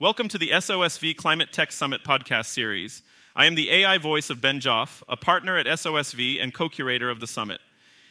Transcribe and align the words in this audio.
Welcome 0.00 0.28
to 0.28 0.38
the 0.38 0.50
SOSV 0.50 1.16
Climate 1.16 1.52
Tech 1.52 1.72
Summit 1.72 2.04
podcast 2.04 2.46
series. 2.46 3.02
I 3.34 3.46
am 3.46 3.56
the 3.56 3.68
AI 3.68 3.98
voice 3.98 4.30
of 4.30 4.40
Ben 4.40 4.60
Joffe, 4.60 5.02
a 5.08 5.16
partner 5.16 5.58
at 5.58 5.66
SOSV 5.66 6.40
and 6.40 6.54
co 6.54 6.68
curator 6.68 7.10
of 7.10 7.18
the 7.18 7.26
summit. 7.26 7.60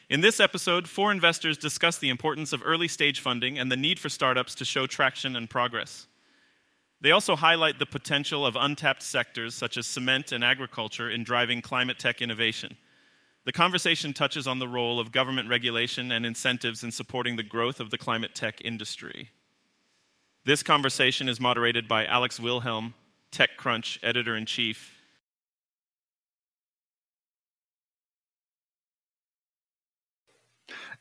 In 0.09 0.19
this 0.19 0.41
episode, 0.41 0.89
four 0.89 1.13
investors 1.13 1.57
discuss 1.57 1.97
the 1.97 2.09
importance 2.09 2.51
of 2.51 2.61
early 2.65 2.89
stage 2.89 3.21
funding 3.21 3.57
and 3.57 3.71
the 3.71 3.77
need 3.77 3.99
for 3.99 4.09
startups 4.09 4.53
to 4.55 4.65
show 4.65 4.85
traction 4.85 5.37
and 5.37 5.49
progress. 5.49 6.07
They 6.99 7.11
also 7.11 7.37
highlight 7.37 7.79
the 7.79 7.85
potential 7.85 8.45
of 8.45 8.57
untapped 8.57 9.01
sectors 9.01 9.55
such 9.55 9.77
as 9.77 9.87
cement 9.87 10.33
and 10.33 10.43
agriculture 10.43 11.09
in 11.09 11.23
driving 11.23 11.61
climate 11.61 11.99
tech 11.99 12.21
innovation. 12.21 12.75
The 13.45 13.53
conversation 13.53 14.11
touches 14.11 14.45
on 14.45 14.59
the 14.59 14.67
role 14.67 14.99
of 14.99 15.13
government 15.13 15.47
regulation 15.47 16.11
and 16.11 16.25
incentives 16.25 16.83
in 16.83 16.91
supporting 16.91 17.37
the 17.37 17.43
growth 17.43 17.79
of 17.79 17.91
the 17.91 17.97
climate 17.97 18.35
tech 18.35 18.59
industry. 18.65 19.29
This 20.47 20.63
conversation 20.63 21.27
is 21.27 21.41
moderated 21.41 21.89
by 21.89 22.05
Alex 22.05 22.39
Wilhelm, 22.39 22.93
TechCrunch 23.33 23.99
editor 24.01 24.33
in 24.33 24.45
chief 24.45 24.93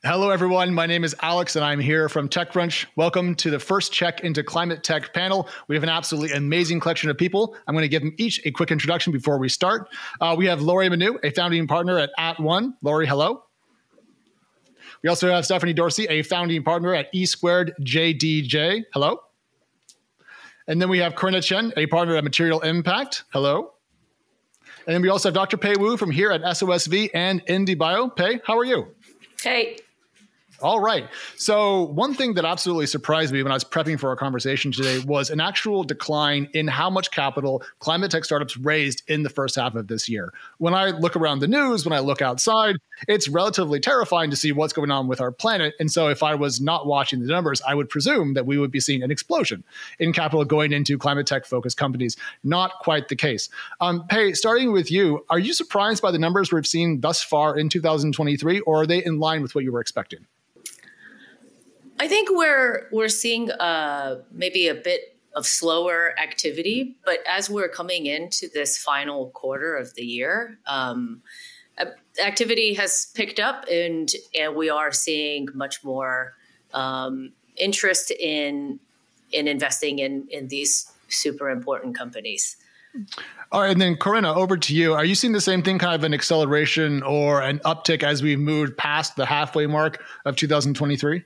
Hello, 0.02 0.30
everyone. 0.30 0.74
My 0.74 0.86
name 0.86 1.04
is 1.04 1.14
Alex, 1.22 1.54
and 1.54 1.64
I'm 1.64 1.78
here 1.78 2.08
from 2.08 2.28
TechCrunch. 2.28 2.86
Welcome 2.96 3.36
to 3.36 3.50
the 3.50 3.60
first 3.60 3.92
check 3.92 4.24
into 4.24 4.42
climate 4.42 4.82
tech 4.82 5.14
panel. 5.14 5.48
We 5.68 5.76
have 5.76 5.84
an 5.84 5.90
absolutely 5.90 6.36
amazing 6.36 6.80
collection 6.80 7.08
of 7.08 7.16
people. 7.16 7.56
I'm 7.68 7.74
going 7.74 7.84
to 7.84 7.88
give 7.88 8.02
them 8.02 8.16
each 8.18 8.44
a 8.44 8.50
quick 8.50 8.72
introduction 8.72 9.12
before 9.12 9.38
we 9.38 9.48
start. 9.48 9.88
Uh, 10.20 10.34
we 10.36 10.46
have 10.46 10.60
Laurie 10.60 10.88
Menoud, 10.88 11.20
a 11.22 11.30
founding 11.30 11.68
partner 11.68 12.00
at 12.00 12.10
AtOne. 12.18 12.74
Laurie, 12.82 13.06
hello. 13.06 13.44
We 15.04 15.08
also 15.08 15.30
have 15.30 15.44
Stephanie 15.44 15.72
Dorsey, 15.72 16.06
a 16.08 16.22
founding 16.22 16.64
partner 16.64 16.92
at 16.92 17.06
E 17.12 17.26
Squared 17.26 17.74
JDJ. 17.80 18.86
Hello. 18.92 19.20
And 20.68 20.80
then 20.80 20.88
we 20.88 20.98
have 20.98 21.14
Corinna 21.14 21.40
Chen, 21.40 21.72
a 21.76 21.86
partner 21.86 22.16
at 22.16 22.24
Material 22.24 22.60
Impact. 22.60 23.24
Hello. 23.32 23.72
And 24.86 24.94
then 24.94 25.02
we 25.02 25.08
also 25.08 25.28
have 25.28 25.34
Dr. 25.34 25.56
Pae 25.56 25.74
Wu 25.76 25.96
from 25.96 26.10
here 26.10 26.30
at 26.30 26.42
SOSV 26.42 27.10
and 27.14 27.44
IndieBio. 27.46 28.14
Pae, 28.14 28.40
how 28.44 28.56
are 28.56 28.64
you? 28.64 28.88
Hey. 29.42 29.78
All 30.62 30.80
right. 30.80 31.06
So, 31.36 31.82
one 31.82 32.14
thing 32.14 32.34
that 32.34 32.46
absolutely 32.46 32.86
surprised 32.86 33.32
me 33.32 33.42
when 33.42 33.52
I 33.52 33.56
was 33.56 33.64
prepping 33.64 34.00
for 34.00 34.08
our 34.08 34.16
conversation 34.16 34.72
today 34.72 35.00
was 35.00 35.28
an 35.28 35.38
actual 35.38 35.84
decline 35.84 36.48
in 36.54 36.66
how 36.66 36.88
much 36.88 37.10
capital 37.10 37.62
climate 37.78 38.10
tech 38.10 38.24
startups 38.24 38.56
raised 38.56 39.02
in 39.06 39.22
the 39.22 39.28
first 39.28 39.56
half 39.56 39.74
of 39.74 39.88
this 39.88 40.08
year. 40.08 40.32
When 40.56 40.72
I 40.72 40.90
look 40.90 41.14
around 41.14 41.40
the 41.40 41.46
news, 41.46 41.84
when 41.84 41.92
I 41.92 41.98
look 41.98 42.22
outside, 42.22 42.76
it's 43.06 43.28
relatively 43.28 43.80
terrifying 43.80 44.30
to 44.30 44.36
see 44.36 44.50
what's 44.50 44.72
going 44.72 44.90
on 44.90 45.08
with 45.08 45.20
our 45.20 45.30
planet. 45.30 45.74
And 45.78 45.92
so, 45.92 46.08
if 46.08 46.22
I 46.22 46.34
was 46.34 46.58
not 46.58 46.86
watching 46.86 47.20
the 47.20 47.26
numbers, 47.26 47.60
I 47.66 47.74
would 47.74 47.90
presume 47.90 48.32
that 48.32 48.46
we 48.46 48.56
would 48.56 48.70
be 48.70 48.80
seeing 48.80 49.02
an 49.02 49.10
explosion 49.10 49.62
in 49.98 50.14
capital 50.14 50.42
going 50.46 50.72
into 50.72 50.96
climate 50.96 51.26
tech 51.26 51.44
focused 51.44 51.76
companies. 51.76 52.16
Not 52.44 52.72
quite 52.80 53.08
the 53.08 53.16
case. 53.16 53.50
Um, 53.82 54.06
Pae, 54.08 54.32
starting 54.32 54.72
with 54.72 54.90
you, 54.90 55.26
are 55.28 55.38
you 55.38 55.52
surprised 55.52 56.02
by 56.02 56.12
the 56.12 56.18
numbers 56.18 56.50
we've 56.50 56.66
seen 56.66 57.00
thus 57.00 57.22
far 57.22 57.58
in 57.58 57.68
2023, 57.68 58.60
or 58.60 58.82
are 58.82 58.86
they 58.86 59.04
in 59.04 59.18
line 59.18 59.42
with 59.42 59.54
what 59.54 59.62
you 59.62 59.70
were 59.70 59.80
expecting? 59.80 60.26
I 61.98 62.08
think 62.08 62.28
we're 62.30 62.88
we're 62.92 63.08
seeing 63.08 63.50
uh, 63.50 64.22
maybe 64.30 64.68
a 64.68 64.74
bit 64.74 65.16
of 65.34 65.46
slower 65.46 66.14
activity, 66.18 66.96
but 67.04 67.18
as 67.28 67.50
we're 67.50 67.68
coming 67.68 68.06
into 68.06 68.48
this 68.52 68.78
final 68.78 69.30
quarter 69.30 69.76
of 69.76 69.94
the 69.94 70.04
year, 70.04 70.58
um, 70.66 71.22
activity 72.24 72.74
has 72.74 73.06
picked 73.14 73.40
up, 73.40 73.66
and 73.70 74.10
and 74.38 74.54
we 74.54 74.70
are 74.70 74.92
seeing 74.92 75.48
much 75.54 75.84
more 75.84 76.34
um, 76.72 77.32
interest 77.56 78.10
in 78.10 78.80
in 79.32 79.48
investing 79.48 79.98
in 79.98 80.26
in 80.30 80.48
these 80.48 80.90
super 81.08 81.50
important 81.50 81.96
companies. 81.96 82.56
All 83.52 83.60
right, 83.60 83.70
and 83.70 83.80
then 83.80 83.96
Corinna, 83.96 84.34
over 84.34 84.56
to 84.56 84.74
you. 84.74 84.94
Are 84.94 85.04
you 85.04 85.14
seeing 85.14 85.34
the 85.34 85.40
same 85.40 85.62
thing, 85.62 85.78
kind 85.78 85.94
of 85.94 86.02
an 86.02 86.14
acceleration 86.14 87.02
or 87.02 87.42
an 87.42 87.58
uptick 87.60 88.02
as 88.02 88.22
we 88.22 88.36
moved 88.36 88.76
past 88.76 89.16
the 89.16 89.26
halfway 89.26 89.66
mark 89.66 90.02
of 90.24 90.36
2023? 90.36 91.22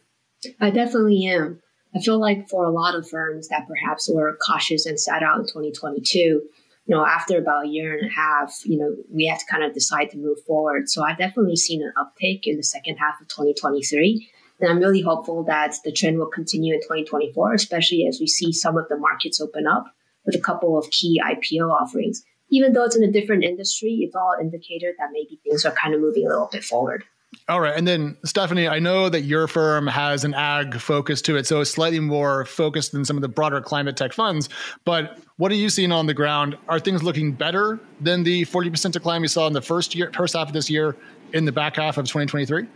I 0.61 0.71
definitely 0.71 1.27
am. 1.27 1.61
I 1.95 2.01
feel 2.01 2.19
like 2.19 2.49
for 2.49 2.65
a 2.65 2.71
lot 2.71 2.95
of 2.95 3.09
firms 3.09 3.49
that 3.49 3.67
perhaps 3.67 4.09
were 4.13 4.39
cautious 4.47 4.87
and 4.87 4.99
sat 4.99 5.23
out 5.23 5.41
in 5.41 5.47
2022, 5.47 6.19
you 6.19 6.97
know, 6.97 7.05
after 7.05 7.39
about 7.39 7.67
a 7.67 7.69
year 7.69 7.97
and 7.97 8.09
a 8.09 8.13
half, 8.13 8.55
you 8.65 8.79
know, 8.79 8.95
we 9.13 9.27
had 9.27 9.39
to 9.41 9.47
kind 9.47 9.65
of 9.65 9.75
decide 9.75 10.11
to 10.11 10.19
move 10.19 10.39
forward. 10.47 10.89
So 10.89 11.03
I've 11.03 11.19
definitely 11.19 11.57
seen 11.57 11.83
an 11.83 11.93
uptake 11.99 12.47
in 12.47 12.57
the 12.57 12.63
second 12.63 12.97
half 12.97 13.21
of 13.21 13.29
2023. 13.29 14.29
And 14.61 14.71
I'm 14.71 14.79
really 14.79 15.01
hopeful 15.01 15.45
that 15.45 15.75
the 15.85 15.93
trend 15.93 16.19
will 16.19 16.27
continue 16.27 16.75
in 16.75 16.81
2024, 16.81 17.55
especially 17.55 18.07
as 18.07 18.21
we 18.21 18.27
see 18.27 18.53
some 18.53 18.77
of 18.77 18.89
the 18.89 18.97
markets 18.97 19.41
open 19.41 19.67
up 19.67 19.87
with 20.27 20.35
a 20.35 20.41
couple 20.41 20.79
of 20.79 20.91
key 20.91 21.21
IPO 21.25 21.71
offerings. 21.71 22.23
Even 22.51 22.73
though 22.73 22.85
it's 22.85 22.97
in 22.97 23.05
a 23.05 23.13
different 23.13 23.45
industry, 23.45 24.01
it's 24.03 24.15
all 24.15 24.37
indicator 24.41 24.93
that 24.99 25.11
maybe 25.13 25.41
things 25.43 25.65
are 25.65 25.73
kind 25.73 25.95
of 25.95 26.01
moving 26.01 26.27
a 26.27 26.29
little 26.29 26.49
bit 26.51 26.65
forward. 26.65 27.05
All 27.51 27.61
right. 27.61 27.77
And 27.77 27.87
then, 27.87 28.17
Stephanie, 28.25 28.69
I 28.69 28.79
know 28.79 29.09
that 29.09 29.23
your 29.23 29.49
firm 29.49 29.89
has 29.89 30.23
an 30.23 30.35
ag 30.35 30.79
focus 30.79 31.21
to 31.23 31.37
it, 31.37 31.49
so 31.49 31.61
it's 31.61 31.71
slightly 31.71 31.99
more 31.99 32.45
focused 32.45 32.93
than 32.93 33.05
some 33.05 33.17
of 33.17 33.23
the 33.23 33.29
broader 33.29 33.61
climate 33.61 33.97
tech 33.97 34.13
funds. 34.13 34.49
But 34.85 35.19
what 35.37 35.51
are 35.51 35.57
you 35.57 35.69
seeing 35.69 35.91
on 35.91 36.07
the 36.07 36.15
ground? 36.15 36.57
Are 36.69 36.79
things 36.79 37.03
looking 37.03 37.33
better 37.33 37.81
than 38.01 38.23
the 38.23 38.45
40% 38.45 38.93
decline 38.93 39.21
we 39.21 39.27
saw 39.27 39.49
in 39.49 39.53
the 39.53 39.61
first 39.61 39.97
year, 39.97 40.13
first 40.15 40.37
half 40.37 40.47
of 40.47 40.53
this 40.53 40.71
year 40.71 40.97
in 41.33 41.45
the 41.45 41.51
back 41.51 41.75
half 41.75 41.99
of 41.99 42.05
2023? 42.05 42.69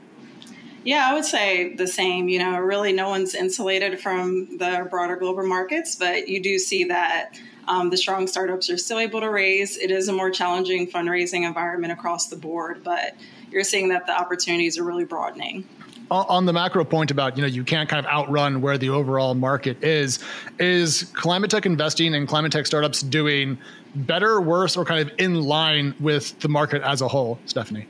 Yeah, 0.83 1.09
I 1.09 1.15
would 1.15 1.25
say 1.25 1.77
the 1.77 1.87
same. 1.87 2.29
You 2.29 2.41
know, 2.41 2.59
really 2.59 2.93
no 2.93 3.09
one's 3.09 3.37
insulated 3.37 4.01
from 4.01 4.59
the 4.59 4.89
broader 4.91 5.15
global 5.15 5.47
markets, 5.47 5.95
but 5.95 6.27
you 6.27 6.43
do 6.43 6.59
see 6.59 6.83
that 6.83 7.39
um, 7.69 7.91
the 7.91 7.97
strong 7.97 8.27
startups 8.27 8.69
are 8.71 8.77
still 8.77 8.99
able 8.99 9.21
to 9.21 9.31
raise. 9.31 9.77
It 9.77 9.93
is 9.93 10.09
a 10.09 10.13
more 10.13 10.31
challenging 10.31 10.91
fundraising 10.91 11.47
environment 11.47 11.93
across 11.93 12.27
the 12.27 12.37
board, 12.37 12.83
but 12.83 13.15
you're 13.55 13.65
seeing 13.65 13.89
that 13.89 14.07
the 14.07 14.19
opportunities 14.19 14.79
are 14.79 14.85
really 14.85 15.05
broadening 15.05 15.67
on 16.11 16.45
the 16.45 16.53
macro 16.53 16.85
point 16.85 17.11
about 17.11 17.37
you 17.37 17.43
know 17.43 17.49
you 17.49 17.65
can't 17.65 17.89
kind 17.89 18.05
of 18.05 18.11
outrun 18.13 18.61
where 18.61 18.77
the 18.77 18.91
overall 18.91 19.35
market 19.35 19.83
is 19.83 20.23
is 20.59 21.11
climate 21.15 21.51
tech 21.51 21.65
investing 21.65 22.15
and 22.15 22.29
climate 22.29 22.53
tech 22.53 22.67
startups 22.67 23.01
doing 23.01 23.57
better 23.95 24.41
worse 24.41 24.77
or 24.77 24.85
kind 24.85 25.09
of 25.09 25.15
in 25.19 25.41
line 25.43 25.95
with 26.01 26.39
the 26.41 26.49
market 26.49 26.83
as 26.83 27.01
a 27.01 27.09
whole 27.09 27.39
stephanie 27.47 27.87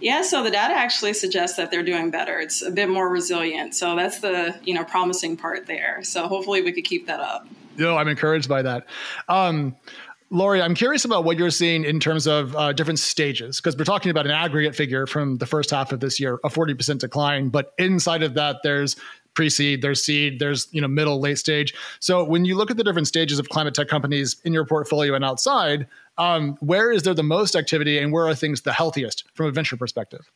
yeah, 0.00 0.22
so 0.22 0.42
the 0.42 0.50
data 0.50 0.74
actually 0.74 1.14
suggests 1.14 1.56
that 1.56 1.70
they're 1.70 1.82
doing 1.82 2.10
better. 2.10 2.38
It's 2.38 2.62
a 2.62 2.70
bit 2.70 2.88
more 2.88 3.08
resilient. 3.08 3.74
So 3.74 3.96
that's 3.96 4.20
the, 4.20 4.54
you 4.62 4.74
know, 4.74 4.84
promising 4.84 5.36
part 5.36 5.66
there. 5.66 6.02
So 6.02 6.28
hopefully 6.28 6.62
we 6.62 6.72
could 6.72 6.84
keep 6.84 7.06
that 7.06 7.20
up. 7.20 7.46
No, 7.78 7.96
I'm 7.96 8.08
encouraged 8.08 8.48
by 8.48 8.62
that. 8.62 8.86
Um, 9.28 9.74
Laurie, 10.30 10.60
I'm 10.60 10.74
curious 10.74 11.04
about 11.04 11.24
what 11.24 11.38
you're 11.38 11.50
seeing 11.50 11.84
in 11.84 12.00
terms 12.00 12.26
of 12.26 12.56
uh, 12.56 12.72
different 12.72 12.98
stages, 12.98 13.60
because 13.60 13.76
we're 13.76 13.84
talking 13.84 14.10
about 14.10 14.26
an 14.26 14.32
aggregate 14.32 14.74
figure 14.74 15.06
from 15.06 15.38
the 15.38 15.46
first 15.46 15.70
half 15.70 15.92
of 15.92 16.00
this 16.00 16.18
year, 16.18 16.34
a 16.42 16.48
40% 16.48 16.98
decline. 16.98 17.48
But 17.48 17.72
inside 17.78 18.22
of 18.24 18.34
that, 18.34 18.56
there's 18.64 18.96
pre-seed, 19.34 19.82
there's 19.82 20.02
seed, 20.02 20.40
there's 20.40 20.66
you 20.72 20.80
know 20.80 20.88
middle, 20.88 21.20
late 21.20 21.38
stage. 21.38 21.74
So 22.00 22.24
when 22.24 22.44
you 22.44 22.56
look 22.56 22.70
at 22.72 22.76
the 22.76 22.82
different 22.82 23.06
stages 23.06 23.38
of 23.38 23.48
climate 23.50 23.74
tech 23.74 23.86
companies 23.86 24.36
in 24.44 24.52
your 24.52 24.64
portfolio 24.64 25.14
and 25.14 25.24
outside, 25.24 25.86
um, 26.18 26.56
where 26.60 26.90
is 26.90 27.04
there 27.04 27.14
the 27.14 27.22
most 27.22 27.54
activity, 27.54 27.98
and 27.98 28.12
where 28.12 28.26
are 28.26 28.34
things 28.34 28.62
the 28.62 28.72
healthiest 28.72 29.24
from 29.34 29.46
a 29.46 29.52
venture 29.52 29.76
perspective? 29.76 30.28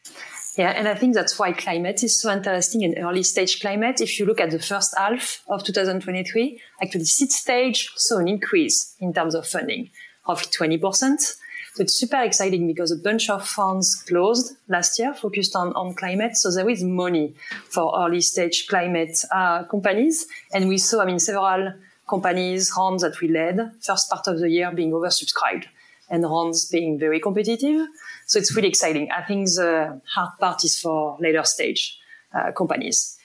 Yeah, 0.61 0.73
and 0.77 0.87
I 0.87 0.95
think 0.95 1.15
that's 1.15 1.39
why 1.39 1.53
climate 1.53 2.05
is 2.05 2.21
so 2.21 2.31
interesting 2.31 2.83
in 2.83 2.99
early 2.99 3.23
stage 3.23 3.63
climate. 3.63 4.03
If 4.03 4.19
you 4.19 4.27
look 4.27 4.43
at 4.43 4.51
the 4.51 4.59
first 4.59 4.95
half 4.95 5.43
of 5.49 5.65
2023, 5.65 6.61
actually 6.83 7.05
seed 7.07 7.33
stage 7.33 7.89
saw 7.97 8.19
an 8.19 8.29
increase 8.29 8.95
in 9.01 9.15
terms 9.15 9.35
of 9.35 9.47
funding 9.47 9.89
of 10.27 10.43
20%. 10.43 11.19
So 11.19 11.37
it's 11.79 11.95
super 11.95 12.21
exciting 12.21 12.67
because 12.67 12.93
a 12.93 12.97
bunch 12.97 13.31
of 13.31 13.49
funds 13.49 13.95
closed 14.07 14.55
last 14.69 14.99
year 14.99 15.15
focused 15.15 15.57
on, 15.57 15.73
on 15.73 15.95
climate. 15.95 16.37
So 16.37 16.51
there 16.51 16.69
is 16.69 16.85
money 16.85 17.33
for 17.71 17.99
early 17.99 18.21
stage 18.21 18.67
climate 18.69 19.17
uh, 19.33 19.63
companies. 19.63 20.27
And 20.53 20.69
we 20.69 20.77
saw, 20.77 21.01
I 21.01 21.07
mean, 21.07 21.21
several 21.21 21.73
companies, 22.07 22.71
rounds 22.77 23.01
that 23.01 23.19
we 23.23 23.29
led, 23.29 23.73
first 23.81 24.11
part 24.11 24.27
of 24.27 24.39
the 24.39 24.51
year 24.51 24.71
being 24.73 24.91
oversubscribed 24.91 25.69
and 26.11 26.23
rounds 26.25 26.67
being 26.67 26.99
very 26.99 27.19
competitive. 27.19 27.87
So 28.31 28.39
it's 28.39 28.55
really 28.55 28.69
exciting. 28.69 29.11
I 29.11 29.23
think 29.23 29.49
the 29.49 30.01
hard 30.15 30.31
part 30.39 30.63
is 30.63 30.79
for 30.79 31.17
later 31.19 31.43
stage 31.43 31.99
uh, 32.33 32.53
companies. 32.53 33.19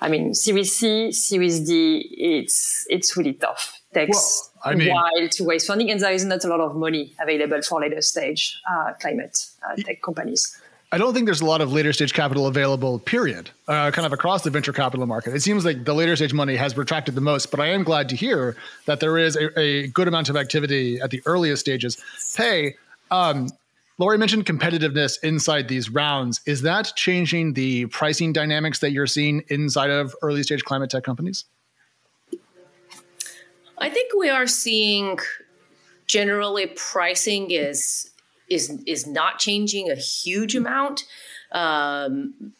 I 0.00 0.08
mean, 0.08 0.34
Series 0.34 0.72
C, 0.72 1.10
Series 1.10 1.58
D, 1.66 1.98
it's 2.16 2.86
it's 2.88 3.16
really 3.16 3.32
tough. 3.32 3.80
It 3.90 4.06
Takes 4.06 4.50
well, 4.64 4.72
I 4.72 4.76
mean, 4.76 4.88
a 4.88 4.94
while 4.94 5.28
to 5.28 5.44
raise 5.44 5.66
funding, 5.66 5.90
and 5.90 5.98
there 6.00 6.12
is 6.12 6.24
not 6.24 6.44
a 6.44 6.48
lot 6.48 6.60
of 6.60 6.76
money 6.76 7.12
available 7.20 7.60
for 7.62 7.80
later 7.80 8.00
stage 8.02 8.56
uh, 8.70 8.92
climate 9.00 9.36
uh, 9.68 9.74
tech 9.74 10.00
companies. 10.00 10.56
I 10.92 10.98
don't 10.98 11.12
think 11.12 11.26
there's 11.26 11.40
a 11.40 11.44
lot 11.44 11.60
of 11.60 11.72
later 11.72 11.92
stage 11.92 12.14
capital 12.14 12.46
available, 12.46 13.00
period, 13.00 13.50
uh, 13.66 13.90
kind 13.90 14.06
of 14.06 14.12
across 14.12 14.44
the 14.44 14.50
venture 14.50 14.72
capital 14.72 15.06
market. 15.06 15.34
It 15.34 15.42
seems 15.42 15.64
like 15.64 15.84
the 15.84 15.94
later 15.94 16.14
stage 16.14 16.32
money 16.32 16.54
has 16.54 16.76
retracted 16.76 17.16
the 17.16 17.20
most, 17.20 17.50
but 17.50 17.58
I 17.58 17.66
am 17.66 17.82
glad 17.82 18.08
to 18.10 18.16
hear 18.16 18.56
that 18.86 19.00
there 19.00 19.18
is 19.18 19.34
a, 19.34 19.58
a 19.58 19.88
good 19.88 20.06
amount 20.06 20.28
of 20.28 20.36
activity 20.36 21.00
at 21.00 21.10
the 21.10 21.20
earliest 21.26 21.60
stages. 21.60 22.00
Pae, 22.36 22.76
um, 23.10 23.48
Laurie 24.00 24.16
mentioned 24.16 24.46
competitiveness 24.46 25.22
inside 25.22 25.68
these 25.68 25.90
rounds. 25.90 26.40
Is 26.46 26.62
that 26.62 26.90
changing 26.96 27.52
the 27.52 27.84
pricing 27.86 28.32
dynamics 28.32 28.78
that 28.78 28.92
you're 28.92 29.06
seeing 29.06 29.44
inside 29.48 29.90
of 29.90 30.16
early 30.22 30.42
stage 30.42 30.64
climate 30.64 30.88
tech 30.88 31.04
companies? 31.04 31.44
I 33.76 33.90
think 33.90 34.12
we 34.18 34.30
are 34.30 34.46
seeing 34.46 35.18
generally 36.06 36.68
pricing 36.68 37.50
is 37.50 38.10
is 38.48 38.82
is 38.86 39.06
not 39.06 39.38
changing 39.38 39.90
a 39.90 39.96
huge 39.96 40.56
amount. 40.56 41.04
Um, 41.52 42.54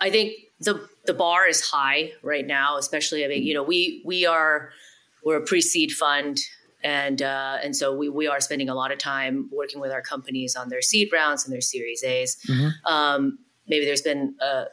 I 0.00 0.10
think 0.10 0.32
the 0.58 0.88
the 1.06 1.14
bar 1.14 1.46
is 1.46 1.60
high 1.60 2.14
right 2.20 2.44
now, 2.44 2.78
especially. 2.78 3.24
I 3.24 3.28
mean, 3.28 3.44
you 3.44 3.54
know, 3.54 3.62
we 3.62 4.02
we 4.04 4.26
are 4.26 4.70
we're 5.24 5.36
a 5.36 5.40
pre-seed 5.40 5.92
fund, 5.92 6.40
and 6.84 7.22
uh, 7.22 7.58
and 7.64 7.74
so 7.74 7.96
we 7.96 8.08
we 8.10 8.28
are 8.28 8.40
spending 8.40 8.68
a 8.68 8.74
lot 8.74 8.92
of 8.92 8.98
time 8.98 9.48
working 9.50 9.80
with 9.80 9.90
our 9.90 10.02
companies 10.02 10.54
on 10.54 10.68
their 10.68 10.82
seed 10.82 11.08
rounds 11.12 11.44
and 11.44 11.52
their 11.52 11.62
Series 11.62 12.04
A's. 12.04 12.36
Mm-hmm. 12.46 12.92
Um, 12.92 13.38
maybe 13.66 13.86
there's 13.86 14.02
been 14.02 14.34
uh, 14.40 14.66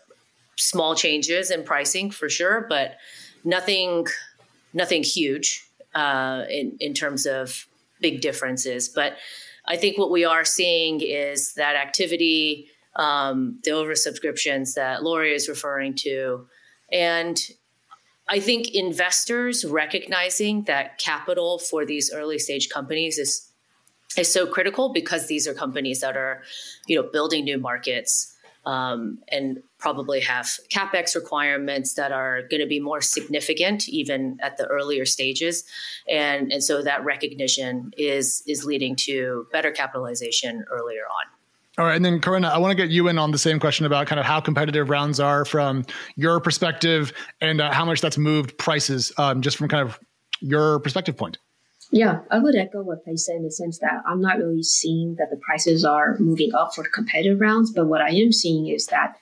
small 0.57 0.93
changes 0.93 1.49
in 1.49 1.63
pricing 1.63 2.11
for 2.11 2.29
sure, 2.29 2.65
but 2.69 2.97
nothing 3.45 4.05
nothing 4.73 5.03
huge 5.03 5.65
uh, 5.95 6.43
in 6.49 6.75
in 6.81 6.93
terms 6.93 7.25
of 7.25 7.65
big 8.01 8.19
differences. 8.19 8.89
But 8.89 9.15
I 9.65 9.77
think 9.77 9.97
what 9.97 10.11
we 10.11 10.25
are 10.25 10.43
seeing 10.43 10.99
is 10.99 11.53
that 11.53 11.77
activity, 11.77 12.67
um, 12.97 13.59
the 13.63 13.71
oversubscriptions 13.71 14.73
that 14.73 15.01
Laurie 15.01 15.33
is 15.33 15.47
referring 15.47 15.93
to, 15.95 16.47
and 16.91 17.39
I 18.31 18.39
think 18.39 18.73
investors 18.73 19.65
recognizing 19.65 20.63
that 20.63 20.97
capital 20.97 21.59
for 21.59 21.85
these 21.85 22.13
early 22.13 22.39
stage 22.39 22.69
companies 22.69 23.17
is 23.17 23.51
is 24.17 24.31
so 24.31 24.45
critical 24.45 24.91
because 24.91 25.27
these 25.27 25.47
are 25.47 25.53
companies 25.53 26.01
that 26.01 26.17
are, 26.17 26.43
you 26.87 26.95
know, 26.95 27.03
building 27.03 27.45
new 27.45 27.57
markets 27.57 28.35
um, 28.65 29.19
and 29.29 29.63
probably 29.79 30.19
have 30.19 30.45
capex 30.69 31.15
requirements 31.15 31.93
that 31.93 32.11
are 32.11 32.41
going 32.43 32.59
to 32.61 32.67
be 32.67 32.79
more 32.79 33.01
significant 33.01 33.87
even 33.89 34.37
at 34.41 34.57
the 34.57 34.65
earlier 34.67 35.05
stages. 35.05 35.65
And 36.09 36.53
and 36.53 36.63
so 36.63 36.81
that 36.83 37.03
recognition 37.03 37.91
is 37.97 38.43
is 38.47 38.63
leading 38.63 38.95
to 39.07 39.47
better 39.51 39.71
capitalization 39.71 40.63
earlier 40.71 41.03
on 41.03 41.40
all 41.77 41.85
right, 41.85 41.95
and 41.95 42.03
then 42.03 42.19
Corinna, 42.19 42.49
I 42.49 42.57
want 42.57 42.71
to 42.71 42.75
get 42.75 42.91
you 42.91 43.07
in 43.07 43.17
on 43.17 43.31
the 43.31 43.37
same 43.37 43.59
question 43.59 43.85
about 43.85 44.05
kind 44.05 44.19
of 44.19 44.25
how 44.25 44.41
competitive 44.41 44.89
rounds 44.89 45.21
are 45.21 45.45
from 45.45 45.85
your 46.17 46.41
perspective 46.41 47.13
and 47.39 47.61
uh, 47.61 47.71
how 47.71 47.85
much 47.85 48.01
that's 48.01 48.17
moved 48.17 48.57
prices, 48.57 49.13
um, 49.17 49.41
just 49.41 49.55
from 49.55 49.69
kind 49.69 49.87
of 49.87 49.97
your 50.41 50.79
perspective 50.79 51.15
point. 51.15 51.37
Yeah, 51.91 52.19
I 52.29 52.39
would 52.39 52.55
echo 52.55 52.81
what 52.81 53.05
Pae 53.05 53.15
said 53.15 53.37
in 53.37 53.43
the 53.43 53.51
sense 53.51 53.79
that 53.79 54.01
I'm 54.05 54.21
not 54.21 54.37
really 54.37 54.63
seeing 54.63 55.15
that 55.15 55.29
the 55.29 55.37
prices 55.37 55.85
are 55.85 56.17
moving 56.19 56.53
up 56.53 56.73
for 56.75 56.83
competitive 56.83 57.39
rounds, 57.39 57.71
but 57.71 57.87
what 57.87 58.01
I 58.01 58.09
am 58.09 58.33
seeing 58.33 58.67
is 58.67 58.87
that 58.87 59.17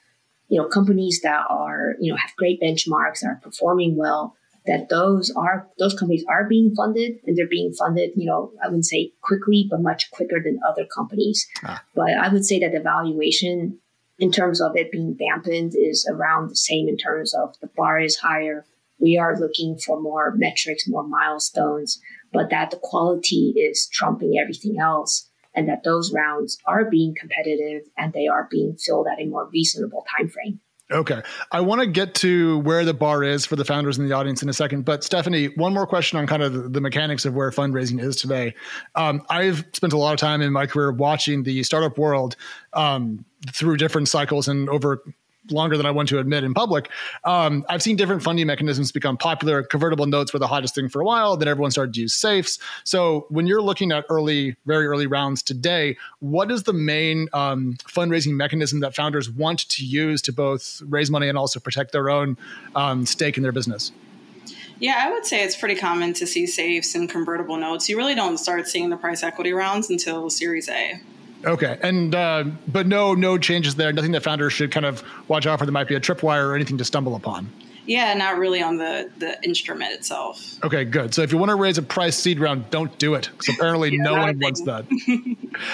you 0.48 0.60
know 0.60 0.68
companies 0.68 1.22
that 1.22 1.46
are 1.50 1.96
you 2.00 2.12
know 2.12 2.18
have 2.18 2.36
great 2.36 2.60
benchmarks 2.62 3.24
are 3.24 3.40
performing 3.44 3.96
well 3.96 4.36
that 4.66 4.90
those 4.90 5.32
are 5.36 5.68
those 5.78 5.94
companies 5.94 6.26
are 6.30 6.48
being 6.48 6.74
funded 6.76 7.20
and 7.26 7.38
they're 7.38 7.48
being 7.48 7.74
funded 7.74 8.12
you 8.16 8.26
know 8.26 8.52
i 8.64 8.68
wouldn't 8.68 8.86
say 8.86 9.12
quickly 9.22 9.68
but 9.70 9.82
much 9.82 10.10
quicker 10.12 10.42
than 10.44 10.60
other 10.68 10.86
companies 10.96 11.48
ah. 11.64 11.82
but 11.96 12.12
i 12.22 12.28
would 12.32 12.46
say 12.46 12.60
that 12.60 12.72
the 12.72 12.80
valuation 12.80 13.78
in 14.20 14.32
terms 14.32 14.60
of 14.60 14.76
it 14.76 14.92
being 14.92 15.14
dampened 15.14 15.74
is 15.76 16.08
around 16.12 16.50
the 16.50 16.56
same 16.56 16.88
in 16.88 16.98
terms 16.98 17.34
of 17.34 17.56
the 17.62 17.70
bar 17.76 18.00
is 18.00 18.18
higher 18.18 18.66
we 19.00 19.18
are 19.18 19.40
looking 19.40 19.78
for 19.78 20.02
more 20.02 20.34
metrics 20.36 20.88
more 20.88 21.08
milestones 21.08 22.00
but 22.32 22.50
that 22.50 22.72
the 22.72 22.80
quality 22.82 23.54
is 23.56 23.88
trumping 23.92 24.38
everything 24.38 24.80
else 24.80 25.30
and 25.56 25.68
that 25.68 25.84
those 25.84 26.14
rounds 26.14 26.58
are 26.66 26.86
being 26.86 27.16
competitive 27.16 27.84
and 27.98 28.14
they 28.14 28.28
are 28.28 28.48
being 28.50 28.76
filled 28.76 29.08
at 29.12 29.20
a 29.20 29.26
more 29.26 29.50
reasonable 29.52 30.06
time 30.18 30.30
frame. 30.30 30.60
Okay. 30.92 31.22
I 31.52 31.62
want 31.62 31.82
to 31.82 31.88
get 31.88 32.16
to 32.16 32.60
where 32.60 32.84
the 32.84 32.96
bar 32.96 33.24
is 33.24 33.46
for 33.46 33.56
the 33.56 33.64
founders 33.64 34.00
in 34.00 34.08
the 34.08 34.16
audience 34.16 34.42
in 34.42 34.50
a 34.50 34.54
second. 34.54 34.86
But 34.86 35.04
Stephanie, 35.04 35.48
one 35.50 35.72
more 35.72 35.86
question 35.86 36.18
on 36.18 36.26
kind 36.26 36.42
of 36.42 36.74
the, 36.74 36.82
mechanics 36.82 37.26
of 37.26 37.36
where 37.36 37.52
fundraising 37.52 38.02
is 38.02 38.16
today. 38.16 38.56
Um, 38.96 39.22
I've 39.30 39.66
spent 39.74 39.94
a 39.94 39.98
lot 39.98 40.14
of 40.14 40.20
time 40.20 40.42
in 40.42 40.52
my 40.52 40.66
career 40.66 40.92
watching 40.92 41.44
the 41.44 41.62
startup 41.62 42.00
world 42.00 42.36
um, 42.74 43.24
through 43.52 43.78
different 43.78 44.08
cycles 44.08 44.48
and 44.48 44.68
over 44.70 45.04
longer 45.52 45.78
than 45.78 45.86
I 45.86 45.92
want 45.92 46.10
to 46.10 46.20
admit 46.20 46.44
in 46.44 46.54
public. 46.54 46.90
Um, 47.24 47.66
I've 47.70 47.82
seen 47.82 47.96
different 47.96 48.24
funding 48.24 48.48
mechanisms 48.48 48.92
become 48.92 49.18
popular. 49.18 49.64
Convertible 49.64 50.06
notes 50.06 50.34
were 50.34 50.40
the 50.40 50.48
hottest 50.48 50.76
thing 50.76 50.90
for 50.90 51.02
a 51.02 51.06
while. 51.06 51.38
Then 51.38 51.48
everyone 51.48 51.72
started 51.72 51.94
to 51.96 52.02
use 52.02 52.14
safes. 52.14 52.60
So 52.84 53.26
when 53.30 53.48
you're 53.48 53.62
looking 53.62 53.92
at 53.92 54.06
early, 54.10 54.56
very 54.66 54.88
early 54.88 55.08
rounds 55.08 55.44
today, 55.44 55.98
what 56.20 56.52
is 56.52 56.64
the 56.64 56.74
main 56.74 57.28
um, 57.34 57.76
fundraising 57.88 58.34
mechanism 58.34 58.80
that 58.82 58.96
founders 58.96 59.30
want 59.30 59.68
to 59.70 59.86
use 59.86 60.22
to 60.24 60.34
both 60.34 60.82
raise 60.88 61.10
money 61.10 61.30
and 61.30 61.38
also 61.38 61.60
protect 61.60 61.92
their 61.92 62.10
own 62.10 62.38
um, 62.76 63.06
stake 63.06 63.38
in 63.38 63.44
their 63.44 63.52
business? 63.52 63.92
Yeah, 64.80 65.02
I 65.04 65.12
would 65.12 65.26
say 65.26 65.44
it's 65.44 65.58
pretty 65.58 65.76
common 65.76 66.14
to 66.14 66.26
see 66.26 66.48
safes 66.48 66.96
and 66.96 67.10
convertible 67.10 67.58
notes. 67.58 67.90
You 67.90 67.98
really 67.98 68.16
don't 68.16 68.38
start 68.38 68.66
seeing 68.68 68.90
the 68.90 68.96
price 68.96 69.24
equity 69.24 69.52
rounds 69.52 69.90
until 69.90 70.30
Series 70.30 70.70
A. 70.70 71.02
Okay, 71.46 71.80
and 71.82 72.14
uh, 72.14 72.44
but 72.68 72.86
no 72.86 73.14
no 73.14 73.38
changes 73.38 73.76
there. 73.76 73.94
Nothing 73.94 74.12
that 74.12 74.24
founders 74.24 74.52
should 74.52 74.72
kind 74.72 74.86
of 74.86 75.04
watch 75.30 75.48
out 75.48 75.60
for. 75.60 75.66
There 75.66 75.72
might 75.72 75.88
be 75.88 75.96
a 75.96 76.00
tripwire 76.00 76.46
or 76.46 76.56
anything 76.56 76.78
to 76.80 76.86
stumble 76.86 77.16
upon. 77.16 77.50
Yeah, 77.90 78.14
not 78.14 78.38
really 78.38 78.62
on 78.62 78.78
the 78.78 79.10
the 79.18 79.44
instrument 79.44 79.94
itself. 79.94 80.64
Okay, 80.64 80.86
good. 80.86 81.12
So 81.16 81.24
if 81.24 81.32
you 81.32 81.40
want 81.40 81.50
to 81.50 81.56
raise 81.56 81.80
a 81.80 81.82
price 81.82 82.16
seed 82.16 82.40
round, 82.40 82.70
don't 82.70 82.96
do 83.00 83.16
it. 83.16 83.32
Because 83.32 83.56
apparently 83.56 83.90
yeah, 83.90 84.04
no 84.04 84.14
one 84.14 84.40
wants 84.40 84.62
that. 84.62 84.86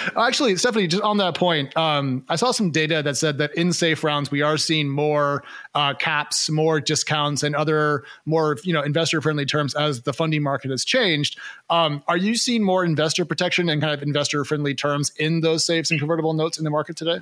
Actually, 0.18 0.56
Stephanie, 0.56 0.88
just 0.88 1.04
on 1.04 1.18
that 1.18 1.36
point, 1.36 1.76
um, 1.76 2.24
I 2.30 2.38
saw 2.38 2.52
some 2.52 2.72
data 2.72 3.04
that 3.04 3.18
said 3.18 3.38
that 3.40 3.54
in 3.56 3.74
safe 3.74 4.02
rounds 4.02 4.32
we 4.32 4.42
are 4.42 4.56
seeing 4.56 4.88
more 4.88 5.44
uh, 5.74 5.94
caps, 5.94 6.50
more 6.50 6.80
discounts, 6.80 7.44
and 7.44 7.54
other 7.54 8.06
more 8.26 8.56
you 8.64 8.72
know 8.72 8.82
investor 8.82 9.20
friendly 9.20 9.46
terms 9.46 9.76
as 9.76 10.04
the 10.04 10.14
funding 10.14 10.42
market 10.42 10.72
has 10.72 10.86
changed. 10.86 11.38
Um, 11.70 12.02
are 12.08 12.16
you 12.16 12.38
seeing 12.38 12.64
more 12.64 12.86
investor 12.86 13.26
protection 13.26 13.68
and 13.68 13.82
kind 13.82 13.94
of 13.94 14.02
investor 14.02 14.46
friendly 14.46 14.74
terms 14.74 15.12
in 15.18 15.42
those 15.42 15.66
safes 15.66 15.92
and 15.92 16.00
convertible 16.00 16.32
notes 16.32 16.58
in 16.58 16.64
the 16.64 16.70
market 16.70 16.96
today? 16.96 17.20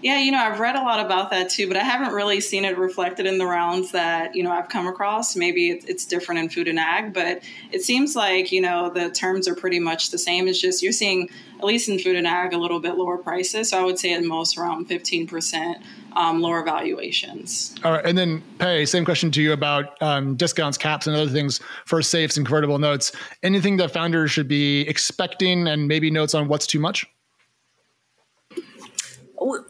Yeah, 0.00 0.20
you 0.20 0.30
know, 0.30 0.38
I've 0.38 0.60
read 0.60 0.76
a 0.76 0.82
lot 0.82 1.04
about 1.04 1.30
that 1.30 1.50
too, 1.50 1.66
but 1.66 1.76
I 1.76 1.82
haven't 1.82 2.14
really 2.14 2.40
seen 2.40 2.64
it 2.64 2.78
reflected 2.78 3.26
in 3.26 3.38
the 3.38 3.46
rounds 3.46 3.90
that, 3.90 4.34
you 4.34 4.44
know, 4.44 4.52
I've 4.52 4.68
come 4.68 4.86
across. 4.86 5.34
Maybe 5.34 5.70
it's 5.70 6.04
different 6.04 6.40
in 6.40 6.48
food 6.48 6.68
and 6.68 6.78
ag, 6.78 7.12
but 7.12 7.42
it 7.72 7.82
seems 7.82 8.14
like, 8.14 8.52
you 8.52 8.60
know, 8.60 8.90
the 8.90 9.10
terms 9.10 9.48
are 9.48 9.56
pretty 9.56 9.80
much 9.80 10.10
the 10.10 10.18
same. 10.18 10.46
It's 10.46 10.60
just 10.60 10.82
you're 10.82 10.92
seeing, 10.92 11.28
at 11.58 11.64
least 11.64 11.88
in 11.88 11.98
food 11.98 12.14
and 12.14 12.28
ag, 12.28 12.52
a 12.52 12.58
little 12.58 12.78
bit 12.78 12.96
lower 12.96 13.18
prices. 13.18 13.70
So 13.70 13.80
I 13.80 13.84
would 13.84 13.98
say 13.98 14.12
at 14.12 14.22
most 14.22 14.56
around 14.56 14.88
15% 14.88 15.82
um, 16.12 16.40
lower 16.40 16.64
valuations. 16.64 17.74
All 17.82 17.92
right. 17.92 18.04
And 18.04 18.16
then, 18.16 18.42
Pae, 18.58 18.84
same 18.84 19.04
question 19.04 19.32
to 19.32 19.42
you 19.42 19.52
about 19.52 20.00
um, 20.00 20.36
discounts, 20.36 20.78
caps, 20.78 21.08
and 21.08 21.16
other 21.16 21.30
things 21.30 21.60
for 21.86 22.02
safes 22.02 22.36
and 22.36 22.46
convertible 22.46 22.78
notes. 22.78 23.10
Anything 23.42 23.76
that 23.78 23.90
founders 23.90 24.30
should 24.30 24.48
be 24.48 24.82
expecting 24.82 25.66
and 25.66 25.88
maybe 25.88 26.08
notes 26.08 26.34
on 26.34 26.46
what's 26.46 26.68
too 26.68 26.78
much? 26.78 27.04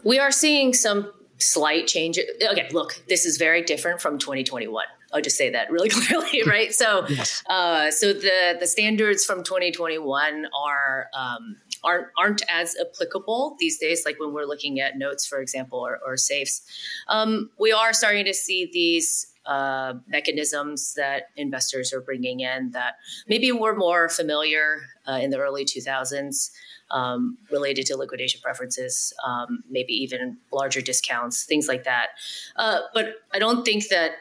We 0.03 0.19
are 0.19 0.31
seeing 0.31 0.73
some 0.73 1.11
slight 1.37 1.87
changes. 1.87 2.25
Okay, 2.51 2.67
look, 2.71 3.01
this 3.07 3.25
is 3.25 3.37
very 3.37 3.61
different 3.61 4.01
from 4.01 4.19
2021. 4.19 4.85
I'll 5.11 5.21
just 5.21 5.37
say 5.37 5.49
that 5.49 5.71
really 5.71 5.89
clearly, 5.89 6.43
right? 6.43 6.73
So, 6.73 7.07
yes. 7.07 7.43
uh, 7.49 7.91
so 7.91 8.13
the 8.13 8.57
the 8.59 8.67
standards 8.67 9.25
from 9.25 9.43
2021 9.43 10.47
are 10.55 11.07
um, 11.17 11.57
aren't 11.83 12.07
aren't 12.17 12.41
as 12.49 12.75
applicable 12.79 13.55
these 13.59 13.77
days. 13.77 14.03
Like 14.05 14.19
when 14.19 14.33
we're 14.33 14.45
looking 14.45 14.79
at 14.79 14.97
notes, 14.97 15.25
for 15.25 15.39
example, 15.39 15.79
or, 15.79 15.99
or 16.05 16.17
safes, 16.17 16.61
um, 17.07 17.49
we 17.59 17.71
are 17.71 17.93
starting 17.93 18.25
to 18.25 18.33
see 18.33 18.69
these. 18.71 19.28
Uh, 19.49 19.95
mechanisms 20.07 20.93
that 20.93 21.31
investors 21.35 21.91
are 21.91 22.01
bringing 22.01 22.41
in 22.41 22.69
that 22.69 22.97
maybe 23.27 23.51
were 23.51 23.75
more 23.75 24.07
familiar 24.07 24.81
uh, 25.07 25.13
in 25.13 25.31
the 25.31 25.39
early 25.39 25.65
2000s 25.65 26.51
um, 26.91 27.35
related 27.49 27.87
to 27.87 27.97
liquidation 27.97 28.39
preferences, 28.43 29.11
um, 29.25 29.63
maybe 29.67 29.91
even 29.91 30.37
larger 30.53 30.81
discounts, 30.81 31.45
things 31.45 31.67
like 31.67 31.83
that. 31.83 32.09
Uh, 32.57 32.81
but 32.93 33.15
I 33.33 33.39
don't 33.39 33.65
think 33.65 33.87
that 33.87 34.11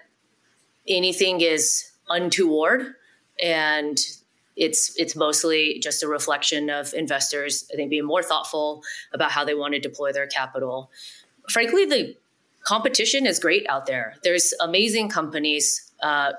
anything 0.88 1.42
is 1.42 1.90
untoward, 2.08 2.94
and 3.38 3.98
it's 4.56 4.94
it's 4.96 5.14
mostly 5.14 5.78
just 5.78 6.02
a 6.02 6.08
reflection 6.08 6.70
of 6.70 6.94
investors. 6.94 7.68
I 7.70 7.76
think 7.76 7.90
being 7.90 8.06
more 8.06 8.22
thoughtful 8.22 8.82
about 9.12 9.30
how 9.30 9.44
they 9.44 9.54
want 9.54 9.74
to 9.74 9.78
deploy 9.78 10.10
their 10.10 10.26
capital. 10.26 10.90
Frankly, 11.50 11.84
the 11.84 12.16
competition 12.68 13.26
is 13.26 13.38
great 13.38 13.66
out 13.68 13.86
there. 13.86 14.14
There's 14.22 14.52
amazing 14.60 15.08
companies. 15.08 15.90
Uh, 16.02 16.32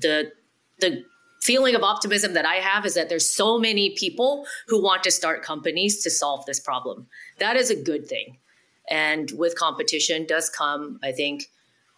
the 0.00 0.32
the 0.80 1.04
feeling 1.42 1.74
of 1.74 1.82
optimism 1.82 2.32
that 2.32 2.46
I 2.46 2.54
have 2.54 2.86
is 2.86 2.94
that 2.94 3.10
there's 3.10 3.28
so 3.28 3.58
many 3.58 3.90
people 3.90 4.46
who 4.66 4.82
want 4.82 5.04
to 5.04 5.10
start 5.10 5.42
companies 5.42 6.02
to 6.02 6.10
solve 6.10 6.46
this 6.46 6.58
problem. 6.58 7.06
That 7.38 7.56
is 7.56 7.70
a 7.70 7.76
good 7.76 8.08
thing. 8.08 8.38
And 8.88 9.30
with 9.36 9.58
competition 9.58 10.24
does 10.26 10.48
come, 10.48 10.98
I 11.02 11.12
think, 11.12 11.50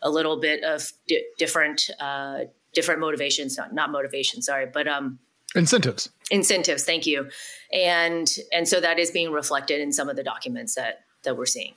a 0.03 0.11
little 0.11 0.41
bit 0.41 0.65
of 0.65 0.93
di- 1.07 1.25
different 1.39 1.89
uh, 2.01 2.39
different 2.75 3.01
motivations, 3.01 3.57
not, 3.57 3.73
not 3.73 3.91
motivation, 3.93 4.43
sorry, 4.43 4.67
but 4.67 4.89
um, 4.89 5.21
incentives. 5.55 6.11
Incentives, 6.31 6.83
thank 6.83 7.07
you. 7.07 7.31
And 7.73 8.29
and 8.53 8.67
so 8.67 8.81
that 8.81 8.99
is 8.99 9.13
being 9.13 9.31
reflected 9.31 9.81
in 9.81 9.93
some 9.93 10.09
of 10.09 10.17
the 10.17 10.25
documents 10.25 10.75
that 10.75 11.05
that 11.23 11.37
we're 11.37 11.47
seeing. 11.47 11.75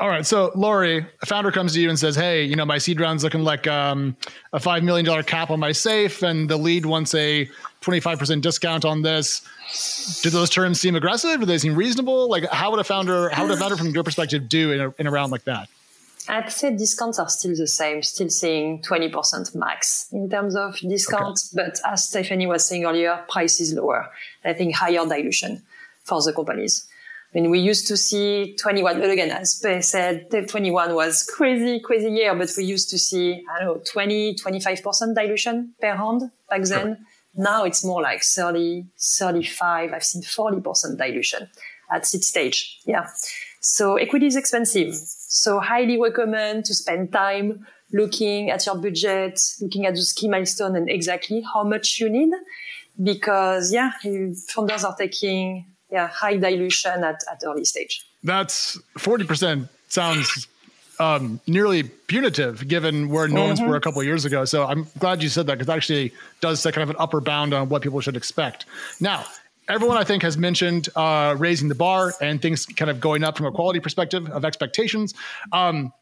All 0.00 0.08
right. 0.08 0.26
So, 0.26 0.50
Laurie, 0.54 1.06
a 1.22 1.26
founder 1.26 1.50
comes 1.50 1.74
to 1.74 1.80
you 1.80 1.88
and 1.88 1.98
says, 1.98 2.16
Hey, 2.16 2.44
you 2.44 2.56
know, 2.56 2.64
my 2.64 2.78
seed 2.78 3.00
round's 3.00 3.22
looking 3.24 3.44
like 3.44 3.66
um, 3.66 4.16
a 4.52 4.58
$5 4.58 4.82
million 4.82 5.22
cap 5.24 5.50
on 5.50 5.60
my 5.60 5.72
safe, 5.72 6.22
and 6.22 6.48
the 6.48 6.56
lead 6.56 6.86
wants 6.86 7.14
a 7.14 7.48
25% 7.82 8.40
discount 8.40 8.84
on 8.84 9.02
this. 9.02 9.42
Do 10.22 10.30
those 10.30 10.50
terms 10.50 10.80
seem 10.80 10.96
aggressive? 10.96 11.40
Do 11.40 11.46
they 11.46 11.58
seem 11.58 11.74
reasonable? 11.74 12.28
Like, 12.28 12.44
how 12.50 12.70
would 12.70 12.80
a 12.80 12.84
founder, 12.84 13.28
how 13.30 13.46
would 13.46 13.52
a 13.52 13.56
founder 13.56 13.76
from 13.76 13.88
your 13.88 14.04
perspective 14.04 14.48
do 14.48 14.72
in 14.72 14.80
a, 14.80 14.94
in 14.98 15.06
a 15.06 15.10
round 15.10 15.32
like 15.32 15.44
that? 15.44 15.68
I'd 16.28 16.52
say 16.52 16.74
discounts 16.74 17.18
are 17.18 17.28
still 17.28 17.54
the 17.56 17.66
same, 17.66 18.02
still 18.02 18.30
seeing 18.30 18.80
20% 18.82 19.54
max 19.54 20.08
in 20.12 20.30
terms 20.30 20.54
of 20.54 20.78
discount. 20.78 21.40
Okay. 21.52 21.64
But 21.64 21.80
as 21.84 22.04
Stephanie 22.04 22.46
was 22.46 22.66
saying 22.66 22.84
earlier, 22.84 23.24
price 23.28 23.60
is 23.60 23.74
lower. 23.74 24.08
I 24.44 24.52
think 24.52 24.74
higher 24.74 25.04
dilution 25.06 25.62
for 26.04 26.22
the 26.22 26.32
companies. 26.32 26.86
I 27.34 27.40
mean, 27.40 27.50
we 27.50 27.60
used 27.60 27.86
to 27.88 27.96
see 27.96 28.54
21, 28.60 29.00
but 29.00 29.08
again, 29.08 29.30
as 29.30 29.58
Pae 29.58 29.80
said, 29.80 30.30
21 30.30 30.94
was 30.94 31.22
crazy, 31.22 31.80
crazy 31.80 32.10
year, 32.10 32.34
but 32.34 32.50
we 32.58 32.64
used 32.64 32.90
to 32.90 32.98
see, 32.98 33.42
I 33.50 33.64
don't 33.64 33.76
know, 33.78 33.82
20, 33.90 34.34
25% 34.34 35.14
dilution 35.14 35.74
per 35.80 35.94
round 35.94 36.30
back 36.50 36.62
then. 36.64 37.06
Now 37.34 37.64
it's 37.64 37.82
more 37.82 38.02
like 38.02 38.22
30, 38.22 38.84
35. 38.98 39.92
I've 39.94 40.04
seen 40.04 40.22
40% 40.22 40.98
dilution 40.98 41.48
at 41.90 42.06
seed 42.06 42.22
stage. 42.22 42.80
Yeah. 42.84 43.08
So 43.62 43.96
equity 43.96 44.26
is 44.26 44.36
expensive. 44.36 44.94
So 44.94 45.58
highly 45.58 45.98
recommend 45.98 46.66
to 46.66 46.74
spend 46.74 47.12
time 47.12 47.66
looking 47.94 48.50
at 48.50 48.66
your 48.66 48.76
budget, 48.76 49.40
looking 49.62 49.86
at 49.86 49.94
those 49.94 50.12
key 50.12 50.28
milestones 50.28 50.76
and 50.76 50.90
exactly 50.90 51.42
how 51.54 51.64
much 51.64 51.98
you 51.98 52.10
need. 52.10 52.30
Because 53.02 53.72
yeah, 53.72 53.92
founders 54.48 54.84
are 54.84 54.94
taking 54.94 55.71
yeah, 55.92 56.08
high 56.08 56.36
dilution 56.36 57.04
at, 57.04 57.22
at 57.30 57.42
early 57.46 57.64
stage. 57.64 58.04
That's 58.24 58.78
40% 58.98 59.68
sounds 59.88 60.48
um, 60.98 61.40
nearly 61.46 61.82
punitive 61.82 62.66
given 62.66 63.08
where 63.10 63.28
norms 63.28 63.60
mm-hmm. 63.60 63.68
were 63.68 63.76
a 63.76 63.80
couple 63.80 64.00
of 64.00 64.06
years 64.06 64.24
ago. 64.24 64.44
So 64.44 64.64
I'm 64.64 64.86
glad 64.98 65.22
you 65.22 65.28
said 65.28 65.46
that 65.46 65.54
because 65.54 65.66
that 65.66 65.76
actually 65.76 66.12
does 66.40 66.60
set 66.60 66.74
kind 66.74 66.82
of 66.82 66.90
an 66.90 66.96
upper 66.98 67.20
bound 67.20 67.52
on 67.52 67.68
what 67.68 67.82
people 67.82 68.00
should 68.00 68.16
expect. 68.16 68.64
Now, 69.00 69.24
everyone 69.68 69.98
I 69.98 70.04
think 70.04 70.22
has 70.22 70.38
mentioned 70.38 70.88
uh, 70.96 71.34
raising 71.38 71.68
the 71.68 71.74
bar 71.74 72.14
and 72.20 72.40
things 72.40 72.64
kind 72.64 72.90
of 72.90 73.00
going 73.00 73.22
up 73.22 73.36
from 73.36 73.46
a 73.46 73.52
quality 73.52 73.80
perspective 73.80 74.28
of 74.30 74.44
expectations. 74.44 75.14
Um, 75.52 75.92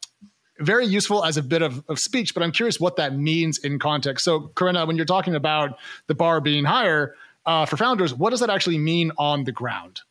very 0.59 0.85
useful 0.85 1.25
as 1.25 1.37
a 1.37 1.43
bit 1.43 1.63
of, 1.63 1.83
of 1.89 1.97
speech, 1.97 2.33
but 2.33 2.43
I'm 2.43 2.51
curious 2.51 2.79
what 2.79 2.95
that 2.97 3.17
means 3.17 3.57
in 3.59 3.79
context. 3.79 4.23
So, 4.23 4.51
Corinna, 4.53 4.85
when 4.85 4.95
you're 4.95 5.05
talking 5.05 5.33
about 5.33 5.77
the 6.05 6.13
bar 6.13 6.39
being 6.39 6.65
higher, 6.65 7.15
uh, 7.45 7.65
for 7.65 7.77
founders, 7.77 8.13
what 8.13 8.29
does 8.29 8.39
that 8.39 8.49
actually 8.49 8.77
mean 8.77 9.11
on 9.17 9.43
the 9.43 9.51
ground? 9.51 10.01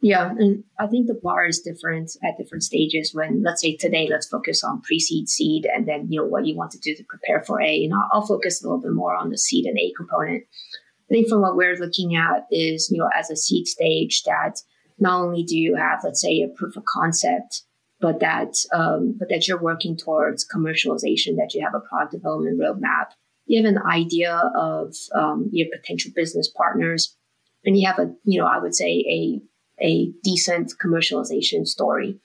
Yeah, 0.00 0.30
and 0.30 0.64
I 0.78 0.86
think 0.86 1.06
the 1.06 1.14
bar 1.14 1.46
is 1.46 1.60
different 1.60 2.12
at 2.22 2.36
different 2.36 2.62
stages. 2.62 3.14
When 3.14 3.42
let's 3.42 3.62
say 3.62 3.76
today, 3.76 4.06
let's 4.10 4.28
focus 4.28 4.62
on 4.62 4.82
pre-seed, 4.82 5.28
seed, 5.28 5.66
and 5.66 5.86
then 5.86 6.08
you 6.10 6.20
know 6.20 6.26
what 6.26 6.46
you 6.46 6.56
want 6.56 6.72
to 6.72 6.78
do 6.78 6.94
to 6.94 7.04
prepare 7.04 7.42
for 7.42 7.60
A. 7.60 7.84
And 7.84 7.94
I'll, 7.94 8.08
I'll 8.12 8.26
focus 8.26 8.62
a 8.62 8.66
little 8.66 8.82
bit 8.82 8.92
more 8.92 9.14
on 9.14 9.30
the 9.30 9.38
seed 9.38 9.64
and 9.64 9.78
A 9.78 9.92
component. 9.96 10.44
I 10.44 11.14
think 11.14 11.28
from 11.28 11.40
what 11.40 11.56
we're 11.56 11.76
looking 11.76 12.16
at 12.16 12.46
is 12.50 12.90
you 12.90 12.98
know 12.98 13.08
as 13.16 13.30
a 13.30 13.36
seed 13.36 13.66
stage 13.66 14.22
that 14.24 14.60
not 14.98 15.22
only 15.22 15.42
do 15.42 15.56
you 15.56 15.76
have 15.76 16.00
let's 16.04 16.20
say 16.20 16.42
a 16.42 16.48
proof 16.48 16.76
of 16.76 16.84
concept, 16.84 17.62
but 18.00 18.20
that 18.20 18.54
um, 18.74 19.16
but 19.18 19.28
that 19.30 19.48
you're 19.48 19.62
working 19.62 19.96
towards 19.96 20.46
commercialization, 20.46 21.36
that 21.36 21.52
you 21.54 21.64
have 21.64 21.74
a 21.74 21.80
product 21.80 22.12
development 22.12 22.60
roadmap, 22.60 23.12
you 23.46 23.62
have 23.62 23.72
an 23.72 23.82
idea 23.82 24.34
of 24.54 24.94
um, 25.14 25.48
your 25.52 25.68
potential 25.74 26.12
business 26.14 26.48
partners, 26.48 27.16
and 27.64 27.78
you 27.78 27.86
have 27.86 27.98
a, 27.98 28.12
you 28.24 28.40
know, 28.40 28.46
I 28.46 28.58
would 28.58 28.74
say 28.74 29.04
a 29.08 29.40
a 29.80 30.12
decent 30.22 30.72
commercialization 30.82 31.66
story. 31.66 32.18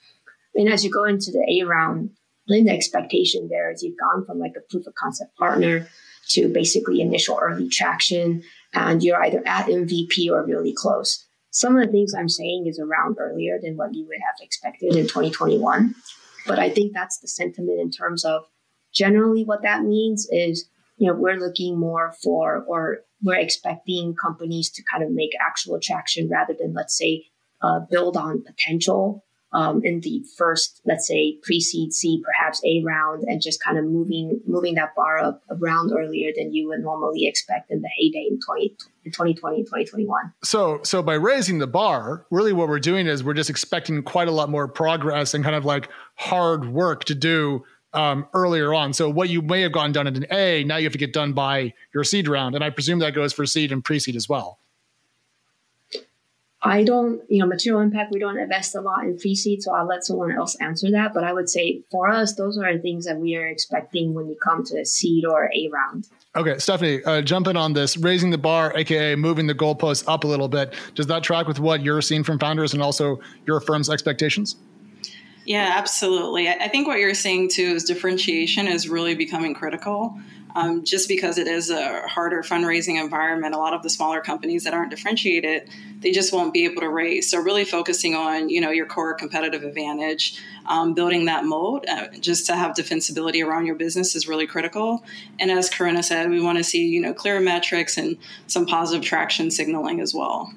And 0.55 0.69
as 0.69 0.83
you 0.83 0.91
go 0.91 1.05
into 1.05 1.31
the 1.31 1.45
A 1.49 1.65
round, 1.65 2.11
I 2.47 2.53
think 2.53 2.67
the 2.67 2.73
expectation 2.73 3.47
there 3.49 3.71
is 3.71 3.83
you've 3.83 3.99
gone 3.99 4.25
from 4.25 4.39
like 4.39 4.53
a 4.57 4.61
proof 4.69 4.87
of 4.87 4.95
concept 4.95 5.35
partner 5.37 5.87
to 6.29 6.49
basically 6.49 7.01
initial 7.01 7.39
early 7.41 7.69
traction, 7.69 8.43
and 8.73 9.03
you're 9.03 9.21
either 9.23 9.41
at 9.45 9.67
MVP 9.67 10.29
or 10.29 10.45
really 10.45 10.73
close. 10.73 11.25
Some 11.51 11.77
of 11.77 11.85
the 11.85 11.91
things 11.91 12.13
I'm 12.13 12.29
saying 12.29 12.67
is 12.67 12.79
around 12.79 13.17
earlier 13.19 13.59
than 13.61 13.77
what 13.77 13.95
you 13.95 14.05
would 14.07 14.19
have 14.19 14.35
expected 14.41 14.95
in 14.95 15.03
2021. 15.03 15.95
But 16.45 16.59
I 16.59 16.69
think 16.69 16.93
that's 16.93 17.19
the 17.19 17.27
sentiment 17.27 17.79
in 17.79 17.91
terms 17.91 18.23
of 18.23 18.45
generally 18.93 19.43
what 19.43 19.63
that 19.63 19.83
means 19.83 20.27
is 20.31 20.69
you 20.97 21.07
know, 21.07 21.13
we're 21.13 21.37
looking 21.37 21.79
more 21.79 22.13
for, 22.23 22.63
or 22.67 22.99
we're 23.23 23.35
expecting 23.35 24.15
companies 24.15 24.69
to 24.71 24.83
kind 24.91 25.03
of 25.03 25.11
make 25.11 25.31
actual 25.39 25.79
traction 25.79 26.29
rather 26.29 26.55
than, 26.57 26.73
let's 26.73 26.97
say, 26.97 27.25
uh, 27.61 27.79
build 27.89 28.17
on 28.17 28.43
potential 28.43 29.23
um, 29.53 29.81
in 29.83 30.01
the 30.01 30.23
first, 30.37 30.81
let's 30.85 31.07
say, 31.07 31.37
pre-seed 31.41 31.93
C, 31.93 32.21
perhaps 32.23 32.61
A 32.65 32.83
round, 32.85 33.23
and 33.23 33.41
just 33.41 33.63
kind 33.63 33.77
of 33.77 33.85
moving 33.85 34.41
moving 34.45 34.75
that 34.75 34.93
bar 34.95 35.19
up 35.19 35.41
a 35.49 35.55
round 35.55 35.91
earlier 35.97 36.31
than 36.35 36.53
you 36.53 36.67
would 36.67 36.81
normally 36.81 37.25
expect 37.25 37.71
in 37.71 37.81
the 37.81 37.89
heyday 37.97 38.27
in 38.29 38.39
20, 38.45 38.75
in 39.05 39.11
2020 39.11 39.63
2021. 39.63 40.33
So, 40.43 40.81
so 40.83 41.01
by 41.01 41.13
raising 41.13 41.59
the 41.59 41.67
bar, 41.67 42.25
really 42.29 42.51
what 42.51 42.67
we're 42.67 42.79
doing 42.79 43.07
is 43.07 43.23
we're 43.23 43.33
just 43.33 43.49
expecting 43.49 44.03
quite 44.03 44.27
a 44.27 44.31
lot 44.31 44.49
more 44.49 44.67
progress 44.67 45.33
and 45.33 45.43
kind 45.43 45.55
of 45.55 45.63
like 45.63 45.89
hard 46.15 46.67
work 46.69 47.05
to 47.05 47.15
do 47.15 47.63
um, 47.97 48.27
earlier 48.33 48.73
on. 48.75 48.93
So 48.93 49.09
what 49.09 49.29
you 49.29 49.41
may 49.41 49.61
have 49.61 49.71
gotten 49.71 49.91
done 49.91 50.05
in 50.05 50.15
an 50.15 50.27
A, 50.31 50.63
now 50.63 50.77
you 50.77 50.85
have 50.85 50.93
to 50.93 50.99
get 50.99 51.13
done 51.13 51.33
by 51.33 51.73
your 51.93 52.03
seed 52.03 52.27
round, 52.27 52.53
and 52.53 52.63
I 52.63 52.69
presume 52.69 52.99
that 52.99 53.15
goes 53.15 53.33
for 53.33 53.45
seed 53.45 53.71
and 53.71 53.83
pre-seed 53.83 54.15
as 54.15 54.29
well. 54.29 54.59
I 56.61 56.83
don't, 56.83 57.21
you 57.29 57.39
know, 57.39 57.45
material 57.47 57.81
impact, 57.81 58.11
we 58.11 58.19
don't 58.19 58.37
invest 58.37 58.75
a 58.75 58.81
lot 58.81 59.03
in 59.03 59.17
pre-seed, 59.17 59.63
so 59.63 59.73
I'll 59.73 59.87
let 59.87 60.03
someone 60.03 60.31
else 60.31 60.55
answer 60.55 60.91
that. 60.91 61.13
But 61.13 61.23
I 61.23 61.33
would 61.33 61.49
say 61.49 61.81
for 61.89 62.09
us, 62.09 62.33
those 62.33 62.57
are 62.57 62.75
the 62.75 62.79
things 62.79 63.05
that 63.05 63.17
we 63.17 63.35
are 63.35 63.47
expecting 63.47 64.13
when 64.13 64.27
you 64.27 64.35
come 64.35 64.63
to 64.65 64.81
a 64.81 64.85
seed 64.85 65.25
or 65.25 65.51
A 65.55 65.69
round. 65.69 66.07
Okay, 66.35 66.57
Stephanie, 66.59 67.03
uh, 67.03 67.21
jumping 67.21 67.57
on 67.57 67.73
this, 67.73 67.97
raising 67.97 68.29
the 68.29 68.37
bar, 68.37 68.75
aka 68.75 69.15
moving 69.15 69.47
the 69.47 69.55
goalposts 69.55 70.03
up 70.07 70.23
a 70.23 70.27
little 70.27 70.47
bit. 70.47 70.75
Does 70.93 71.07
that 71.07 71.23
track 71.23 71.47
with 71.47 71.59
what 71.59 71.83
you're 71.83 72.01
seeing 72.01 72.23
from 72.23 72.37
founders 72.37 72.73
and 72.73 72.83
also 72.83 73.19
your 73.47 73.59
firm's 73.59 73.89
expectations? 73.89 74.55
Yeah, 75.47 75.75
absolutely. 75.77 76.49
I 76.49 76.67
think 76.67 76.87
what 76.89 76.99
you're 76.99 77.13
saying 77.13 77.51
too 77.51 77.63
is 77.63 77.85
differentiation 77.85 78.67
is 78.67 78.89
really 78.89 79.15
becoming 79.15 79.53
critical. 79.53 80.19
Um, 80.57 80.83
just 80.83 81.07
because 81.07 81.37
it 81.37 81.47
is 81.47 81.69
a 81.69 82.01
harder 82.07 82.41
fundraising 82.41 82.99
environment, 83.01 83.55
a 83.55 83.57
lot 83.57 83.73
of 83.73 83.81
the 83.81 83.89
smaller 83.89 84.19
companies 84.19 84.65
that 84.65 84.73
aren't 84.73 84.89
differentiated, 84.89 85.69
they 86.01 86.11
just 86.11 86.33
won't 86.33 86.53
be 86.53 86.65
able 86.65 86.81
to 86.81 86.89
raise. 86.89 87.29
So 87.29 87.39
really 87.39 87.63
focusing 87.63 88.13
on 88.13 88.49
you 88.49 88.59
know 88.59 88.71
your 88.71 88.87
core 88.87 89.13
competitive 89.13 89.63
advantage, 89.63 90.37
um, 90.65 90.93
building 90.93 91.25
that 91.25 91.45
moat, 91.45 91.85
uh, 91.87 92.09
just 92.19 92.45
to 92.47 92.55
have 92.55 92.75
defensibility 92.75 93.45
around 93.45 93.67
your 93.67 93.75
business 93.75 94.15
is 94.15 94.27
really 94.27 94.47
critical. 94.47 95.05
And 95.39 95.49
as 95.49 95.69
Corinna 95.69 96.03
said, 96.03 96.29
we 96.29 96.41
want 96.41 96.57
to 96.57 96.63
see 96.63 96.85
you 96.87 96.99
know 96.99 97.13
clear 97.13 97.39
metrics 97.39 97.97
and 97.97 98.17
some 98.47 98.65
positive 98.65 99.05
traction 99.05 99.49
signaling 99.49 100.01
as 100.01 100.13
well. 100.13 100.51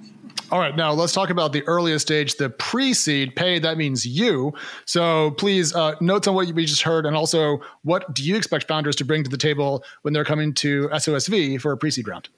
All 0.51 0.59
right, 0.59 0.75
now 0.75 0.93
let's 0.93 1.13
talk 1.13 1.31
about 1.31 1.53
the 1.53 1.63
earliest 1.69 2.07
stage, 2.07 2.35
the 2.35 2.51
pre-seed 2.51 3.37
paid. 3.37 3.63
That 3.63 3.79
means 3.79 4.05
you. 4.05 4.53
So 4.85 5.31
please 5.33 5.73
uh, 5.75 5.95
notes 6.01 6.27
on 6.27 6.35
what 6.35 6.49
we 6.53 6.67
just 6.67 6.83
heard, 6.83 7.07
and 7.07 7.15
also 7.15 7.61
what 7.83 8.13
do 8.15 8.25
you 8.25 8.37
expect 8.37 8.67
founders 8.67 8.97
to 8.97 9.05
bring 9.05 9.23
to 9.23 9.31
the 9.31 9.37
table 9.37 9.85
when 10.03 10.13
they're 10.13 10.25
coming 10.25 10.53
to 10.55 10.89
SOSV 10.89 11.61
for 11.61 11.71
a 11.71 11.77
pre-seed 11.77 12.09
round? 12.09 12.29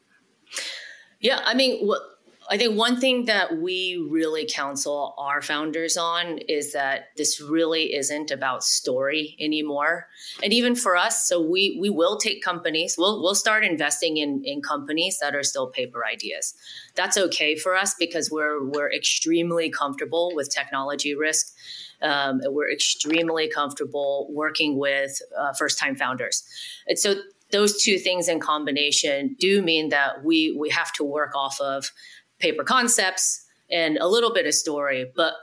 Yeah, 1.20 1.40
I 1.44 1.54
mean, 1.54 1.86
what 1.86 2.02
I 2.50 2.58
think 2.58 2.76
one 2.76 3.00
thing 3.00 3.26
that 3.26 3.58
we 3.58 4.04
really 4.10 4.46
counsel 4.48 5.14
our 5.16 5.40
founders 5.40 5.96
on 5.96 6.38
is 6.38 6.72
that 6.72 7.08
this 7.16 7.40
really 7.40 7.94
isn't 7.94 8.30
about 8.30 8.64
story 8.64 9.36
anymore. 9.40 10.08
And 10.42 10.52
even 10.52 10.74
for 10.74 10.96
us, 10.96 11.26
so 11.26 11.40
we 11.40 11.78
we 11.80 11.88
will 11.88 12.16
take 12.16 12.42
companies, 12.42 12.96
we'll 12.98 13.22
we'll 13.22 13.34
start 13.34 13.64
investing 13.64 14.16
in 14.16 14.42
in 14.44 14.60
companies 14.60 15.18
that 15.20 15.34
are 15.34 15.42
still 15.42 15.68
paper 15.68 16.04
ideas. 16.04 16.54
That's 16.94 17.16
okay 17.16 17.56
for 17.56 17.76
us 17.76 17.94
because 17.98 18.30
we're 18.30 18.64
we're 18.64 18.92
extremely 18.92 19.70
comfortable 19.70 20.32
with 20.34 20.52
technology 20.52 21.14
risk. 21.14 21.54
Um, 22.02 22.40
we're 22.44 22.70
extremely 22.70 23.48
comfortable 23.48 24.28
working 24.30 24.76
with 24.78 25.22
uh, 25.38 25.52
first 25.52 25.78
time 25.78 25.94
founders. 25.94 26.42
And 26.88 26.98
so 26.98 27.14
those 27.52 27.80
two 27.80 27.98
things 27.98 28.28
in 28.28 28.40
combination 28.40 29.36
do 29.38 29.62
mean 29.62 29.90
that 29.90 30.24
we 30.24 30.56
we 30.58 30.70
have 30.70 30.92
to 30.94 31.04
work 31.04 31.36
off 31.36 31.60
of 31.60 31.92
paper 32.42 32.64
concepts 32.64 33.46
and 33.70 33.96
a 33.98 34.06
little 34.06 34.34
bit 34.34 34.46
of 34.46 34.52
story, 34.52 35.10
but 35.16 35.34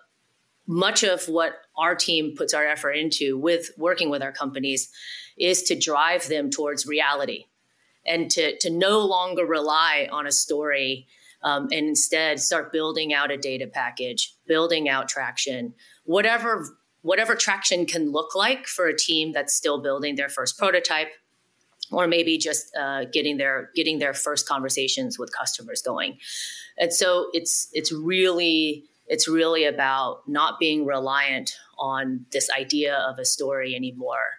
much 0.68 1.04
of 1.04 1.28
what 1.28 1.54
our 1.78 1.96
team 1.96 2.36
puts 2.38 2.54
our 2.54 2.68
effort 2.68 2.92
into 2.92 3.40
with 3.40 3.72
working 3.78 4.12
with 4.12 4.22
our 4.22 4.32
companies 4.32 4.92
is 5.36 5.64
to 5.64 5.76
drive 5.76 6.28
them 6.28 6.52
towards 6.52 6.86
reality 6.86 7.46
and 8.06 8.30
to, 8.30 8.56
to 8.60 8.70
no 8.70 9.00
longer 9.00 9.46
rely 9.46 10.08
on 10.12 10.28
a 10.28 10.32
story 10.32 11.08
um, 11.42 11.70
and 11.72 11.88
instead 11.88 12.40
start 12.40 12.72
building 12.72 13.14
out 13.14 13.32
a 13.32 13.38
data 13.38 13.66
package 13.66 14.36
building 14.46 14.90
out 14.90 15.08
traction 15.08 15.74
whatever 16.04 16.78
whatever 17.02 17.34
traction 17.34 17.86
can 17.86 18.12
look 18.12 18.36
like 18.36 18.68
for 18.68 18.88
a 18.88 18.98
team 18.98 19.32
that's 19.32 19.56
still 19.56 19.82
building 19.82 20.16
their 20.16 20.30
first 20.30 20.58
prototype 20.58 21.08
or 21.92 22.08
maybe 22.08 22.38
just 22.38 22.76
uh, 22.76 23.06
getting 23.06 23.38
their 23.38 23.72
getting 23.76 24.00
their 24.00 24.14
first 24.14 24.48
conversations 24.48 25.18
with 25.18 25.32
customers 25.36 25.82
going. 25.82 26.18
And 26.78 26.94
so 26.94 27.30
it's 27.34 27.70
it's 27.74 27.92
really 27.92 28.86
it's 29.08 29.28
really 29.28 29.66
about 29.66 30.22
not 30.28 30.60
being 30.60 30.86
reliant 30.86 31.52
on 31.78 32.26
this 32.32 32.50
idea 32.52 32.96
of 32.96 33.18
a 33.18 33.26
story 33.26 33.76
anymore 33.76 34.34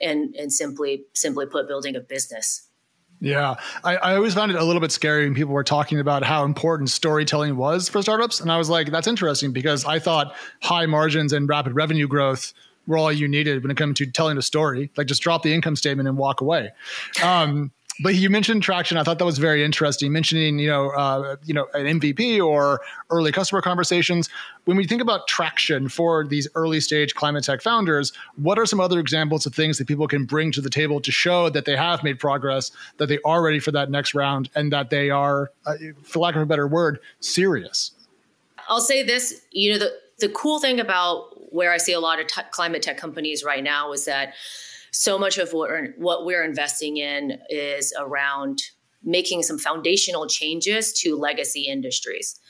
and 0.00 0.34
and 0.34 0.52
simply 0.52 1.04
simply 1.12 1.46
put 1.46 1.68
building 1.68 1.96
a 1.96 2.00
business. 2.00 2.68
Yeah, 3.20 3.54
I, 3.82 3.96
I, 3.96 4.16
always 4.16 4.34
found 4.34 4.50
it 4.50 4.56
a 4.56 4.64
little 4.64 4.80
bit 4.80 4.92
scary 4.92 5.24
when 5.24 5.34
people 5.34 5.54
were 5.54 5.64
talking 5.64 5.98
about 5.98 6.24
how 6.24 6.44
important 6.44 6.90
storytelling 6.90 7.56
was 7.56 7.88
for 7.88 8.02
startups. 8.02 8.40
And 8.40 8.52
I 8.52 8.58
was 8.58 8.68
like, 8.68 8.90
that's 8.90 9.06
interesting 9.06 9.52
because 9.52 9.86
I 9.86 9.98
thought 9.98 10.34
high 10.60 10.84
margins 10.84 11.32
and 11.32 11.48
rapid 11.48 11.74
revenue 11.74 12.06
growth 12.06 12.52
were 12.86 12.96
all 12.96 13.12
you 13.12 13.28
needed 13.28 13.62
when 13.62 13.70
it 13.70 13.76
comes 13.76 13.98
to 13.98 14.06
telling 14.06 14.38
a 14.38 14.42
story. 14.42 14.90
Like 14.96 15.06
just 15.06 15.22
drop 15.22 15.42
the 15.42 15.54
income 15.54 15.76
statement 15.76 16.08
and 16.08 16.18
walk 16.18 16.40
away. 16.40 16.70
Um, 17.22 17.72
but 18.02 18.16
you 18.16 18.28
mentioned 18.28 18.62
traction. 18.62 18.96
I 18.96 19.04
thought 19.04 19.18
that 19.18 19.24
was 19.24 19.38
very 19.38 19.62
interesting. 19.62 20.12
Mentioning, 20.12 20.58
you 20.58 20.68
know, 20.68 20.90
uh, 20.90 21.36
you 21.44 21.54
know, 21.54 21.68
an 21.74 22.00
MVP 22.00 22.44
or 22.44 22.80
early 23.10 23.30
customer 23.30 23.62
conversations. 23.62 24.28
When 24.64 24.76
we 24.76 24.86
think 24.86 25.00
about 25.00 25.28
traction 25.28 25.88
for 25.88 26.26
these 26.26 26.48
early 26.56 26.80
stage 26.80 27.14
climate 27.14 27.44
tech 27.44 27.62
founders, 27.62 28.12
what 28.36 28.58
are 28.58 28.66
some 28.66 28.80
other 28.80 28.98
examples 28.98 29.46
of 29.46 29.54
things 29.54 29.78
that 29.78 29.86
people 29.86 30.08
can 30.08 30.24
bring 30.24 30.50
to 30.52 30.60
the 30.60 30.70
table 30.70 31.00
to 31.00 31.12
show 31.12 31.48
that 31.50 31.66
they 31.66 31.76
have 31.76 32.02
made 32.02 32.18
progress, 32.18 32.72
that 32.96 33.06
they 33.06 33.20
are 33.24 33.42
ready 33.42 33.60
for 33.60 33.70
that 33.70 33.90
next 33.90 34.14
round, 34.14 34.50
and 34.56 34.72
that 34.72 34.90
they 34.90 35.10
are, 35.10 35.52
uh, 35.66 35.74
for 36.02 36.18
lack 36.18 36.34
of 36.34 36.42
a 36.42 36.46
better 36.46 36.66
word, 36.66 36.98
serious? 37.20 37.92
I'll 38.68 38.80
say 38.80 39.02
this. 39.02 39.42
You 39.52 39.72
know, 39.72 39.78
the 39.78 39.92
the 40.18 40.28
cool 40.30 40.58
thing 40.58 40.80
about 40.80 41.33
where 41.54 41.72
I 41.72 41.76
see 41.76 41.92
a 41.92 42.00
lot 42.00 42.18
of 42.18 42.26
t- 42.26 42.42
climate 42.50 42.82
tech 42.82 42.98
companies 42.98 43.44
right 43.44 43.62
now 43.62 43.92
is 43.92 44.06
that 44.06 44.34
so 44.90 45.18
much 45.18 45.38
of 45.38 45.52
what 45.52 45.70
we're, 45.70 45.92
what 45.98 46.26
we're 46.26 46.42
investing 46.42 46.96
in 46.96 47.38
is 47.48 47.94
around 47.96 48.58
making 49.04 49.44
some 49.44 49.58
foundational 49.58 50.26
changes 50.26 50.92
to 50.92 51.14
legacy 51.14 51.62
industries. 51.62 52.40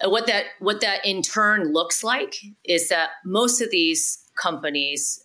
And 0.00 0.12
what 0.12 0.28
that 0.28 0.44
what 0.60 0.80
that 0.82 1.04
in 1.04 1.22
turn 1.22 1.72
looks 1.72 2.04
like 2.04 2.36
is 2.62 2.88
that 2.90 3.10
most 3.24 3.60
of 3.60 3.72
these 3.72 4.24
companies 4.40 5.24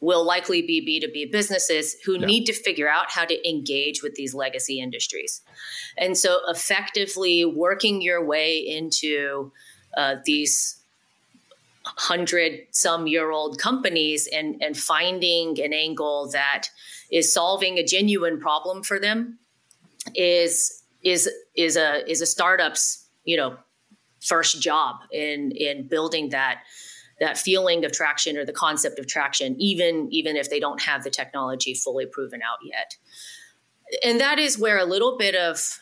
will 0.00 0.24
likely 0.24 0.62
be 0.62 0.80
B2B 0.84 1.30
businesses 1.30 1.94
who 2.04 2.18
yeah. 2.18 2.26
need 2.26 2.46
to 2.46 2.52
figure 2.52 2.88
out 2.88 3.12
how 3.12 3.24
to 3.26 3.48
engage 3.48 4.02
with 4.02 4.14
these 4.14 4.34
legacy 4.34 4.80
industries. 4.80 5.42
And 5.96 6.18
so 6.18 6.40
effectively 6.48 7.44
working 7.44 8.02
your 8.02 8.24
way 8.24 8.58
into 8.58 9.52
uh, 9.96 10.16
these 10.24 10.79
hundred 11.96 12.60
some 12.70 13.06
year 13.06 13.30
old 13.30 13.58
companies 13.58 14.28
and 14.32 14.62
and 14.62 14.76
finding 14.76 15.60
an 15.60 15.72
angle 15.72 16.30
that 16.32 16.68
is 17.10 17.32
solving 17.32 17.78
a 17.78 17.84
genuine 17.84 18.38
problem 18.38 18.82
for 18.82 18.98
them 18.98 19.38
is 20.14 20.82
is 21.02 21.28
is 21.54 21.76
a 21.76 22.08
is 22.10 22.20
a 22.20 22.26
startup's 22.26 23.08
you 23.24 23.36
know 23.36 23.56
first 24.20 24.60
job 24.60 24.96
in 25.12 25.50
in 25.52 25.86
building 25.86 26.30
that 26.30 26.62
that 27.20 27.36
feeling 27.36 27.84
of 27.84 27.92
traction 27.92 28.36
or 28.36 28.44
the 28.44 28.52
concept 28.52 28.98
of 28.98 29.06
traction 29.06 29.54
even 29.60 30.08
even 30.10 30.36
if 30.36 30.50
they 30.50 30.60
don't 30.60 30.82
have 30.82 31.04
the 31.04 31.10
technology 31.10 31.74
fully 31.74 32.06
proven 32.06 32.40
out 32.42 32.58
yet. 32.64 32.96
And 34.04 34.20
that 34.20 34.38
is 34.38 34.58
where 34.58 34.78
a 34.78 34.84
little 34.84 35.18
bit 35.18 35.34
of 35.34 35.78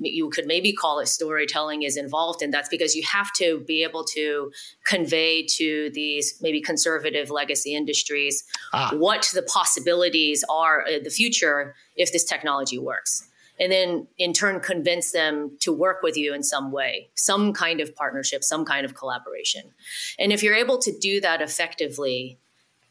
you 0.00 0.30
could 0.30 0.46
maybe 0.46 0.72
call 0.72 1.00
it 1.00 1.06
storytelling 1.06 1.82
is 1.82 1.96
involved 1.96 2.42
and 2.42 2.54
that's 2.54 2.68
because 2.68 2.94
you 2.94 3.02
have 3.02 3.32
to 3.32 3.60
be 3.66 3.82
able 3.82 4.04
to 4.04 4.52
convey 4.86 5.44
to 5.44 5.90
these 5.94 6.38
maybe 6.40 6.60
conservative 6.60 7.30
legacy 7.30 7.74
industries 7.74 8.44
ah. 8.72 8.92
what 8.94 9.28
the 9.34 9.42
possibilities 9.42 10.44
are 10.48 10.86
in 10.86 11.02
the 11.02 11.10
future 11.10 11.74
if 11.96 12.12
this 12.12 12.24
technology 12.24 12.78
works 12.78 13.28
and 13.58 13.70
then 13.70 14.06
in 14.18 14.32
turn 14.32 14.60
convince 14.60 15.12
them 15.12 15.56
to 15.60 15.72
work 15.72 16.02
with 16.02 16.16
you 16.16 16.32
in 16.32 16.42
some 16.42 16.70
way 16.70 17.08
some 17.14 17.52
kind 17.52 17.80
of 17.80 17.94
partnership 17.96 18.44
some 18.44 18.64
kind 18.64 18.84
of 18.84 18.94
collaboration 18.94 19.72
and 20.18 20.32
if 20.32 20.42
you're 20.42 20.54
able 20.54 20.78
to 20.78 20.96
do 21.00 21.20
that 21.20 21.42
effectively 21.42 22.38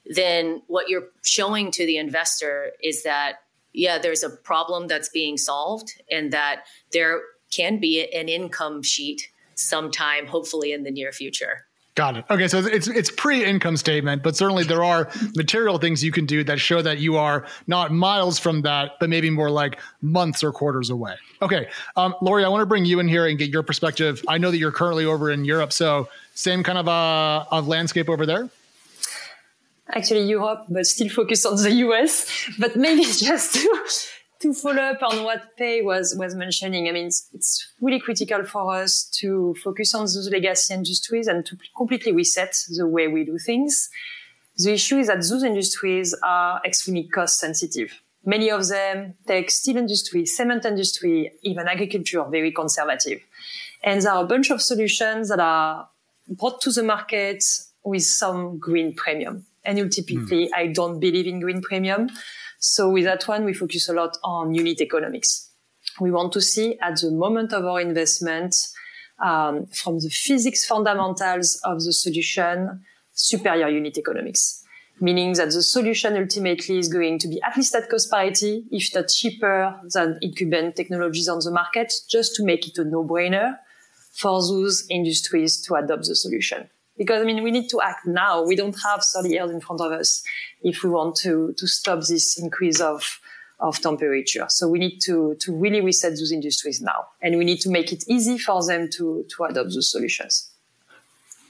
then 0.05 0.61
what 0.67 0.89
you're 0.89 1.07
showing 1.21 1.71
to 1.71 1.85
the 1.85 1.97
investor 1.97 2.71
is 2.81 3.03
that 3.03 3.42
yeah, 3.73 3.97
there's 3.97 4.23
a 4.23 4.29
problem 4.29 4.87
that's 4.87 5.09
being 5.09 5.37
solved 5.37 6.01
and 6.09 6.31
that 6.31 6.63
there 6.91 7.21
can 7.51 7.79
be 7.79 8.07
an 8.11 8.29
income 8.29 8.83
sheet 8.83 9.29
sometime, 9.55 10.27
hopefully 10.27 10.71
in 10.71 10.83
the 10.83 10.91
near 10.91 11.11
future. 11.11 11.65
Got 11.95 12.17
it. 12.17 12.25
Okay, 12.31 12.47
so 12.47 12.57
it's 12.57 12.87
it's 12.87 13.11
pre-income 13.11 13.77
statement, 13.77 14.23
but 14.23 14.35
certainly 14.35 14.63
there 14.63 14.83
are 14.83 15.11
material 15.35 15.77
things 15.77 16.03
you 16.03 16.11
can 16.11 16.25
do 16.25 16.43
that 16.43 16.59
show 16.59 16.81
that 16.81 16.97
you 16.97 17.17
are 17.17 17.45
not 17.67 17.91
miles 17.91 18.39
from 18.39 18.63
that, 18.63 18.93
but 18.99 19.11
maybe 19.11 19.29
more 19.29 19.51
like 19.51 19.79
months 20.01 20.43
or 20.43 20.51
quarters 20.51 20.89
away. 20.89 21.13
Okay, 21.43 21.67
um, 21.95 22.15
Laurie, 22.19 22.45
I 22.45 22.47
want 22.47 22.63
to 22.63 22.65
bring 22.65 22.83
you 22.83 22.99
in 22.99 23.07
here 23.07 23.27
and 23.27 23.37
get 23.37 23.49
your 23.49 23.61
perspective. 23.61 24.23
I 24.27 24.39
know 24.39 24.49
that 24.49 24.57
you're 24.57 24.71
currently 24.71 25.05
over 25.05 25.29
in 25.29 25.45
Europe, 25.45 25.71
so 25.71 26.09
same 26.33 26.63
kind 26.63 26.79
of 26.79 26.87
a, 26.87 27.47
a 27.51 27.61
landscape 27.61 28.09
over 28.09 28.25
there 28.25 28.49
actually 29.89 30.23
Europe, 30.23 30.65
but 30.69 30.85
still 30.85 31.09
focus 31.09 31.45
on 31.45 31.55
the 31.55 31.71
US. 31.71 32.25
But 32.59 32.75
maybe 32.75 33.03
just 33.29 33.55
to, 33.55 33.83
to 34.41 34.53
follow 34.53 34.81
up 34.81 35.01
on 35.01 35.23
what 35.23 35.55
Pae 35.57 35.81
was, 35.81 36.15
was 36.17 36.35
mentioning, 36.35 36.87
I 36.87 36.91
mean, 36.91 37.07
it's, 37.07 37.29
it's, 37.33 37.67
really 37.81 37.99
critical 37.99 38.43
for 38.45 38.73
us 38.73 39.03
to 39.19 39.55
focus 39.63 39.93
on 39.93 40.01
those 40.03 40.29
legacy 40.31 40.73
industries 40.73 41.27
and 41.27 41.45
to 41.45 41.57
completely 41.75 42.13
reset 42.13 42.55
the 42.69 42.87
way 42.87 43.07
we 43.07 43.25
do 43.25 43.37
things. 43.37 43.89
The 44.57 44.73
issue 44.73 44.99
is 44.99 45.07
that 45.07 45.17
those 45.17 45.43
industries 45.43 46.15
are 46.23 46.61
extremely 46.63 47.07
cost 47.07 47.39
sensitive. 47.39 48.01
Many 48.25 48.51
of 48.51 48.67
them 48.69 49.15
take 49.27 49.51
steel 49.51 49.75
industry, 49.75 50.25
cement 50.25 50.63
industry, 50.63 51.33
even 51.41 51.67
agriculture, 51.67 52.21
are 52.21 52.29
very 52.29 52.51
conservative. 52.53 53.19
And 53.83 54.01
there 54.01 54.13
are 54.13 54.23
a 54.23 54.27
bunch 54.27 54.49
of 54.49 54.61
solutions 54.61 55.27
that 55.27 55.41
are 55.41 55.89
brought 56.29 56.61
to 56.61 56.71
the 56.71 56.83
market 56.83 57.43
with 57.83 58.03
some 58.03 58.59
green 58.59 58.95
premium. 58.95 59.45
And 59.65 59.79
ultimately, 59.79 60.47
mm. 60.47 60.49
I 60.55 60.67
don't 60.67 60.99
believe 60.99 61.27
in 61.27 61.39
green 61.39 61.61
premium. 61.61 62.09
So 62.59 62.89
with 62.89 63.05
that 63.05 63.27
one, 63.27 63.45
we 63.45 63.53
focus 63.53 63.89
a 63.89 63.93
lot 63.93 64.17
on 64.23 64.53
unit 64.53 64.81
economics. 64.81 65.49
We 65.99 66.11
want 66.11 66.31
to 66.33 66.41
see 66.41 66.77
at 66.79 67.01
the 67.01 67.11
moment 67.11 67.53
of 67.53 67.65
our 67.65 67.81
investment, 67.81 68.55
um, 69.23 69.67
from 69.67 69.99
the 69.99 70.09
physics 70.09 70.65
fundamentals 70.65 71.59
of 71.63 71.83
the 71.83 71.93
solution, 71.93 72.81
superior 73.13 73.69
unit 73.69 73.97
economics. 73.97 74.63
Meaning 74.99 75.33
that 75.33 75.51
the 75.51 75.63
solution 75.63 76.15
ultimately 76.15 76.77
is 76.77 76.87
going 76.87 77.19
to 77.19 77.27
be 77.27 77.41
at 77.41 77.57
least 77.57 77.75
at 77.75 77.89
cost 77.89 78.09
parity, 78.11 78.63
if 78.71 78.93
not 78.93 79.09
cheaper 79.09 79.79
than 79.93 80.19
incumbent 80.21 80.75
technologies 80.75 81.27
on 81.27 81.39
the 81.39 81.51
market, 81.51 81.91
just 82.09 82.35
to 82.35 82.45
make 82.45 82.67
it 82.67 82.77
a 82.77 82.85
no-brainer 82.85 83.57
for 84.13 84.41
those 84.41 84.85
industries 84.89 85.61
to 85.63 85.75
adopt 85.75 86.05
the 86.05 86.15
solution 86.15 86.69
because 86.97 87.21
I 87.21 87.25
mean 87.25 87.43
we 87.43 87.51
need 87.51 87.69
to 87.69 87.81
act 87.81 88.05
now. 88.05 88.43
We 88.43 88.55
don't 88.55 88.75
have 88.83 89.03
30 89.03 89.29
years 89.29 89.51
in 89.51 89.61
front 89.61 89.81
of 89.81 89.91
us 89.91 90.23
if 90.61 90.83
we 90.83 90.89
want 90.89 91.15
to 91.17 91.53
to 91.57 91.67
stop 91.67 91.99
this 92.07 92.37
increase 92.37 92.79
of 92.79 93.19
of 93.59 93.79
temperature. 93.79 94.45
So 94.49 94.67
we 94.67 94.79
need 94.79 94.99
to 95.01 95.35
to 95.39 95.55
really 95.55 95.81
reset 95.81 96.11
those 96.11 96.31
industries 96.31 96.81
now, 96.81 97.07
and 97.21 97.37
we 97.37 97.45
need 97.45 97.59
to 97.61 97.69
make 97.69 97.91
it 97.91 98.03
easy 98.07 98.37
for 98.37 98.65
them 98.65 98.89
to 98.93 99.25
to 99.35 99.43
adopt 99.45 99.73
those 99.73 99.91
solutions. 99.91 100.49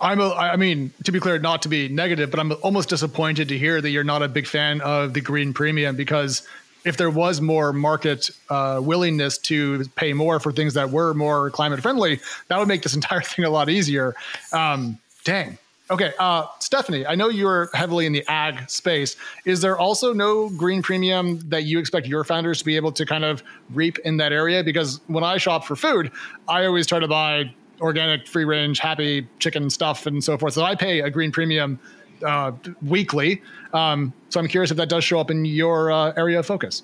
I'm 0.02 0.20
a, 0.20 0.34
I 0.34 0.58
mean, 0.58 0.92
to 1.06 1.14
be 1.14 1.20
clear, 1.22 1.40
not 1.40 1.62
to 1.62 1.70
be 1.70 1.88
negative, 1.88 2.30
but 2.30 2.40
I'm 2.40 2.52
almost 2.62 2.90
disappointed 2.90 3.48
to 3.50 3.58
hear 3.58 3.80
that 3.80 3.90
you're 3.90 4.04
not 4.04 4.22
a 4.22 4.28
big 4.28 4.48
fan 4.48 4.82
of 4.82 5.14
the 5.14 5.22
green 5.22 5.54
premium 5.54 5.96
because 5.96 6.46
if 6.84 6.98
there 6.98 7.10
was 7.10 7.40
more 7.40 7.72
market 7.72 8.30
uh, 8.50 8.82
willingness 8.84 9.38
to 9.38 9.86
pay 9.96 10.12
more 10.12 10.42
for 10.42 10.52
things 10.52 10.74
that 10.74 10.90
were 10.90 11.14
more 11.14 11.50
climate 11.52 11.82
friendly, 11.82 12.20
that 12.50 12.60
would 12.60 12.68
make 12.68 12.82
this 12.82 12.96
entire 12.96 13.22
thing 13.32 13.46
a 13.46 13.50
lot 13.50 13.70
easier. 13.70 14.14
Um, 14.52 15.00
Dang. 15.24 15.58
Okay, 15.92 16.14
uh, 16.18 16.48
Stephanie, 16.60 17.06
I 17.06 17.14
know 17.16 17.28
you're 17.28 17.70
heavily 17.74 18.06
in 18.06 18.14
the 18.14 18.24
ag 18.28 18.70
space. 18.70 19.18
Is 19.46 19.62
there 19.62 19.78
also 19.78 20.14
no 20.14 20.50
green 20.50 20.82
premium 20.82 21.40
that 21.50 21.66
you 21.66 21.78
expect 21.78 22.08
your 22.08 22.24
founders 22.24 22.60
to 22.60 22.66
be 22.66 22.76
able 22.78 22.92
to 22.94 23.06
kind 23.06 23.26
of 23.26 23.44
reap 23.74 24.00
in 24.00 24.18
that 24.18 24.32
area? 24.32 24.64
Because 24.64 25.02
when 25.08 25.24
I 25.24 25.38
shop 25.38 25.66
for 25.66 25.76
food, 25.76 26.12
I 26.48 26.66
always 26.66 26.88
try 26.88 27.00
to 27.00 27.08
buy 27.08 27.54
organic, 27.82 28.28
free 28.28 28.46
range, 28.46 28.80
happy 28.80 29.28
chicken 29.40 29.70
stuff 29.70 30.06
and 30.06 30.24
so 30.24 30.38
forth. 30.38 30.54
So 30.54 30.64
I 30.64 30.74
pay 30.74 31.02
a 31.02 31.10
green 31.10 31.32
premium 31.32 31.80
uh, 32.26 32.54
weekly. 32.82 33.42
Um, 33.74 34.14
so 34.30 34.40
I'm 34.40 34.48
curious 34.48 34.72
if 34.72 34.78
that 34.78 34.90
does 34.90 35.04
show 35.04 35.20
up 35.20 35.30
in 35.30 35.44
your 35.44 35.92
uh, 35.92 36.14
area 36.16 36.40
of 36.40 36.46
focus. 36.46 36.84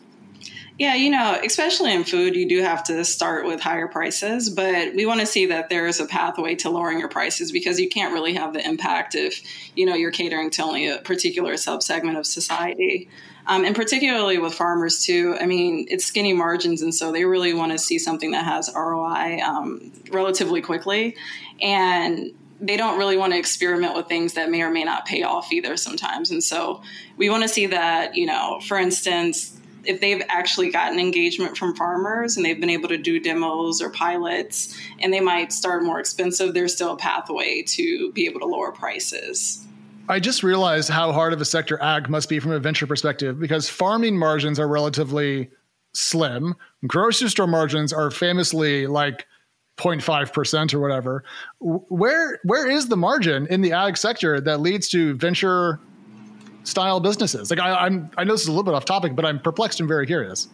Yeah, 0.79 0.95
you 0.95 1.09
know, 1.09 1.37
especially 1.43 1.93
in 1.93 2.05
food, 2.05 2.37
you 2.37 2.47
do 2.47 2.61
have 2.61 2.85
to 2.85 3.03
start 3.03 3.45
with 3.45 3.59
higher 3.59 3.89
prices, 3.89 4.49
but 4.49 4.95
we 4.95 5.05
want 5.05 5.19
to 5.19 5.25
see 5.25 5.47
that 5.47 5.67
there 5.67 5.87
is 5.87 5.99
a 5.99 6.05
pathway 6.05 6.55
to 6.55 6.69
lowering 6.69 6.99
your 6.99 7.09
prices 7.09 7.51
because 7.51 7.81
you 7.81 7.89
can't 7.89 8.13
really 8.13 8.35
have 8.35 8.53
the 8.53 8.65
impact 8.65 9.13
if, 9.13 9.41
you 9.75 9.85
know, 9.85 9.93
you're 9.93 10.09
catering 10.09 10.49
to 10.51 10.63
only 10.63 10.87
a 10.87 10.99
particular 10.99 11.55
subsegment 11.55 12.17
of 12.17 12.25
society. 12.25 13.09
Um, 13.45 13.65
and 13.65 13.75
particularly 13.75 14.37
with 14.37 14.53
farmers 14.53 15.03
too, 15.03 15.35
I 15.37 15.47
mean, 15.47 15.85
it's 15.89 16.05
skinny 16.05 16.31
margins, 16.31 16.81
and 16.81 16.95
so 16.95 17.11
they 17.11 17.25
really 17.25 17.53
want 17.53 17.73
to 17.73 17.77
see 17.77 17.99
something 17.99 18.31
that 18.31 18.45
has 18.45 18.71
ROI 18.73 19.41
um, 19.43 19.91
relatively 20.11 20.61
quickly, 20.61 21.17
and 21.61 22.31
they 22.61 22.77
don't 22.77 22.97
really 22.97 23.17
want 23.17 23.33
to 23.33 23.39
experiment 23.39 23.95
with 23.95 24.07
things 24.07 24.35
that 24.35 24.49
may 24.49 24.61
or 24.61 24.69
may 24.69 24.85
not 24.85 25.05
pay 25.05 25.23
off 25.23 25.51
either 25.51 25.75
sometimes. 25.75 26.31
And 26.31 26.41
so 26.41 26.83
we 27.17 27.29
want 27.29 27.43
to 27.43 27.49
see 27.49 27.65
that, 27.65 28.15
you 28.15 28.25
know, 28.25 28.61
for 28.65 28.77
instance, 28.77 29.58
if 29.85 30.01
they've 30.01 30.21
actually 30.27 30.71
gotten 30.71 30.99
engagement 30.99 31.57
from 31.57 31.75
farmers 31.75 32.37
and 32.37 32.45
they've 32.45 32.59
been 32.59 32.69
able 32.69 32.89
to 32.89 32.97
do 32.97 33.19
demos 33.19 33.81
or 33.81 33.89
pilots 33.89 34.77
and 34.99 35.13
they 35.13 35.19
might 35.19 35.53
start 35.53 35.83
more 35.83 35.99
expensive, 35.99 36.53
there's 36.53 36.73
still 36.73 36.93
a 36.93 36.97
pathway 36.97 37.63
to 37.63 38.11
be 38.13 38.25
able 38.25 38.39
to 38.39 38.45
lower 38.45 38.71
prices. 38.71 39.65
I 40.07 40.19
just 40.19 40.41
realized 40.41 40.89
how 40.89 41.11
hard 41.11 41.33
of 41.33 41.41
a 41.41 41.45
sector 41.45 41.81
ag 41.81 42.09
must 42.09 42.29
be 42.29 42.39
from 42.39 42.51
a 42.51 42.59
venture 42.59 42.87
perspective 42.87 43.39
because 43.39 43.69
farming 43.69 44.17
margins 44.17 44.59
are 44.59 44.67
relatively 44.67 45.49
slim. 45.93 46.55
Grocery 46.87 47.29
store 47.29 47.47
margins 47.47 47.93
are 47.93 48.09
famously 48.09 48.87
like 48.87 49.27
0.5% 49.77 50.73
or 50.73 50.79
whatever. 50.79 51.23
Where 51.59 52.39
where 52.43 52.69
is 52.69 52.87
the 52.87 52.97
margin 52.97 53.47
in 53.47 53.61
the 53.61 53.71
ag 53.71 53.97
sector 53.97 54.41
that 54.41 54.59
leads 54.59 54.89
to 54.89 55.15
venture 55.15 55.79
style 56.69 56.99
businesses? 56.99 57.49
Like 57.49 57.59
I, 57.59 57.73
I'm 57.73 58.11
I 58.17 58.23
know 58.23 58.33
this 58.33 58.41
is 58.41 58.47
a 58.47 58.51
little 58.51 58.63
bit 58.63 58.73
off 58.73 58.85
topic, 58.85 59.15
but 59.15 59.25
I'm 59.25 59.39
perplexed 59.39 59.79
and 59.79 59.87
very 59.87 60.05
curious. 60.05 60.47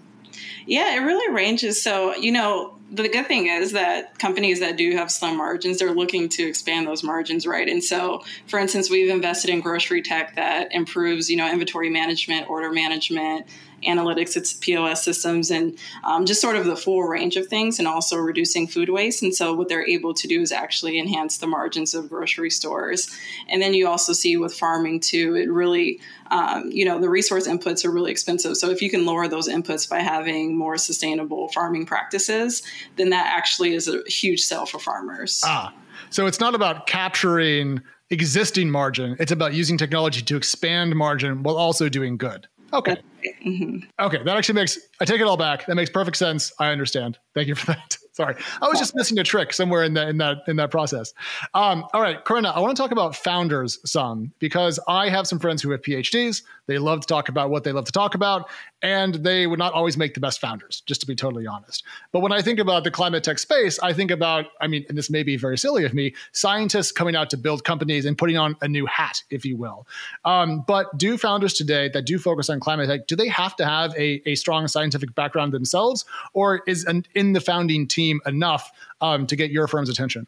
Yeah, 0.66 0.96
it 0.96 1.00
really 1.00 1.34
ranges. 1.34 1.82
So, 1.82 2.16
you 2.16 2.32
know, 2.32 2.76
the 2.92 3.08
good 3.08 3.28
thing 3.28 3.48
is 3.48 3.72
that 3.74 4.18
companies 4.20 4.60
that 4.60 4.78
do 4.78 4.96
have 4.96 5.12
slim 5.12 5.38
margins, 5.38 5.80
they're 5.80 5.94
looking 5.94 6.30
to 6.30 6.44
expand 6.44 6.88
those 6.88 7.04
margins, 7.04 7.46
right? 7.46 7.68
And 7.68 7.84
so, 7.84 8.24
for 8.48 8.60
instance, 8.60 8.90
we've 8.90 9.10
invested 9.10 9.50
in 9.50 9.62
grocery 9.62 10.02
tech 10.02 10.36
that 10.36 10.74
improves, 10.74 11.30
you 11.30 11.38
know, 11.38 11.50
inventory 11.50 11.90
management, 11.90 12.50
order 12.50 12.72
management, 12.72 13.46
analytics, 13.86 14.36
it's 14.36 14.54
POS 14.54 15.04
systems, 15.04 15.52
and 15.52 15.78
um, 16.04 16.26
just 16.26 16.42
sort 16.42 16.56
of 16.56 16.66
the 16.66 16.76
full 16.76 17.04
range 17.04 17.36
of 17.36 17.48
things, 17.48 17.80
and 17.80 17.88
also 17.88 18.18
reducing 18.18 18.68
food 18.68 18.90
waste. 18.90 19.24
And 19.24 19.34
so, 19.34 19.54
what 19.54 19.70
they're 19.70 19.88
able 19.88 20.14
to 20.14 20.28
do 20.28 20.42
is 20.42 20.52
actually 20.52 21.00
enhance 21.00 21.38
the 21.38 21.48
margins 21.48 21.94
of 21.94 22.10
grocery 22.10 22.50
stores. 22.50 23.16
And 23.48 23.62
then 23.62 23.74
you 23.74 23.88
also 23.88 24.14
see 24.14 24.38
with 24.38 24.54
farming 24.54 25.00
too, 25.02 25.36
it 25.36 25.50
really, 25.50 26.00
um, 26.32 26.70
you 26.72 26.86
know, 26.86 27.00
the 27.00 27.10
resource 27.10 27.48
inputs 27.48 27.86
are 27.86 27.92
really 27.92 28.12
expensive. 28.12 28.58
So 28.58 28.70
if 28.70 28.82
you 28.82 28.90
can 28.90 29.06
lower 29.06 29.28
those 29.28 29.48
inputs 29.48 29.90
by 29.90 30.00
having 30.00 30.58
more 30.58 30.78
sustainable 30.78 31.50
farming 31.50 31.86
practices, 31.86 32.64
then 32.96 33.10
that 33.10 33.28
actually 33.28 33.74
is 33.74 33.88
a 33.88 34.02
huge 34.08 34.42
sell 34.42 34.66
for 34.66 34.80
farmers. 34.80 35.42
Ah, 35.46 35.74
so 36.10 36.26
it's 36.26 36.40
not 36.40 36.56
about 36.56 36.88
capturing 36.88 37.82
existing 38.10 38.70
margin; 38.70 39.16
it's 39.20 39.32
about 39.32 39.54
using 39.54 39.78
technology 39.78 40.22
to 40.22 40.38
expand 40.38 40.96
margin 40.96 41.44
while 41.44 41.58
also 41.58 41.90
doing 41.90 42.18
good. 42.18 42.48
Okay. 42.74 42.98
Mm-hmm. 43.46 43.78
Okay, 44.00 44.24
that 44.24 44.38
actually 44.38 44.56
makes 44.56 44.78
I 45.00 45.06
take 45.06 45.22
it 45.22 45.28
all 45.28 45.38
back. 45.38 45.66
That 45.66 45.76
makes 45.76 45.90
perfect 45.90 46.18
sense. 46.18 46.52
I 46.60 46.72
understand. 46.72 47.18
Thank 47.34 47.48
you 47.48 47.56
for 47.56 47.68
that. 47.68 47.98
Sorry, 48.14 48.36
I 48.62 48.70
was 48.70 48.80
just 48.80 48.96
missing 48.96 49.20
a 49.20 49.26
trick 49.26 49.52
somewhere 49.52 49.84
in 49.84 49.94
that 49.96 50.08
in 50.08 50.18
that 50.20 50.38
in 50.48 50.56
that 50.56 50.72
process. 50.72 51.14
Um, 51.54 51.86
all 51.94 52.02
right, 52.02 52.24
Corinna, 52.24 52.50
I 52.50 52.60
want 52.60 52.76
to 52.76 52.82
talk 52.82 52.92
about 52.92 53.14
founders 53.14 53.78
some 53.86 54.32
because 54.40 54.80
I 54.88 55.10
have 55.10 55.28
some 55.28 55.38
friends 55.38 55.62
who 55.62 55.72
have 55.72 55.82
PhDs. 55.82 56.42
They 56.68 56.78
love 56.78 57.02
to 57.02 57.08
talk 57.08 57.28
about 57.28 57.50
what 57.50 57.66
they 57.66 57.74
love 57.74 57.86
to 57.86 57.92
talk 57.92 58.16
about, 58.16 58.50
and 58.82 59.16
they 59.16 59.48
would 59.48 59.60
not 59.60 59.74
always 59.74 59.98
make 59.98 60.14
the 60.14 60.20
best 60.20 60.40
founders, 60.40 60.82
just 60.86 61.02
to 61.02 61.08
be 61.08 61.16
totally 61.16 61.48
honest. 61.48 61.84
But 62.12 62.22
when 62.22 62.32
I 62.32 62.42
think 62.42 62.60
about 62.60 62.84
the 62.84 62.92
climate 62.92 63.24
tech 63.24 63.40
space, 63.40 63.80
I 63.80 63.94
think 63.94 64.12
about, 64.12 64.46
I 64.62 64.68
mean, 64.68 64.86
and 64.90 64.98
this 64.98 65.10
may 65.10 65.24
be 65.24 65.38
very 65.38 65.58
silly 65.58 65.86
of 65.86 65.94
me, 65.94 66.14
scientists 66.34 66.92
coming 66.92 67.16
out 67.16 67.30
to 67.32 67.38
build 67.38 67.64
companies 67.64 68.06
and 68.06 68.18
putting 68.18 68.38
on 68.38 68.56
a 68.62 68.68
new 68.68 68.86
hat, 68.86 69.24
if 69.30 69.44
you 69.44 69.58
will. 69.58 69.88
Um, 70.24 70.64
but 70.68 70.96
do 70.98 71.18
founders 71.18 71.54
today 71.54 71.90
that 71.90 72.06
do 72.06 72.20
focus 72.20 72.50
on 72.50 72.60
climate 72.60 72.88
tech, 72.88 73.08
do 73.16 73.24
they 73.24 73.30
have 73.30 73.56
to 73.56 73.66
have 73.66 73.96
a, 73.96 74.22
a 74.28 74.36
strong 74.36 74.68
scientific 74.68 75.16
background 75.16 75.54
themselves, 75.54 76.06
or 76.34 76.62
is 76.68 76.84
an, 76.86 77.06
in 77.16 77.34
the 77.34 77.42
founding 77.42 77.88
team? 77.88 78.22
enough 78.26 78.72
um, 79.02 79.28
to 79.28 79.36
get 79.36 79.52
your 79.52 79.68
firm's 79.68 79.90
attention? 79.90 80.28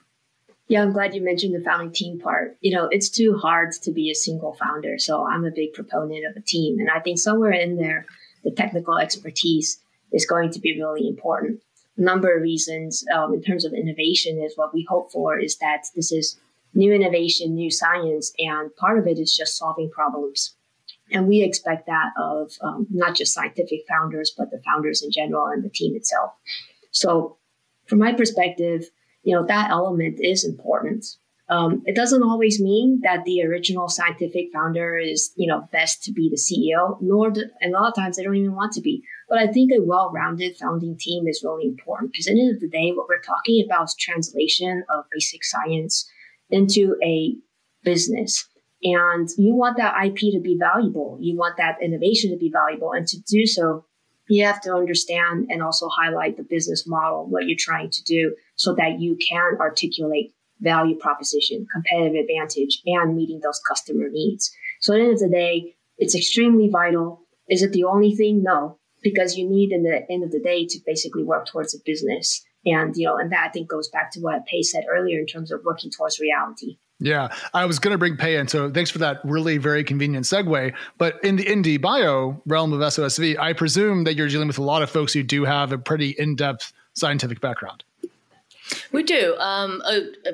Yeah, 0.68 0.82
I'm 0.82 0.92
glad 0.92 1.16
you 1.16 1.24
mentioned 1.24 1.56
the 1.56 1.64
founding 1.64 1.92
team 1.92 2.20
part. 2.20 2.58
You 2.62 2.76
know, 2.76 2.88
it's 2.92 3.10
too 3.10 3.38
hard 3.38 3.72
to 3.84 3.92
be 3.92 4.12
a 4.12 4.16
single 4.16 4.54
founder. 4.54 4.98
So 5.00 5.26
I'm 5.26 5.46
a 5.46 5.52
big 5.52 5.74
proponent 5.74 6.26
of 6.26 6.36
a 6.36 6.42
team. 6.42 6.80
And 6.80 6.90
I 6.90 7.00
think 7.00 7.20
somewhere 7.20 7.52
in 7.52 7.78
there, 7.78 8.06
the 8.44 8.52
technical 8.52 8.98
expertise 8.98 9.80
is 10.12 10.26
going 10.26 10.52
to 10.52 10.60
be 10.60 10.78
really 10.78 11.08
important. 11.08 11.62
A 11.98 12.02
number 12.02 12.36
of 12.36 12.42
reasons 12.42 13.06
um, 13.14 13.34
in 13.34 13.42
terms 13.42 13.64
of 13.64 13.74
innovation 13.74 14.42
is 14.42 14.58
what 14.58 14.74
we 14.74 14.86
hope 14.90 15.12
for 15.12 15.40
is 15.40 15.58
that 15.58 15.86
this 15.96 16.12
is 16.12 16.38
new 16.74 16.94
innovation, 16.94 17.56
new 17.56 17.72
science, 17.72 18.34
and 18.38 18.76
part 18.76 19.00
of 19.00 19.08
it 19.08 19.18
is 19.18 19.36
just 19.36 19.58
solving 19.58 19.90
problems. 19.90 20.54
And 21.12 21.28
we 21.28 21.42
expect 21.42 21.88
that 21.88 22.12
of 22.18 22.52
um, 22.62 22.88
not 22.90 23.16
just 23.16 23.34
scientific 23.34 23.82
founders, 23.88 24.34
but 24.38 24.52
the 24.52 24.62
founders 24.66 25.02
in 25.02 25.12
general 25.12 25.48
and 25.48 25.64
the 25.64 25.70
team 25.70 25.96
itself. 25.96 26.32
So 26.92 27.38
from 27.88 28.00
my 28.00 28.14
perspective, 28.14 28.86
you 29.24 29.36
know, 29.36 29.46
that 29.46 29.70
element 29.72 30.20
is 30.22 30.44
important. 30.44 31.06
Um, 31.50 31.82
it 31.86 31.96
doesn't 31.96 32.24
always 32.24 32.62
mean 32.62 33.00
that 33.04 33.24
the 33.24 33.42
original 33.44 33.88
scientific 33.88 34.48
founder 34.52 34.98
is, 34.98 35.32
you 35.38 35.48
know, 35.48 35.68
best 35.72 36.04
to 36.04 36.12
be 36.12 36.30
the 36.30 36.36
CEO, 36.36 36.98
nor, 37.02 37.32
do, 37.32 37.44
and 37.62 37.74
a 37.74 37.80
lot 37.80 37.88
of 37.88 37.96
times 37.96 38.18
they 38.18 38.24
don't 38.24 38.36
even 38.36 38.56
want 38.56 38.74
to 38.74 38.82
be. 38.82 39.02
But 39.30 39.40
I 39.40 39.48
think 39.48 39.72
a 39.72 39.82
well-rounded 39.82 40.58
founding 40.58 40.98
team 40.98 41.26
is 41.28 41.42
really 41.44 41.66
important 41.66 42.12
because 42.12 42.28
at 42.28 42.34
the 42.34 42.42
end 42.42 42.56
of 42.56 42.60
the 42.60 42.68
day, 42.68 42.92
what 42.92 43.08
we're 43.08 43.22
talking 43.22 43.64
about 43.66 43.86
is 43.86 43.96
translation 43.98 44.84
of 44.90 45.06
basic 45.10 45.46
science 45.46 46.10
into 46.50 46.98
a 47.02 47.36
business. 47.84 48.46
And 48.84 49.28
you 49.38 49.56
want 49.56 49.78
that 49.78 49.96
IP 50.06 50.18
to 50.34 50.40
be 50.40 50.58
valuable. 50.60 51.18
You 51.20 51.36
want 51.36 51.58
that 51.58 51.78
innovation 51.82 52.32
to 52.32 52.38
be 52.38 52.52
valuable. 52.52 52.92
And 52.94 53.08
to 53.08 53.20
do 53.22 53.46
so, 53.46 53.86
you 54.30 54.46
have 54.46 54.62
to 54.62 54.74
understand 54.74 55.48
and 55.50 55.64
also 55.64 55.88
highlight 55.88 56.38
the 56.38 56.44
business 56.44 56.86
model, 56.88 57.28
what 57.28 57.48
you're 57.48 57.58
trying 57.58 57.90
to 57.90 58.04
do, 58.04 58.36
so 58.56 58.76
that 58.76 59.00
you 59.00 59.18
can 59.18 59.58
articulate 59.60 60.34
value 60.60 60.98
proposition, 60.98 61.68
competitive 61.72 62.16
advantage, 62.16 62.82
and 62.86 63.16
meeting 63.16 63.40
those 63.42 63.62
customer 63.68 64.10
needs. 64.10 64.52
So 64.82 64.94
at 64.94 64.98
the 64.98 65.04
end 65.04 65.14
of 65.14 65.20
the 65.20 65.30
day, 65.30 65.76
it's 65.98 66.16
extremely 66.16 66.70
vital. 66.70 67.22
Is 67.50 67.64
it 67.64 67.72
the 67.72 67.86
only 67.86 68.16
thing? 68.16 68.44
No, 68.44 68.80
because 69.02 69.38
you 69.38 69.50
need 69.50 69.72
in 69.72 69.84
the 69.84 70.06
end 70.12 70.24
of 70.24 70.32
the 70.32 70.40
day 70.40 70.66
to 70.66 70.80
basically 70.86 71.24
work 71.24 71.48
towards 71.48 71.74
a 71.74 71.80
business. 71.86 72.44
And, 72.66 72.96
you 72.98 73.08
know, 73.08 73.18
and 73.18 73.32
that 73.32 73.48
I 73.48 73.50
think 73.50 73.70
goes 73.70 73.88
back 73.88 74.12
to 74.12 74.20
what 74.20 74.46
Pae 74.46 74.62
said 74.62 74.84
earlier 74.92 75.20
in 75.20 75.26
terms 75.26 75.52
of 75.52 75.62
working 75.64 75.90
towards 75.90 76.20
reality. 76.20 76.78
Yeah, 77.00 77.30
I 77.54 77.66
was 77.66 77.78
going 77.78 77.92
to 77.92 77.98
bring 77.98 78.18
Pae 78.18 78.38
in, 78.38 78.48
so 78.48 78.72
thanks 78.72 78.90
for 78.90 78.98
that 79.00 79.20
really 79.24 79.58
very 79.58 79.84
convenient 79.84 80.26
segue. 80.26 80.74
But 80.98 81.24
in 81.24 81.36
the 81.36 81.46
IndieBio 81.46 82.42
realm 82.48 82.74
of 82.74 82.80
SOSV, 82.80 83.38
I 83.38 83.54
presume 83.54 84.04
that 84.06 84.16
you're 84.16 84.28
dealing 84.28 84.48
with 84.48 84.58
a 84.58 84.64
lot 84.64 84.82
of 84.82 84.90
folks 84.90 85.14
who 85.14 85.22
do 85.22 85.46
have 85.46 85.72
a 85.72 85.78
pretty 85.78 86.16
in 86.18 86.36
depth 86.36 86.74
scientific 86.94 87.40
background. 87.40 87.84
We 88.92 89.04
do. 89.04 89.36
Um, 89.38 89.82
a, 89.86 90.08
a 90.28 90.34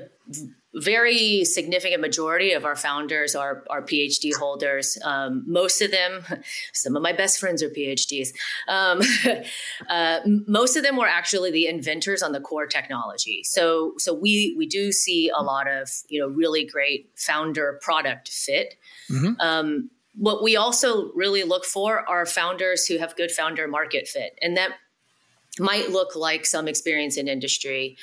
very 0.76 1.46
significant 1.46 2.02
majority 2.02 2.52
of 2.52 2.66
our 2.66 2.76
founders 2.76 3.36
are, 3.36 3.64
are 3.70 3.82
PhD 3.82 4.34
holders. 4.34 4.98
Um, 5.04 5.44
most 5.46 5.82
of 5.82 5.92
them, 5.92 6.24
some 6.74 6.96
of 6.96 7.04
my 7.04 7.14
best 7.14 7.40
friends 7.40 7.62
are 7.62 7.70
PhDs. 7.70 8.30
Um, 8.68 9.02
uh, 9.90 10.20
most 10.26 10.76
of 10.76 10.84
them 10.84 10.98
were 10.98 11.08
actually 11.08 11.52
the 11.52 11.68
inventors 11.68 12.24
on 12.24 12.32
the 12.32 12.42
core 12.42 12.66
technology. 12.66 13.44
So, 13.44 13.94
so 13.98 14.14
we 14.14 14.56
we 14.58 14.66
do 14.66 14.92
see 14.92 15.30
a 15.30 15.42
lot 15.44 15.70
of 15.70 15.90
you 16.10 16.20
know 16.20 16.28
really 16.28 16.66
great 16.66 17.12
founder 17.16 17.80
product 17.82 18.30
fit. 18.30 18.76
Mm-hmm. 19.12 19.40
Um, 19.40 19.90
what 20.16 20.44
we 20.44 20.56
also 20.56 21.12
really 21.14 21.44
look 21.44 21.66
for 21.66 22.08
are 22.08 22.26
founders 22.26 22.86
who 22.86 23.00
have 23.00 23.16
good 23.16 23.32
founder 23.32 23.68
market 23.68 24.08
fit, 24.08 24.38
and 24.42 24.56
that 24.58 24.74
might 25.60 25.90
look 25.90 26.16
like 26.16 26.46
some 26.46 26.68
experience 26.68 27.18
in 27.18 27.28
industry. 27.28 27.98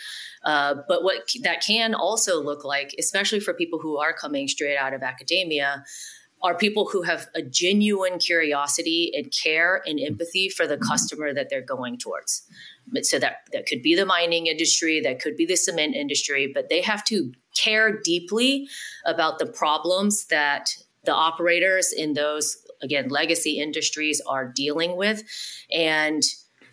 Uh, 0.45 0.77
but 0.89 1.03
what 1.03 1.29
that 1.43 1.63
can 1.63 1.95
also 1.95 2.43
look 2.43 2.65
like, 2.65 2.95
especially 2.99 3.41
for 3.41 3.53
people 3.53 3.79
who 3.79 3.99
are 3.99 4.13
coming 4.13 4.49
straight 4.49 4.77
out 4.77 4.95
of 4.95 5.03
academia, 5.03 5.85
are 6.43 6.57
people 6.57 6.87
who 6.87 7.03
have 7.03 7.27
a 7.35 7.43
genuine 7.43 8.19
curiosity 8.19 9.13
and 9.15 9.31
care 9.31 9.83
and 9.85 10.01
empathy 10.01 10.49
for 10.49 10.67
the 10.67 10.79
customer 10.79 11.35
that 11.35 11.49
they're 11.51 11.61
going 11.61 11.99
towards. 11.99 12.43
So 13.03 13.19
that 13.19 13.39
that 13.53 13.67
could 13.67 13.83
be 13.83 13.95
the 13.95 14.07
mining 14.07 14.47
industry, 14.47 15.01
that 15.01 15.21
could 15.21 15.37
be 15.37 15.45
the 15.45 15.57
cement 15.57 15.95
industry, 15.95 16.51
but 16.53 16.69
they 16.71 16.81
have 16.81 17.05
to 17.05 17.33
care 17.55 18.01
deeply 18.03 18.69
about 19.05 19.39
the 19.39 19.47
problems 19.47 20.27
that 20.27 20.71
the 21.05 21.13
operators 21.13 21.93
in 21.93 22.15
those 22.15 22.57
again 22.83 23.09
legacy 23.09 23.61
industries 23.61 24.23
are 24.27 24.47
dealing 24.47 24.97
with 24.97 25.23
and 25.71 26.23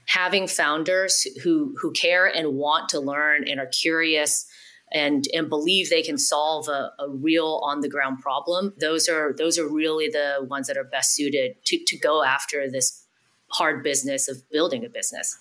having 0.08 0.48
founders 0.48 1.28
who 1.43 1.76
who 1.80 1.91
care 1.91 2.26
and 2.26 2.54
want 2.54 2.89
to 2.89 3.00
learn 3.00 3.48
and 3.48 3.60
are 3.60 3.67
curious 3.67 4.48
and 4.91 5.26
and 5.34 5.50
believe 5.50 5.89
they 5.89 6.02
can 6.02 6.17
solve 6.17 6.67
a, 6.70 6.91
a 7.00 7.10
real 7.10 7.62
on 7.63 7.82
the 7.82 7.89
ground 7.89 8.20
problem 8.20 8.74
those 8.80 9.08
are 9.10 9.34
those 9.38 9.60
are 9.60 9.67
really 9.67 10.08
the 10.08 10.46
ones 10.50 10.67
that 10.67 10.78
are 10.78 10.86
best 10.86 11.13
suited 11.13 11.56
to, 11.65 11.78
to 11.86 11.98
go 11.98 12.24
after 12.24 12.70
this 12.72 13.06
hard 13.50 13.84
business 13.84 14.28
of 14.28 14.38
building 14.50 14.86
a 14.86 14.89
business. 14.89 15.38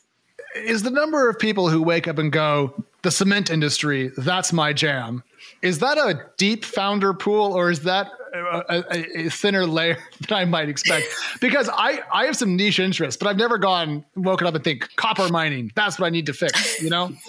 Is 0.55 0.83
the 0.83 0.91
number 0.91 1.29
of 1.29 1.39
people 1.39 1.69
who 1.69 1.83
wake 1.83 2.07
up 2.07 2.19
and 2.19 2.31
go 2.31 2.85
the 3.03 3.11
cement 3.11 3.51
industry 3.51 4.11
that's 4.17 4.53
my 4.53 4.73
jam 4.73 5.23
is 5.63 5.79
that 5.81 5.99
a 5.99 6.21
deep 6.37 6.65
founder 6.65 7.15
pool 7.15 7.53
or 7.53 7.71
is 7.71 7.81
that 7.81 8.11
a, 8.35 8.63
a, 8.69 9.27
a, 9.27 9.31
thinner 9.31 9.67
layer 9.67 9.97
than 10.29 10.39
I 10.39 10.45
might 10.45 10.69
expect? 10.69 11.07
Because 11.41 11.69
I, 11.73 12.01
I 12.13 12.25
have 12.27 12.37
some 12.37 12.57
niche 12.57 12.79
interests, 12.79 13.19
but 13.19 13.29
I've 13.29 13.37
never 13.37 13.59
gone 13.59 14.05
woken 14.17 14.47
up 14.47 14.55
and 14.55 14.65
think 14.65 14.89
copper 14.97 15.29
mining. 15.29 15.71
That's 15.75 15.99
what 15.99 16.07
I 16.07 16.11
need 16.11 16.27
to 16.27 16.33
fix. 16.33 16.81
You 16.83 16.91
know. 16.91 17.13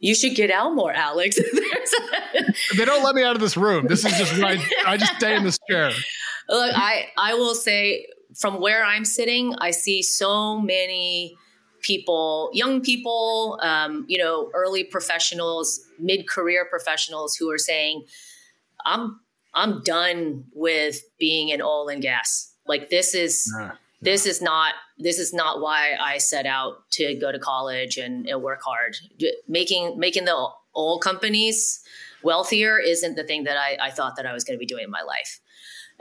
you 0.00 0.14
should 0.14 0.34
get 0.34 0.50
out 0.50 0.74
more, 0.74 0.92
Alex. 0.92 1.38
they 2.76 2.84
don't 2.84 3.02
let 3.02 3.14
me 3.14 3.22
out 3.22 3.36
of 3.36 3.40
this 3.40 3.56
room. 3.56 3.86
This 3.86 4.04
is 4.04 4.12
just 4.18 4.34
I, 4.42 4.62
I 4.86 4.96
just 4.96 5.14
stay 5.16 5.34
in 5.34 5.44
this 5.44 5.58
chair. 5.68 5.92
Look, 6.48 6.72
I 6.74 7.08
I 7.16 7.34
will 7.34 7.54
say 7.54 8.06
from 8.34 8.60
where 8.60 8.84
I'm 8.84 9.04
sitting, 9.04 9.54
I 9.58 9.70
see 9.70 10.02
so 10.02 10.60
many 10.60 11.36
people, 11.82 12.50
young 12.52 12.80
people, 12.80 13.58
um, 13.62 14.04
you 14.08 14.18
know, 14.18 14.50
early 14.54 14.84
professionals, 14.84 15.80
mid-career 15.98 16.66
professionals 16.70 17.36
who 17.36 17.50
are 17.50 17.58
saying, 17.58 18.04
"I'm 18.84 19.20
I'm 19.54 19.82
done 19.82 20.44
with 20.54 21.02
being 21.18 21.48
in 21.48 21.60
oil 21.60 21.88
and 21.88 22.02
gas. 22.02 22.54
Like 22.66 22.90
this 22.90 23.14
is 23.14 23.52
yeah. 23.58 23.72
this 24.00 24.26
is 24.26 24.40
not 24.40 24.74
this 24.98 25.18
is 25.18 25.32
not 25.32 25.60
why 25.60 25.96
I 26.00 26.18
set 26.18 26.46
out 26.46 26.88
to 26.92 27.14
go 27.14 27.32
to 27.32 27.38
college 27.38 27.96
and, 27.96 28.28
and 28.28 28.42
work 28.42 28.60
hard. 28.62 28.96
Making 29.48 29.98
making 29.98 30.24
the 30.24 30.48
oil 30.76 30.98
companies 30.98 31.80
wealthier 32.22 32.78
isn't 32.78 33.16
the 33.16 33.24
thing 33.24 33.44
that 33.44 33.56
I, 33.56 33.76
I 33.80 33.90
thought 33.90 34.16
that 34.16 34.26
I 34.26 34.32
was 34.32 34.44
going 34.44 34.56
to 34.56 34.60
be 34.60 34.66
doing 34.66 34.84
in 34.84 34.90
my 34.90 35.02
life 35.02 35.40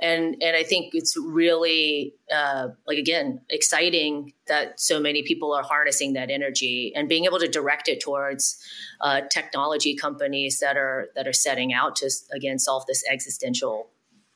and 0.01 0.35
and 0.41 0.55
I 0.55 0.63
think 0.63 0.93
it's 0.93 1.15
really 1.17 2.15
uh, 2.33 2.69
like 2.87 2.97
again 2.97 3.41
exciting 3.49 4.33
that 4.47 4.79
so 4.79 4.99
many 4.99 5.23
people 5.23 5.53
are 5.53 5.63
harnessing 5.63 6.13
that 6.13 6.29
energy 6.29 6.93
and 6.95 7.07
being 7.07 7.25
able 7.25 7.39
to 7.39 7.47
direct 7.47 7.87
it 7.87 7.99
towards 7.99 8.63
uh, 9.01 9.21
technology 9.31 9.95
companies 9.95 10.59
that 10.59 10.77
are 10.77 11.09
that 11.15 11.27
are 11.27 11.33
setting 11.33 11.73
out 11.73 11.95
to 11.97 12.09
again 12.31 12.59
solve 12.59 12.85
this 12.87 13.03
existential 13.09 13.89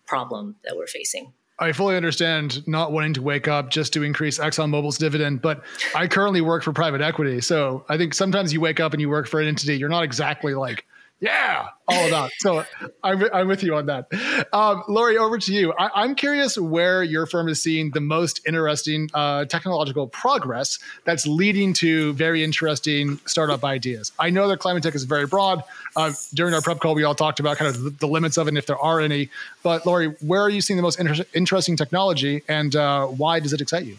problem 0.06 0.56
that 0.64 0.76
we're 0.76 0.88
facing. 0.88 1.34
I 1.60 1.72
fully 1.72 1.96
understand 1.96 2.68
not 2.68 2.92
wanting 2.92 3.14
to 3.14 3.22
wake 3.22 3.48
up 3.48 3.70
just 3.70 3.94
to 3.94 4.04
increase 4.04 4.40
ExxonMobil's 4.40 4.98
dividend, 4.98 5.42
but 5.42 5.64
I 5.96 6.08
currently 6.08 6.42
work 6.42 6.64
for 6.64 6.74
private 6.74 7.00
equity. 7.00 7.42
So 7.42 7.86
I 7.88 7.98
think 7.98 8.16
sometimes 8.16 8.52
you 8.52 8.60
wake 8.60 8.80
up 8.80 8.92
and 8.92 9.00
you 9.00 9.08
work 9.08 9.28
for 9.28 9.40
an 9.40 9.48
entity, 9.48 9.78
you're 9.78 9.88
not 9.88 10.04
exactly 10.04 10.56
like 10.56 10.86
yeah, 11.24 11.70
all 11.88 12.06
about. 12.06 12.32
so 12.40 12.66
I'm, 13.02 13.24
I'm 13.34 13.48
with 13.48 13.64
you 13.64 13.76
on 13.76 13.86
that. 13.86 14.08
Um, 14.52 14.84
Laurie, 14.90 15.18
over 15.18 15.38
to 15.38 15.54
you. 15.54 15.72
I, 15.72 16.04
am 16.04 16.16
curious 16.16 16.58
where 16.58 17.02
your 17.02 17.26
firm 17.26 17.48
is 17.48 17.64
seeing 17.64 17.92
the 17.92 18.02
most 18.02 18.42
interesting 18.46 19.10
uh, 19.14 19.46
technological 19.46 20.08
progress 20.08 20.80
that's 21.06 21.26
leading 21.26 21.72
to 21.76 22.12
very 22.12 22.44
interesting 22.44 23.22
startup 23.26 23.64
ideas. 23.64 24.12
I 24.20 24.32
know 24.32 24.50
that 24.50 24.60
climate 24.60 24.84
tech 24.84 24.96
is 24.96 25.06
very 25.06 25.26
broad. 25.26 25.64
Uh, 25.96 26.12
during 26.34 26.54
our 26.54 26.62
prep 26.62 26.82
call, 26.82 26.94
we 26.94 27.06
all 27.06 27.16
talked 27.16 27.40
about 27.40 27.56
kind 27.56 27.74
of 27.74 27.82
the, 27.82 27.90
the, 27.92 28.08
limits 28.08 28.36
of 28.36 28.48
it 28.48 28.50
and 28.50 28.58
if 28.58 28.66
there 28.66 28.78
are 28.78 29.00
any. 29.00 29.30
But 29.64 29.86
Laurie, 29.86 30.08
where 30.20 30.42
are 30.42 30.50
you 30.50 30.60
seeing 30.60 30.76
the 30.76 30.84
most 30.84 31.00
inter- 31.00 31.24
interesting 31.34 31.78
technology 31.78 32.44
and 32.50 32.76
uh, 32.76 33.08
why 33.08 33.40
does 33.40 33.54
it 33.54 33.62
excite 33.62 33.86
you? 33.86 33.98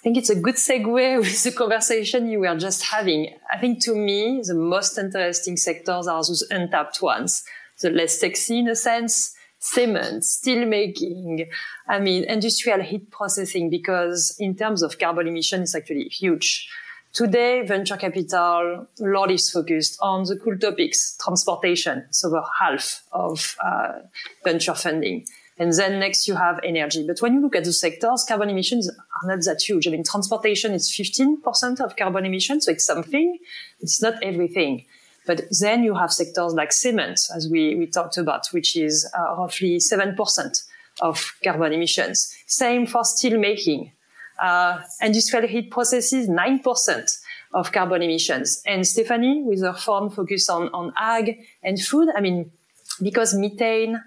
I 0.00 0.02
think 0.02 0.16
it's 0.16 0.30
a 0.30 0.40
good 0.40 0.54
segue 0.54 1.18
with 1.20 1.42
the 1.42 1.52
conversation 1.52 2.30
you 2.30 2.40
were 2.40 2.56
just 2.56 2.84
having. 2.84 3.36
I 3.52 3.58
think 3.58 3.84
to 3.84 3.94
me, 3.94 4.40
the 4.42 4.54
most 4.54 4.96
interesting 4.96 5.58
sectors 5.58 6.06
are 6.06 6.24
those 6.24 6.42
untapped 6.50 7.02
ones, 7.02 7.44
the 7.82 7.90
less 7.90 8.18
sexy 8.18 8.60
in 8.60 8.68
a 8.68 8.74
sense, 8.74 9.34
cement, 9.58 10.24
steel 10.24 10.64
making, 10.64 11.50
I 11.86 12.00
mean, 12.00 12.24
industrial 12.24 12.80
heat 12.80 13.10
processing, 13.10 13.68
because 13.68 14.34
in 14.38 14.56
terms 14.56 14.82
of 14.82 14.98
carbon 14.98 15.28
emission, 15.28 15.60
it's 15.60 15.74
actually 15.74 16.04
huge. 16.04 16.66
Today, 17.12 17.66
venture 17.66 17.98
capital, 17.98 18.86
a 19.00 19.04
lot 19.04 19.30
is 19.30 19.50
focused 19.50 19.98
on 20.00 20.24
the 20.24 20.36
cool 20.36 20.56
topics, 20.56 21.18
transportation. 21.22 22.06
so 22.10 22.28
over 22.28 22.42
half 22.58 23.02
of 23.12 23.54
uh, 23.62 23.98
venture 24.44 24.74
funding. 24.74 25.26
And 25.60 25.74
then 25.74 26.00
next 26.00 26.26
you 26.26 26.36
have 26.36 26.58
energy. 26.64 27.04
But 27.06 27.20
when 27.20 27.34
you 27.34 27.42
look 27.42 27.54
at 27.54 27.64
the 27.64 27.72
sectors, 27.74 28.24
carbon 28.26 28.48
emissions 28.48 28.88
are 28.88 29.28
not 29.28 29.44
that 29.44 29.60
huge. 29.60 29.86
I 29.86 29.90
mean, 29.90 30.02
transportation 30.02 30.72
is 30.72 30.90
15% 30.90 31.80
of 31.80 31.96
carbon 31.96 32.24
emissions. 32.24 32.64
So 32.64 32.72
it's 32.72 32.86
something. 32.86 33.38
It's 33.78 34.00
not 34.00 34.14
everything. 34.22 34.86
But 35.26 35.42
then 35.60 35.84
you 35.84 35.94
have 35.94 36.14
sectors 36.14 36.54
like 36.54 36.72
cement, 36.72 37.20
as 37.36 37.46
we, 37.46 37.74
we 37.74 37.86
talked 37.86 38.16
about, 38.16 38.46
which 38.52 38.74
is 38.74 39.06
uh, 39.16 39.36
roughly 39.36 39.76
7% 39.76 40.62
of 41.02 41.34
carbon 41.44 41.74
emissions. 41.74 42.34
Same 42.46 42.86
for 42.86 43.04
steel 43.04 43.38
making. 43.38 43.92
Uh, 44.40 44.80
industrial 45.02 45.46
heat 45.46 45.70
processes, 45.70 46.26
9% 46.26 47.18
of 47.52 47.70
carbon 47.70 48.00
emissions. 48.00 48.62
And 48.64 48.88
Stephanie, 48.88 49.42
with 49.42 49.60
her 49.60 49.74
firm 49.74 50.08
focus 50.08 50.48
on, 50.48 50.70
on 50.72 50.94
ag 50.96 51.38
and 51.62 51.78
food, 51.78 52.08
I 52.16 52.22
mean, 52.22 52.50
because 53.02 53.34
methane, 53.34 54.00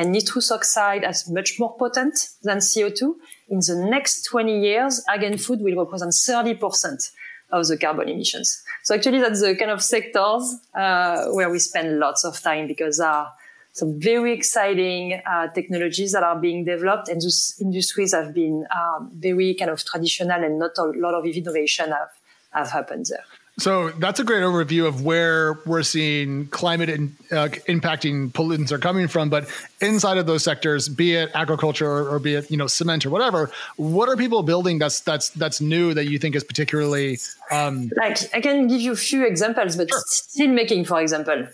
and 0.00 0.12
nitrous 0.12 0.50
oxide 0.50 1.04
as 1.04 1.28
much 1.28 1.60
more 1.60 1.76
potent 1.76 2.30
than 2.42 2.56
CO2. 2.56 3.02
In 3.50 3.58
the 3.58 3.86
next 3.90 4.24
20 4.24 4.58
years, 4.58 5.04
ag 5.10 5.22
and 5.22 5.38
food 5.38 5.60
will 5.60 5.76
represent 5.84 6.12
30% 6.12 7.10
of 7.52 7.66
the 7.66 7.76
carbon 7.76 8.08
emissions. 8.08 8.62
So 8.82 8.94
actually 8.94 9.18
that's 9.20 9.42
the 9.42 9.54
kind 9.54 9.70
of 9.70 9.82
sectors 9.82 10.56
uh, 10.74 11.26
where 11.32 11.50
we 11.50 11.58
spend 11.58 11.98
lots 11.98 12.24
of 12.24 12.40
time 12.40 12.66
because 12.66 12.96
there 12.96 13.08
are 13.08 13.30
some 13.72 14.00
very 14.00 14.32
exciting 14.32 15.20
uh, 15.30 15.48
technologies 15.48 16.12
that 16.12 16.22
are 16.22 16.40
being 16.40 16.64
developed 16.64 17.08
and 17.08 17.20
those 17.20 17.54
industries 17.60 18.14
have 18.14 18.32
been 18.32 18.66
um, 18.74 19.10
very 19.14 19.54
kind 19.54 19.70
of 19.70 19.84
traditional 19.84 20.42
and 20.42 20.58
not 20.58 20.70
a 20.78 20.84
lot 20.84 21.12
of 21.12 21.26
innovation 21.26 21.90
have, 21.90 22.08
have 22.52 22.70
happened 22.70 23.04
there. 23.10 23.24
So 23.60 23.90
that's 23.90 24.18
a 24.18 24.24
great 24.24 24.42
overview 24.42 24.86
of 24.86 25.04
where 25.04 25.58
we're 25.66 25.82
seeing 25.82 26.46
climate 26.46 26.88
in, 26.88 27.14
uh, 27.30 27.48
impacting 27.68 28.32
pollutants 28.32 28.72
are 28.72 28.78
coming 28.78 29.06
from. 29.06 29.28
But 29.28 29.50
inside 29.82 30.16
of 30.16 30.24
those 30.24 30.42
sectors, 30.42 30.88
be 30.88 31.12
it 31.12 31.30
agriculture 31.34 31.86
or, 31.86 32.08
or, 32.08 32.18
be 32.18 32.36
it 32.36 32.50
you 32.50 32.56
know 32.56 32.66
cement 32.66 33.04
or 33.04 33.10
whatever, 33.10 33.50
what 33.76 34.08
are 34.08 34.16
people 34.16 34.42
building 34.42 34.78
that's 34.78 35.00
that's 35.00 35.28
that's 35.30 35.60
new 35.60 35.92
that 35.92 36.06
you 36.06 36.18
think 36.18 36.34
is 36.36 36.42
particularly 36.42 37.18
um, 37.50 37.90
like? 37.96 38.34
I 38.34 38.40
can 38.40 38.66
give 38.66 38.80
you 38.80 38.92
a 38.92 38.96
few 38.96 39.26
examples, 39.26 39.76
but 39.76 39.90
sure. 39.90 40.02
steel 40.06 40.50
making, 40.50 40.86
for 40.86 41.00
example. 41.00 41.46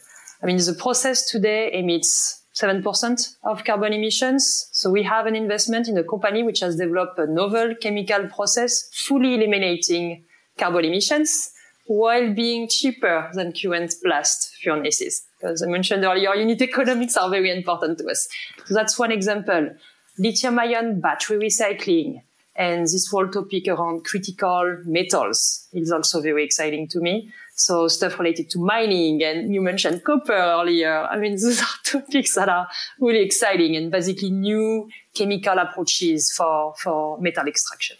I 0.43 0.47
mean, 0.47 0.59
the 0.59 0.77
process 0.79 1.29
today 1.29 1.73
emits 1.73 2.41
7% 2.55 3.37
of 3.43 3.65
carbon 3.65 3.93
emissions. 3.93 4.69
So 4.71 4.91
we 4.91 5.03
have 5.03 5.27
an 5.27 5.35
investment 5.35 5.89
in 5.89 5.99
a 5.99 6.05
company 6.05 6.45
which 6.45 6.61
has 6.61 6.77
developed 6.77 7.19
a 7.19 7.27
novel 7.27 7.75
chemical 7.75 8.29
process 8.29 8.89
fully 8.93 9.35
eliminating 9.35 10.25
carbon 10.57 10.85
emissions 10.85 11.53
while 11.87 12.33
being 12.33 12.69
cheaper 12.69 13.31
than 13.35 13.53
current 13.53 13.95
blast 14.03 14.57
furnaces. 14.63 15.23
Because 15.41 15.63
I 15.63 15.67
mentioned 15.67 16.05
earlier, 16.05 16.35
unit 16.35 16.61
economics 16.63 17.17
are 17.17 17.31
very 17.31 17.57
important 17.57 17.99
to 17.99 18.09
us. 18.09 18.29
So 18.65 18.75
that's 18.75 18.99
one 18.99 19.13
example. 19.13 19.71
Lithium 20.19 20.59
ion 20.59 21.01
battery 21.01 21.39
recycling 21.39 22.23
and 22.57 22.85
this 22.85 23.09
whole 23.09 23.29
topic 23.29 23.69
around 23.69 24.05
critical 24.05 24.79
metals 24.87 25.69
is 25.73 25.93
also 25.93 26.21
very 26.21 26.43
exciting 26.45 26.89
to 26.89 27.01
me. 27.01 27.31
So 27.55 27.89
stuff 27.89 28.19
related 28.19 28.51
to 28.51 28.59
mining 28.59 29.23
and 29.23 29.55
you 29.55 29.61
mentioned 29.61 30.05
copper 30.05 30.33
earlier. 30.33 31.03
I 31.05 31.19
mean, 31.19 31.33
those 31.41 31.61
are 31.61 31.67
topics 31.85 32.35
that 32.35 32.49
are 32.49 32.67
really 32.99 33.23
exciting 33.23 33.77
and 33.77 33.91
basically 33.91 34.31
new 34.31 34.89
chemical 35.15 35.59
approaches 35.59 36.33
for, 36.33 36.75
for 36.77 37.19
metal 37.21 37.47
extraction. 37.47 37.97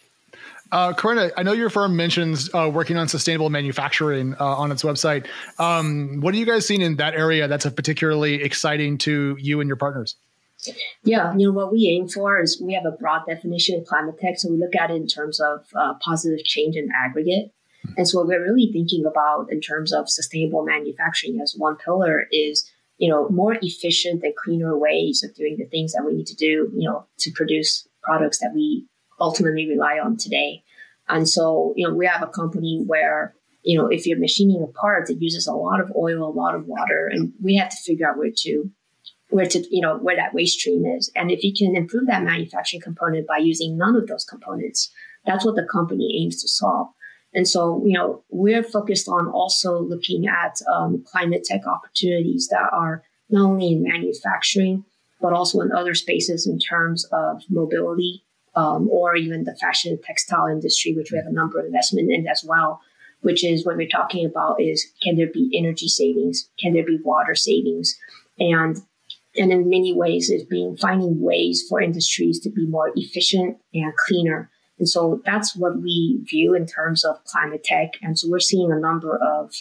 Uh, 0.71 0.93
Corinna, 0.93 1.31
I 1.37 1.43
know 1.43 1.53
your 1.53 1.69
firm 1.69 1.95
mentions 1.95 2.53
uh, 2.53 2.69
working 2.73 2.97
on 2.97 3.07
sustainable 3.07 3.49
manufacturing 3.49 4.35
uh, 4.39 4.45
on 4.45 4.71
its 4.71 4.83
website. 4.83 5.27
Um, 5.59 6.19
what 6.21 6.33
are 6.33 6.37
you 6.37 6.45
guys 6.45 6.65
seeing 6.65 6.81
in 6.81 6.97
that 6.97 7.13
area 7.13 7.47
that's 7.47 7.69
particularly 7.69 8.43
exciting 8.43 8.97
to 8.99 9.37
you 9.39 9.61
and 9.61 9.67
your 9.67 9.77
partners? 9.77 10.15
Yeah, 11.03 11.33
you 11.35 11.47
know 11.47 11.53
what 11.53 11.71
we 11.71 11.87
aim 11.87 12.07
for 12.07 12.41
is 12.41 12.59
we 12.61 12.73
have 12.73 12.85
a 12.85 12.91
broad 12.91 13.25
definition 13.27 13.79
of 13.79 13.85
climate 13.85 14.19
tech, 14.19 14.39
so 14.39 14.49
we 14.49 14.57
look 14.57 14.75
at 14.75 14.89
it 14.89 14.95
in 14.95 15.07
terms 15.07 15.39
of 15.39 15.67
uh, 15.75 15.93
positive 16.01 16.43
change 16.43 16.75
in 16.75 16.89
aggregate. 17.05 17.53
And 17.95 18.07
so 18.07 18.19
what 18.19 18.27
we're 18.27 18.43
really 18.43 18.69
thinking 18.73 19.05
about 19.05 19.51
in 19.51 19.61
terms 19.61 19.93
of 19.93 20.09
sustainable 20.09 20.65
manufacturing 20.65 21.39
as 21.41 21.55
one 21.55 21.77
pillar 21.77 22.25
is 22.31 22.69
you 22.97 23.09
know 23.09 23.29
more 23.29 23.57
efficient 23.61 24.23
and 24.23 24.35
cleaner 24.35 24.77
ways 24.77 25.23
of 25.23 25.35
doing 25.35 25.57
the 25.57 25.65
things 25.65 25.93
that 25.93 26.03
we 26.03 26.13
need 26.13 26.27
to 26.27 26.35
do 26.35 26.71
you 26.75 26.89
know 26.89 27.05
to 27.19 27.31
produce 27.31 27.87
products 28.01 28.39
that 28.39 28.51
we 28.53 28.85
ultimately 29.19 29.67
rely 29.67 29.99
on 30.03 30.17
today. 30.17 30.63
And 31.09 31.27
so, 31.27 31.73
you 31.75 31.87
know, 31.87 31.93
we 31.93 32.05
have 32.05 32.21
a 32.21 32.27
company 32.27 32.83
where, 32.85 33.33
you 33.63 33.77
know, 33.77 33.87
if 33.87 34.05
you're 34.05 34.19
machining 34.19 34.61
a 34.63 34.67
part, 34.67 35.09
it 35.09 35.21
uses 35.21 35.47
a 35.47 35.53
lot 35.53 35.79
of 35.79 35.91
oil, 35.95 36.23
a 36.23 36.31
lot 36.31 36.55
of 36.55 36.65
water, 36.65 37.09
and 37.11 37.33
we 37.41 37.55
have 37.55 37.69
to 37.69 37.77
figure 37.77 38.09
out 38.09 38.17
where 38.17 38.31
to, 38.35 38.69
where 39.29 39.45
to, 39.45 39.75
you 39.75 39.81
know, 39.81 39.97
where 39.97 40.15
that 40.15 40.33
waste 40.33 40.59
stream 40.59 40.85
is. 40.85 41.11
And 41.15 41.31
if 41.31 41.43
you 41.43 41.53
can 41.57 41.75
improve 41.75 42.07
that 42.07 42.23
manufacturing 42.23 42.81
component 42.81 43.27
by 43.27 43.37
using 43.37 43.77
none 43.77 43.95
of 43.95 44.07
those 44.07 44.25
components, 44.25 44.91
that's 45.25 45.45
what 45.45 45.55
the 45.55 45.67
company 45.69 46.21
aims 46.21 46.41
to 46.41 46.47
solve. 46.47 46.87
And 47.33 47.47
so, 47.47 47.83
you 47.85 47.97
know, 47.97 48.23
we're 48.29 48.63
focused 48.63 49.07
on 49.07 49.27
also 49.27 49.81
looking 49.81 50.27
at 50.27 50.59
um, 50.73 51.03
climate 51.05 51.43
tech 51.43 51.67
opportunities 51.67 52.47
that 52.49 52.69
are 52.71 53.03
not 53.29 53.45
only 53.45 53.73
in 53.73 53.83
manufacturing, 53.83 54.85
but 55.21 55.33
also 55.33 55.59
in 55.61 55.71
other 55.71 55.93
spaces 55.93 56.47
in 56.47 56.57
terms 56.57 57.05
of 57.11 57.43
mobility 57.49 58.23
um, 58.57 58.89
or 58.89 59.15
even 59.15 59.43
the 59.43 59.55
fashion 59.55 59.99
textile 60.03 60.47
industry, 60.47 60.93
which 60.93 61.11
we 61.11 61.17
have 61.17 61.27
a 61.27 61.31
number 61.31 61.59
of 61.59 61.67
investment 61.67 62.11
in 62.11 62.27
as 62.27 62.43
well. 62.45 62.81
Which 63.21 63.43
is 63.43 63.65
what 63.65 63.77
we're 63.77 63.87
talking 63.87 64.25
about 64.25 64.61
is 64.61 64.85
can 65.01 65.15
there 65.15 65.31
be 65.31 65.51
energy 65.55 65.87
savings? 65.87 66.49
Can 66.59 66.73
there 66.73 66.85
be 66.85 66.99
water 67.03 67.35
savings? 67.35 67.95
And 68.39 68.77
and 69.35 69.51
in 69.51 69.69
many 69.69 69.93
ways 69.93 70.29
is 70.31 70.43
being 70.43 70.75
finding 70.77 71.21
ways 71.21 71.63
for 71.69 71.79
industries 71.81 72.39
to 72.41 72.49
be 72.49 72.65
more 72.65 72.91
efficient 72.95 73.57
and 73.73 73.93
cleaner. 74.07 74.49
And 74.79 74.89
so 74.89 75.21
that's 75.25 75.55
what 75.55 75.79
we 75.79 76.23
view 76.27 76.55
in 76.55 76.65
terms 76.65 77.03
of 77.05 77.23
climate 77.25 77.63
tech. 77.63 77.93
And 78.01 78.17
so 78.17 78.27
we're 78.29 78.39
seeing 78.39 78.71
a 78.71 78.79
number 78.79 79.17
of 79.17 79.53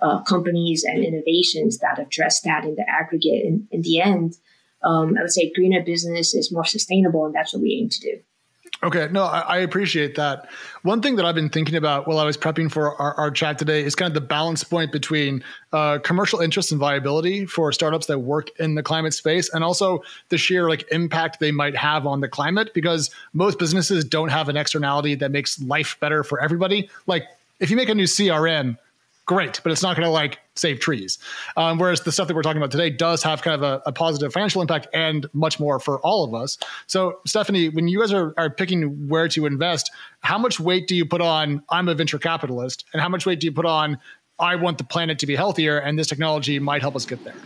uh, 0.00 0.22
companies 0.22 0.84
and 0.84 1.04
innovations 1.04 1.78
that 1.78 1.98
address 1.98 2.40
that 2.42 2.64
in 2.64 2.74
the 2.74 2.84
aggregate. 2.88 3.44
And 3.46 3.68
in 3.70 3.82
the 3.82 4.00
end, 4.00 4.36
um, 4.82 5.16
I 5.16 5.22
would 5.22 5.32
say 5.32 5.52
greener 5.54 5.82
business 5.82 6.34
is 6.34 6.52
more 6.52 6.64
sustainable, 6.64 7.24
and 7.24 7.34
that's 7.34 7.52
what 7.54 7.62
we 7.62 7.78
aim 7.80 7.88
to 7.88 8.00
do. 8.00 8.22
Okay, 8.84 9.08
no, 9.12 9.22
I, 9.22 9.40
I, 9.40 9.58
appreciate 9.58 10.16
that. 10.16 10.48
One 10.82 11.00
thing 11.00 11.14
that 11.14 11.24
I've 11.24 11.36
been 11.36 11.48
thinking 11.48 11.76
about 11.76 12.08
while 12.08 12.18
I 12.18 12.24
was 12.24 12.36
prepping 12.36 12.68
for 12.68 13.00
our, 13.00 13.14
our 13.14 13.30
chat 13.30 13.56
today 13.56 13.84
is 13.84 13.94
kind 13.94 14.08
of 14.08 14.14
the 14.14 14.26
balance 14.26 14.64
point 14.64 14.90
between 14.90 15.44
uh, 15.72 15.98
commercial 16.02 16.40
interest 16.40 16.72
and 16.72 16.80
viability 16.80 17.46
for 17.46 17.70
startups 17.70 18.06
that 18.06 18.18
work 18.18 18.48
in 18.58 18.74
the 18.74 18.82
climate 18.82 19.14
space, 19.14 19.48
and 19.54 19.62
also 19.62 20.02
the 20.30 20.38
sheer 20.38 20.68
like 20.68 20.84
impact 20.90 21.38
they 21.38 21.52
might 21.52 21.76
have 21.76 22.08
on 22.08 22.20
the 22.20 22.28
climate. 22.28 22.74
Because 22.74 23.10
most 23.34 23.56
businesses 23.60 24.04
don't 24.04 24.30
have 24.30 24.48
an 24.48 24.56
externality 24.56 25.14
that 25.14 25.30
makes 25.30 25.62
life 25.62 25.96
better 26.00 26.24
for 26.24 26.42
everybody. 26.42 26.90
Like 27.06 27.28
if 27.60 27.70
you 27.70 27.76
make 27.76 27.88
a 27.88 27.94
new 27.94 28.06
CRM, 28.06 28.76
great, 29.26 29.60
but 29.62 29.72
it's 29.72 29.82
not 29.82 29.96
going 29.96 30.06
to 30.06 30.10
like 30.10 30.38
save 30.56 30.80
trees. 30.80 31.18
Um, 31.56 31.78
whereas 31.78 32.00
the 32.02 32.12
stuff 32.12 32.28
that 32.28 32.34
we're 32.34 32.42
talking 32.42 32.60
about 32.60 32.70
today 32.70 32.90
does 32.90 33.22
have 33.22 33.42
kind 33.42 33.54
of 33.54 33.62
a, 33.62 33.82
a, 33.86 33.92
positive 33.92 34.32
financial 34.32 34.60
impact 34.60 34.88
and 34.92 35.26
much 35.32 35.60
more 35.60 35.78
for 35.78 36.00
all 36.00 36.24
of 36.24 36.34
us. 36.34 36.58
So, 36.86 37.20
Stephanie, 37.26 37.68
when 37.68 37.88
you 37.88 38.00
guys 38.00 38.12
are, 38.12 38.34
are 38.36 38.50
picking 38.50 39.08
where 39.08 39.28
to 39.28 39.46
invest, 39.46 39.90
how 40.20 40.38
much 40.38 40.58
weight 40.58 40.88
do 40.88 40.96
you 40.96 41.06
put 41.06 41.20
on 41.20 41.62
I'm 41.70 41.88
a 41.88 41.94
venture 41.94 42.18
capitalist, 42.18 42.84
and 42.92 43.00
how 43.00 43.08
much 43.08 43.24
weight 43.26 43.40
do 43.40 43.46
you 43.46 43.52
put 43.52 43.66
on 43.66 43.98
I 44.38 44.56
want 44.56 44.78
the 44.78 44.84
planet 44.84 45.18
to 45.20 45.26
be 45.26 45.36
healthier, 45.36 45.78
and 45.78 45.98
this 45.98 46.08
technology 46.08 46.58
might 46.58 46.82
help 46.82 46.96
us 46.96 47.06
get 47.06 47.22
there? 47.24 47.36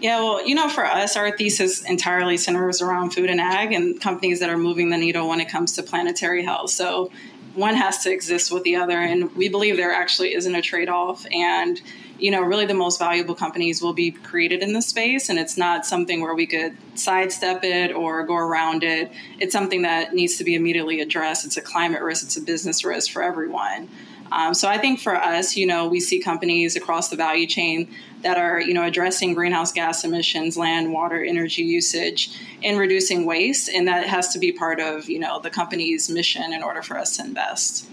Yeah, 0.00 0.18
well, 0.20 0.46
you 0.46 0.54
know, 0.54 0.68
for 0.68 0.84
us, 0.84 1.16
our 1.16 1.34
thesis 1.36 1.82
entirely 1.82 2.36
centers 2.36 2.82
around 2.82 3.10
food 3.10 3.30
and 3.30 3.40
ag 3.40 3.72
and 3.72 3.98
companies 3.98 4.40
that 4.40 4.50
are 4.50 4.58
moving 4.58 4.90
the 4.90 4.98
needle 4.98 5.28
when 5.28 5.40
it 5.40 5.48
comes 5.48 5.72
to 5.72 5.82
planetary 5.82 6.44
health. 6.44 6.70
So 6.70 7.10
one 7.56 7.74
has 7.74 7.98
to 8.04 8.12
exist 8.12 8.52
with 8.52 8.62
the 8.62 8.76
other. 8.76 8.98
And 8.98 9.34
we 9.34 9.48
believe 9.48 9.76
there 9.76 9.92
actually 9.92 10.34
isn't 10.34 10.54
a 10.54 10.62
trade 10.62 10.88
off. 10.88 11.26
And, 11.32 11.80
you 12.18 12.30
know, 12.30 12.42
really 12.42 12.66
the 12.66 12.74
most 12.74 12.98
valuable 12.98 13.34
companies 13.34 13.82
will 13.82 13.92
be 13.92 14.10
created 14.10 14.62
in 14.62 14.72
this 14.72 14.86
space. 14.86 15.28
And 15.28 15.38
it's 15.38 15.56
not 15.56 15.86
something 15.86 16.20
where 16.20 16.34
we 16.34 16.46
could 16.46 16.76
sidestep 16.94 17.64
it 17.64 17.92
or 17.94 18.24
go 18.24 18.36
around 18.36 18.84
it. 18.84 19.10
It's 19.38 19.52
something 19.52 19.82
that 19.82 20.14
needs 20.14 20.36
to 20.36 20.44
be 20.44 20.54
immediately 20.54 21.00
addressed. 21.00 21.44
It's 21.44 21.56
a 21.56 21.62
climate 21.62 22.02
risk, 22.02 22.24
it's 22.24 22.36
a 22.36 22.42
business 22.42 22.84
risk 22.84 23.10
for 23.10 23.22
everyone. 23.22 23.88
Um, 24.32 24.54
so 24.54 24.68
I 24.68 24.78
think 24.78 25.00
for 25.00 25.16
us, 25.16 25.56
you 25.56 25.66
know, 25.66 25.86
we 25.86 26.00
see 26.00 26.18
companies 26.18 26.76
across 26.76 27.08
the 27.08 27.16
value 27.16 27.46
chain 27.46 27.88
that 28.22 28.36
are, 28.36 28.60
you 28.60 28.74
know, 28.74 28.84
addressing 28.84 29.34
greenhouse 29.34 29.72
gas 29.72 30.04
emissions, 30.04 30.56
land, 30.56 30.92
water, 30.92 31.22
energy 31.22 31.62
usage, 31.62 32.38
and 32.62 32.78
reducing 32.78 33.24
waste, 33.24 33.68
and 33.68 33.86
that 33.88 34.06
has 34.06 34.32
to 34.32 34.38
be 34.38 34.52
part 34.52 34.80
of, 34.80 35.08
you 35.08 35.18
know, 35.18 35.40
the 35.40 35.50
company's 35.50 36.10
mission 36.10 36.52
in 36.52 36.62
order 36.62 36.82
for 36.82 36.98
us 36.98 37.16
to 37.16 37.24
invest. 37.24 37.88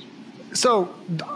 So 0.53 0.93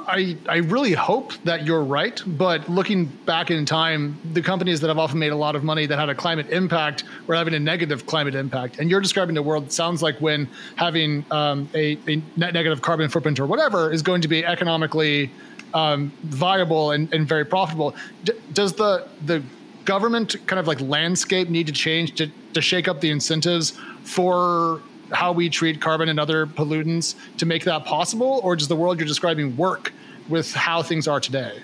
I 0.08 0.38
I 0.48 0.58
really 0.58 0.94
hope 0.94 1.34
that 1.44 1.66
you're 1.66 1.84
right, 1.84 2.22
but 2.26 2.70
looking 2.70 3.06
back 3.06 3.50
in 3.50 3.66
time, 3.66 4.20
the 4.34 4.42
companies 4.42 4.80
that 4.82 4.88
have 4.88 5.00
often 5.00 5.18
made 5.18 5.32
a 5.32 5.36
lot 5.36 5.56
of 5.56 5.64
money 5.64 5.88
that 5.88 5.98
had 5.98 6.10
a 6.10 6.16
climate 6.16 6.50
impact 6.50 7.04
were 7.26 7.36
having 7.36 7.56
a 7.56 7.60
negative 7.60 8.06
climate 8.06 8.36
impact. 8.36 8.78
And 8.78 8.90
you're 8.90 9.02
describing 9.02 9.34
the 9.34 9.42
world. 9.42 9.66
It 9.66 9.74
sounds 9.74 10.04
like 10.04 10.20
when 10.22 10.48
having 10.76 11.26
um, 11.32 11.68
a, 11.74 11.98
a 12.08 12.22
net 12.36 12.54
negative 12.54 12.82
carbon 12.82 13.10
footprint 13.10 13.40
or 13.40 13.48
whatever 13.48 13.92
is 13.92 14.02
going 14.02 14.22
to 14.22 14.28
be 14.28 14.46
economically 14.46 15.32
um, 15.74 16.12
viable 16.24 16.92
and, 16.92 17.12
and, 17.14 17.28
very 17.28 17.46
profitable. 17.46 17.96
D- 18.24 18.34
does 18.54 18.74
the 18.74 19.08
the 19.26 19.44
government 19.86 20.36
kind 20.48 20.60
of 20.60 20.68
like 20.68 20.80
landscape 20.82 21.50
need 21.50 21.66
to 21.66 21.74
change 21.74 22.16
to, 22.16 22.30
to 22.54 22.62
shake 22.62 22.88
up 22.88 23.02
the 23.02 23.10
incentives 23.10 23.72
for 24.04 24.82
how 25.12 25.32
we 25.32 25.50
treat 25.50 25.82
carbon 25.82 26.10
and 26.10 26.20
other 26.20 26.46
pollutants 26.46 27.16
to 27.38 27.46
make 27.46 27.64
that 27.66 27.86
possible, 27.86 28.42
or 28.44 28.56
does 28.56 28.68
the 28.68 28.76
world 28.76 29.00
you're 29.00 29.08
describing 29.08 29.56
work 29.58 29.94
with 30.30 30.54
how 30.54 30.82
things 30.82 31.08
are 31.08 31.20
today? 31.20 31.62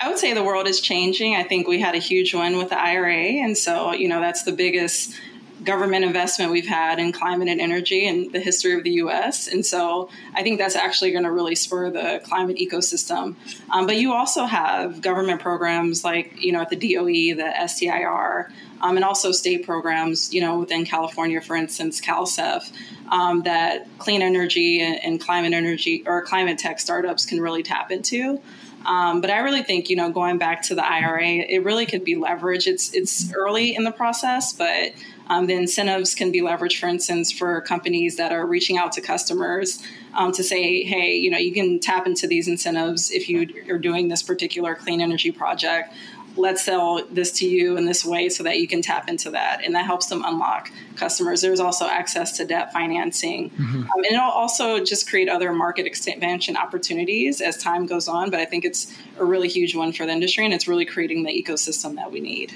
I 0.00 0.08
would 0.08 0.18
say 0.18 0.32
the 0.32 0.44
world 0.44 0.68
is 0.68 0.80
changing. 0.80 1.34
I 1.34 1.42
think 1.42 1.66
we 1.66 1.80
had 1.80 1.94
a 1.94 1.98
huge 1.98 2.34
one 2.34 2.56
with 2.56 2.70
the 2.70 2.78
IRA, 2.80 3.42
and 3.42 3.56
so 3.56 3.92
you 3.92 4.08
know 4.08 4.20
that's 4.20 4.44
the 4.44 4.52
biggest 4.52 5.18
government 5.64 6.04
investment 6.04 6.52
we've 6.52 6.66
had 6.66 6.98
in 6.98 7.12
climate 7.12 7.48
and 7.48 7.60
energy 7.60 8.06
in 8.06 8.30
the 8.32 8.40
history 8.40 8.74
of 8.74 8.84
the 8.84 8.92
US. 8.92 9.48
And 9.48 9.64
so 9.64 10.08
I 10.34 10.42
think 10.42 10.58
that's 10.58 10.76
actually 10.76 11.10
going 11.10 11.24
to 11.24 11.32
really 11.32 11.54
spur 11.54 11.90
the 11.90 12.20
climate 12.24 12.56
ecosystem. 12.56 13.34
Um, 13.70 13.86
but 13.86 13.96
you 13.96 14.12
also 14.12 14.44
have 14.44 15.00
government 15.00 15.40
programs 15.40 16.04
like, 16.04 16.42
you 16.42 16.52
know, 16.52 16.60
at 16.60 16.70
the 16.70 16.76
DOE, 16.76 17.34
the 17.34 17.52
STIR, 17.66 18.50
um, 18.80 18.96
and 18.96 19.04
also 19.04 19.32
state 19.32 19.64
programs, 19.64 20.32
you 20.32 20.40
know, 20.40 20.60
within 20.60 20.84
California, 20.84 21.40
for 21.40 21.56
instance, 21.56 22.00
CalCEF, 22.00 22.70
um, 23.10 23.42
that 23.42 23.86
clean 23.98 24.22
energy 24.22 24.80
and 24.80 25.20
climate 25.20 25.52
energy 25.52 26.04
or 26.06 26.22
climate 26.22 26.58
tech 26.58 26.78
startups 26.78 27.26
can 27.26 27.40
really 27.40 27.62
tap 27.62 27.90
into. 27.90 28.40
Um, 28.86 29.20
but 29.20 29.30
I 29.30 29.38
really 29.38 29.62
think, 29.62 29.90
you 29.90 29.96
know, 29.96 30.10
going 30.10 30.38
back 30.38 30.62
to 30.64 30.74
the 30.74 30.86
IRA, 30.86 31.26
it 31.26 31.64
really 31.64 31.84
could 31.84 32.04
be 32.04 32.14
leveraged. 32.14 32.66
It's 32.66 32.94
it's 32.94 33.32
early 33.34 33.74
in 33.74 33.84
the 33.84 33.90
process, 33.90 34.52
but 34.52 34.92
um, 35.28 35.46
the 35.46 35.54
incentives 35.54 36.14
can 36.14 36.32
be 36.32 36.40
leveraged, 36.40 36.78
for 36.78 36.86
instance, 36.86 37.30
for 37.30 37.60
companies 37.60 38.16
that 38.16 38.32
are 38.32 38.46
reaching 38.46 38.78
out 38.78 38.92
to 38.92 39.00
customers 39.00 39.82
um, 40.14 40.32
to 40.32 40.42
say, 40.42 40.82
hey, 40.82 41.14
you 41.16 41.30
know, 41.30 41.38
you 41.38 41.52
can 41.52 41.80
tap 41.80 42.06
into 42.06 42.26
these 42.26 42.48
incentives 42.48 43.10
if 43.10 43.28
you 43.28 43.48
are 43.70 43.78
doing 43.78 44.08
this 44.08 44.22
particular 44.22 44.74
clean 44.74 45.00
energy 45.00 45.30
project. 45.30 45.92
Let's 46.36 46.62
sell 46.62 47.04
this 47.10 47.32
to 47.32 47.48
you 47.48 47.76
in 47.76 47.84
this 47.84 48.04
way 48.04 48.28
so 48.28 48.44
that 48.44 48.58
you 48.58 48.68
can 48.68 48.80
tap 48.80 49.08
into 49.08 49.30
that. 49.30 49.64
And 49.64 49.74
that 49.74 49.84
helps 49.84 50.06
them 50.06 50.22
unlock 50.24 50.70
customers. 50.94 51.40
There's 51.40 51.58
also 51.58 51.86
access 51.86 52.36
to 52.36 52.44
debt 52.44 52.72
financing. 52.72 53.50
Mm-hmm. 53.50 53.82
Um, 53.82 53.88
and 53.96 54.06
it'll 54.06 54.22
also 54.22 54.82
just 54.82 55.10
create 55.10 55.28
other 55.28 55.52
market 55.52 55.84
expansion 55.84 56.56
opportunities 56.56 57.40
as 57.40 57.56
time 57.56 57.86
goes 57.86 58.06
on. 58.06 58.30
But 58.30 58.38
I 58.38 58.44
think 58.44 58.64
it's 58.64 58.94
a 59.18 59.24
really 59.24 59.48
huge 59.48 59.74
one 59.74 59.92
for 59.92 60.06
the 60.06 60.12
industry 60.12 60.44
and 60.44 60.54
it's 60.54 60.68
really 60.68 60.86
creating 60.86 61.24
the 61.24 61.30
ecosystem 61.30 61.96
that 61.96 62.12
we 62.12 62.20
need. 62.20 62.54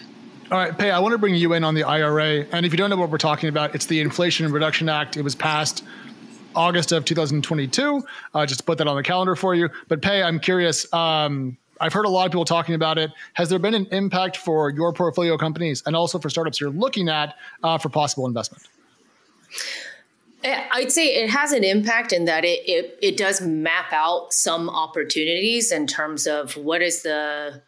All 0.52 0.58
right, 0.58 0.76
Pae, 0.76 0.90
I 0.90 0.98
want 0.98 1.12
to 1.12 1.18
bring 1.18 1.34
you 1.34 1.54
in 1.54 1.64
on 1.64 1.74
the 1.74 1.84
IRA. 1.84 2.44
And 2.52 2.66
if 2.66 2.72
you 2.72 2.76
don't 2.76 2.90
know 2.90 2.98
what 2.98 3.08
we're 3.08 3.16
talking 3.16 3.48
about, 3.48 3.74
it's 3.74 3.86
the 3.86 4.00
Inflation 4.00 4.52
Reduction 4.52 4.86
Act. 4.86 5.16
It 5.16 5.22
was 5.22 5.34
passed 5.34 5.82
August 6.54 6.92
of 6.92 7.06
2022. 7.06 8.04
Uh, 8.34 8.44
just 8.44 8.66
put 8.66 8.76
that 8.76 8.86
on 8.86 8.94
the 8.94 9.02
calendar 9.02 9.34
for 9.34 9.54
you. 9.54 9.70
But 9.88 10.02
Pae, 10.02 10.22
I'm 10.22 10.38
curious. 10.38 10.92
Um, 10.92 11.56
I've 11.80 11.94
heard 11.94 12.04
a 12.04 12.10
lot 12.10 12.26
of 12.26 12.32
people 12.32 12.44
talking 12.44 12.74
about 12.74 12.98
it. 12.98 13.10
Has 13.32 13.48
there 13.48 13.58
been 13.58 13.72
an 13.72 13.86
impact 13.92 14.36
for 14.36 14.68
your 14.68 14.92
portfolio 14.92 15.38
companies 15.38 15.82
and 15.86 15.96
also 15.96 16.18
for 16.18 16.28
startups 16.28 16.60
you're 16.60 16.68
looking 16.68 17.08
at 17.08 17.34
uh, 17.62 17.78
for 17.78 17.88
possible 17.88 18.26
investment? 18.26 18.62
I'd 20.44 20.92
say 20.92 21.14
it 21.14 21.30
has 21.30 21.52
an 21.52 21.64
impact 21.64 22.12
in 22.12 22.26
that 22.26 22.44
it, 22.44 22.60
it, 22.68 22.98
it 23.00 23.16
does 23.16 23.40
map 23.40 23.90
out 23.90 24.34
some 24.34 24.68
opportunities 24.68 25.72
in 25.72 25.86
terms 25.86 26.26
of 26.26 26.58
what 26.58 26.82
is 26.82 27.04
the 27.04 27.62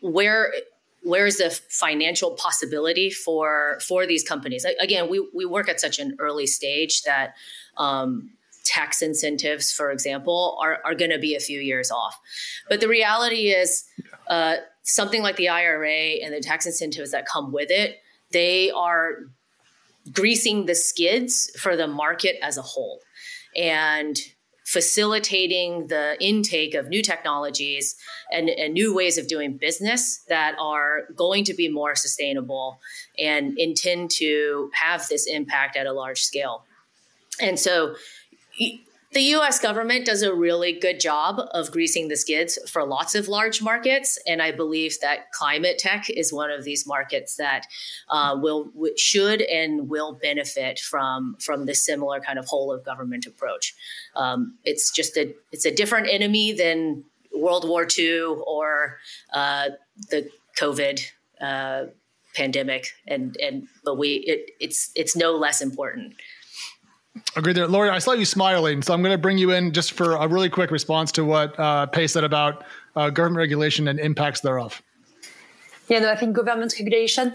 where 0.00 0.50
where 1.04 1.26
is 1.26 1.38
the 1.38 1.50
financial 1.68 2.32
possibility 2.32 3.10
for 3.10 3.78
for 3.86 4.06
these 4.06 4.24
companies? 4.24 4.66
Again 4.80 5.08
we, 5.08 5.26
we 5.34 5.44
work 5.44 5.68
at 5.68 5.80
such 5.80 5.98
an 5.98 6.16
early 6.18 6.46
stage 6.46 7.02
that 7.02 7.34
um, 7.76 8.30
tax 8.64 9.02
incentives 9.02 9.70
for 9.72 9.90
example 9.90 10.58
are, 10.60 10.80
are 10.84 10.94
going 10.94 11.10
to 11.10 11.18
be 11.18 11.34
a 11.34 11.40
few 11.40 11.60
years 11.60 11.90
off. 11.90 12.18
But 12.68 12.80
the 12.80 12.88
reality 12.88 13.48
is 13.48 13.84
uh, 14.28 14.56
something 14.82 15.22
like 15.22 15.36
the 15.36 15.48
IRA 15.48 16.22
and 16.22 16.34
the 16.34 16.40
tax 16.40 16.66
incentives 16.66 17.12
that 17.12 17.26
come 17.26 17.52
with 17.52 17.70
it 17.70 18.00
they 18.34 18.70
are 18.72 19.20
greasing 20.12 20.66
the 20.66 20.74
skids 20.74 21.50
for 21.58 21.76
the 21.76 21.86
market 21.86 22.36
as 22.42 22.58
a 22.58 22.62
whole. 22.62 23.00
And 23.56 24.18
facilitating 24.64 25.88
the 25.88 26.16
intake 26.20 26.74
of 26.74 26.88
new 26.88 27.02
technologies 27.02 27.96
and, 28.32 28.48
and, 28.48 28.72
new 28.72 28.94
ways 28.94 29.18
of 29.18 29.28
doing 29.28 29.58
business 29.58 30.24
that 30.28 30.56
are 30.58 31.02
going 31.14 31.44
to 31.44 31.52
be 31.52 31.68
more 31.68 31.94
sustainable 31.94 32.80
and 33.18 33.58
intend 33.58 34.10
to 34.10 34.70
have 34.72 35.06
this 35.08 35.26
impact 35.26 35.76
at 35.76 35.86
a 35.86 35.92
large 35.92 36.22
scale. 36.22 36.64
And 37.40 37.60
so 37.60 37.94
the 39.14 39.22
US 39.36 39.58
government 39.58 40.04
does 40.04 40.22
a 40.22 40.34
really 40.34 40.72
good 40.72 41.00
job 41.00 41.40
of 41.52 41.70
greasing 41.70 42.08
the 42.08 42.16
skids 42.16 42.58
for 42.68 42.84
lots 42.84 43.14
of 43.14 43.28
large 43.28 43.62
markets. 43.62 44.18
And 44.26 44.42
I 44.42 44.50
believe 44.50 45.00
that 45.00 45.32
climate 45.32 45.78
tech 45.78 46.10
is 46.10 46.32
one 46.32 46.50
of 46.50 46.64
these 46.64 46.86
markets 46.86 47.36
that 47.36 47.66
uh, 48.10 48.36
will, 48.40 48.70
should, 48.96 49.40
and 49.42 49.88
will 49.88 50.12
benefit 50.20 50.78
from, 50.80 51.36
from 51.40 51.66
this 51.66 51.84
similar 51.84 52.20
kind 52.20 52.38
of 52.38 52.46
whole 52.46 52.72
of 52.72 52.84
government 52.84 53.26
approach. 53.26 53.74
Um, 54.16 54.58
it's 54.64 54.90
just 54.90 55.16
a, 55.16 55.32
it's 55.52 55.64
a 55.64 55.74
different 55.74 56.08
enemy 56.10 56.52
than 56.52 57.04
World 57.34 57.68
War 57.68 57.86
II 57.98 58.36
or 58.46 58.98
uh, 59.32 59.70
the 60.10 60.28
COVID 60.58 61.00
uh, 61.40 61.84
pandemic. 62.34 62.92
And, 63.06 63.36
and, 63.36 63.68
but 63.84 63.96
we, 63.96 64.14
it, 64.26 64.50
it's, 64.60 64.90
it's 64.94 65.16
no 65.16 65.32
less 65.36 65.62
important. 65.62 66.14
Agreed 67.36 67.56
there. 67.56 67.66
Laurie, 67.66 67.90
I 67.90 67.98
saw 67.98 68.12
you 68.12 68.24
smiling, 68.24 68.80
so 68.80 68.94
I'm 68.94 69.02
going 69.02 69.12
to 69.12 69.18
bring 69.18 69.38
you 69.38 69.50
in 69.50 69.72
just 69.72 69.92
for 69.92 70.14
a 70.14 70.28
really 70.28 70.48
quick 70.48 70.70
response 70.70 71.10
to 71.12 71.24
what 71.24 71.58
uh, 71.58 72.06
said 72.06 72.22
about 72.22 72.64
uh, 72.94 73.10
government 73.10 73.38
regulation 73.38 73.88
and 73.88 73.98
impacts 73.98 74.40
thereof. 74.40 74.80
Yeah, 75.88 75.98
no, 75.98 76.10
I 76.10 76.16
think 76.16 76.36
government 76.36 76.74
regulation. 76.78 77.34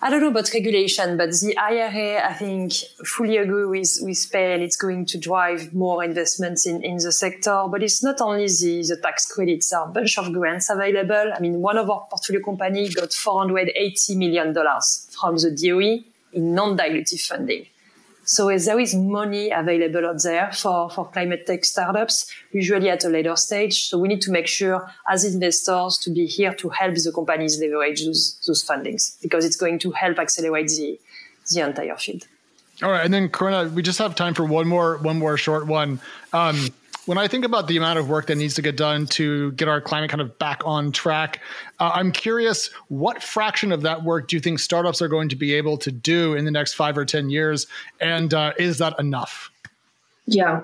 I 0.00 0.10
don't 0.10 0.20
know 0.20 0.28
about 0.28 0.52
regulation, 0.52 1.16
but 1.16 1.30
the 1.30 1.56
IRA, 1.56 2.22
I 2.28 2.34
think, 2.34 2.74
fully 3.06 3.38
agree 3.38 3.64
with, 3.64 3.98
with 4.02 4.30
Pae, 4.30 4.52
and 4.52 4.62
it's 4.62 4.76
going 4.76 5.06
to 5.06 5.18
drive 5.18 5.72
more 5.72 6.04
investments 6.04 6.66
in, 6.66 6.84
in 6.84 6.98
the 6.98 7.10
sector. 7.10 7.64
But 7.70 7.82
it's 7.82 8.02
not 8.02 8.20
only 8.20 8.46
the, 8.46 8.84
the 8.86 8.98
tax 9.02 9.26
credits, 9.32 9.70
there 9.70 9.80
are 9.80 9.88
a 9.88 9.92
bunch 9.92 10.18
of 10.18 10.32
grants 10.32 10.68
available. 10.68 11.32
I 11.34 11.40
mean, 11.40 11.62
one 11.62 11.78
of 11.78 11.88
our 11.88 12.06
portfolio 12.10 12.44
company 12.44 12.90
got 12.90 13.08
$480 13.10 14.16
million 14.16 14.52
from 14.52 15.36
the 15.36 15.50
DOE 15.50 16.04
in 16.34 16.54
non-dilutive 16.54 17.26
funding. 17.26 17.66
So 18.24 18.46
there 18.56 18.80
is 18.80 18.94
money 18.94 19.50
available 19.50 20.06
out 20.06 20.22
there 20.22 20.50
for, 20.52 20.90
for 20.90 21.06
climate 21.06 21.46
tech 21.46 21.64
startups, 21.64 22.30
usually 22.52 22.88
at 22.88 23.04
a 23.04 23.08
later 23.08 23.36
stage. 23.36 23.88
So 23.88 23.98
we 23.98 24.08
need 24.08 24.22
to 24.22 24.30
make 24.30 24.46
sure 24.46 24.90
as 25.08 25.24
investors 25.24 25.98
to 25.98 26.10
be 26.10 26.26
here 26.26 26.54
to 26.54 26.68
help 26.70 26.94
the 26.94 27.12
companies 27.12 27.60
leverage 27.60 28.04
those, 28.04 28.40
those 28.46 28.64
fundings 28.64 29.20
because 29.20 29.44
it's 29.44 29.56
going 29.56 29.78
to 29.80 29.90
help 29.90 30.18
accelerate 30.18 30.68
the, 30.68 30.98
the 31.52 31.60
entire 31.60 31.96
field. 31.96 32.26
All 32.82 32.90
right. 32.90 33.04
And 33.04 33.12
then 33.12 33.28
Corinna, 33.28 33.68
we 33.68 33.82
just 33.82 33.98
have 33.98 34.14
time 34.14 34.34
for 34.34 34.44
one 34.44 34.66
more, 34.66 34.96
one 34.98 35.18
more 35.18 35.36
short 35.36 35.66
one. 35.66 36.00
Um, 36.32 36.68
when 37.06 37.18
I 37.18 37.28
think 37.28 37.44
about 37.44 37.66
the 37.66 37.76
amount 37.76 37.98
of 37.98 38.08
work 38.08 38.26
that 38.28 38.36
needs 38.36 38.54
to 38.54 38.62
get 38.62 38.76
done 38.76 39.06
to 39.08 39.52
get 39.52 39.68
our 39.68 39.80
climate 39.80 40.10
kind 40.10 40.20
of 40.20 40.38
back 40.38 40.62
on 40.64 40.92
track, 40.92 41.40
uh, 41.78 41.90
I'm 41.94 42.12
curious 42.12 42.70
what 42.88 43.22
fraction 43.22 43.72
of 43.72 43.82
that 43.82 44.04
work 44.04 44.28
do 44.28 44.36
you 44.36 44.40
think 44.40 44.58
startups 44.58 45.02
are 45.02 45.08
going 45.08 45.28
to 45.28 45.36
be 45.36 45.54
able 45.54 45.76
to 45.78 45.92
do 45.92 46.34
in 46.34 46.44
the 46.44 46.50
next 46.50 46.74
five 46.74 46.96
or 46.96 47.04
10 47.04 47.30
years? 47.30 47.66
And 48.00 48.32
uh, 48.32 48.52
is 48.58 48.78
that 48.78 48.98
enough? 48.98 49.50
Yeah. 50.26 50.62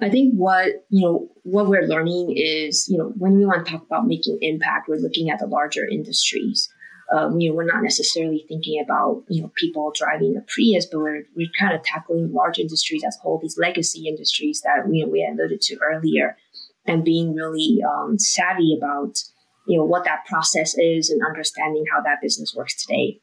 I 0.00 0.10
think 0.10 0.34
what, 0.34 0.84
you 0.90 1.02
know, 1.02 1.28
what 1.44 1.68
we're 1.68 1.86
learning 1.86 2.34
is, 2.36 2.88
you 2.88 2.98
know, 2.98 3.12
when 3.16 3.38
we 3.38 3.46
want 3.46 3.64
to 3.64 3.72
talk 3.72 3.82
about 3.82 4.06
making 4.06 4.38
impact, 4.42 4.88
we're 4.88 4.96
looking 4.96 5.30
at 5.30 5.38
the 5.38 5.46
larger 5.46 5.86
industries 5.86 6.68
um, 7.12 7.38
you 7.38 7.50
know, 7.50 7.56
we're 7.56 7.64
not 7.64 7.82
necessarily 7.82 8.44
thinking 8.48 8.82
about, 8.82 9.22
you 9.28 9.42
know, 9.42 9.52
people 9.54 9.92
driving 9.94 10.36
a 10.36 10.40
Prius, 10.40 10.86
but 10.86 10.98
we're, 10.98 11.22
we're 11.36 11.50
kind 11.58 11.74
of 11.74 11.82
tackling 11.82 12.32
large 12.32 12.58
industries 12.58 13.04
as 13.06 13.16
whole, 13.22 13.38
these 13.40 13.58
legacy 13.58 14.08
industries 14.08 14.62
that, 14.62 14.88
know, 15.04 15.10
we 15.10 15.24
alluded 15.24 15.60
to 15.60 15.78
earlier 15.78 16.36
and 16.86 17.04
being 17.04 17.34
really 17.34 17.78
um, 17.88 18.18
savvy 18.18 18.76
about, 18.76 19.18
you 19.66 19.76
know, 19.76 19.84
what 19.84 20.04
that 20.04 20.24
process 20.26 20.76
is 20.78 21.10
and 21.10 21.22
understanding 21.24 21.84
how 21.92 22.00
that 22.02 22.20
business 22.20 22.54
works 22.56 22.84
today. 22.84 23.20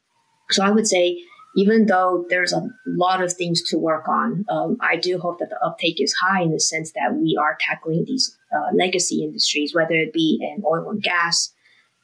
So 0.50 0.62
I 0.62 0.70
would 0.70 0.86
say, 0.86 1.20
even 1.56 1.86
though 1.86 2.26
there's 2.28 2.52
a 2.52 2.68
lot 2.86 3.22
of 3.22 3.32
things 3.32 3.62
to 3.70 3.78
work 3.78 4.08
on, 4.08 4.44
um, 4.48 4.76
I 4.80 4.96
do 4.96 5.18
hope 5.18 5.38
that 5.38 5.50
the 5.50 5.64
uptake 5.64 6.00
is 6.00 6.12
high 6.20 6.42
in 6.42 6.50
the 6.50 6.58
sense 6.58 6.92
that 6.92 7.14
we 7.14 7.38
are 7.40 7.56
tackling 7.60 8.04
these 8.06 8.36
uh, 8.52 8.74
legacy 8.74 9.22
industries, 9.22 9.74
whether 9.74 9.94
it 9.94 10.12
be 10.12 10.38
in 10.40 10.64
oil 10.64 10.90
and 10.90 11.02
gas, 11.02 11.52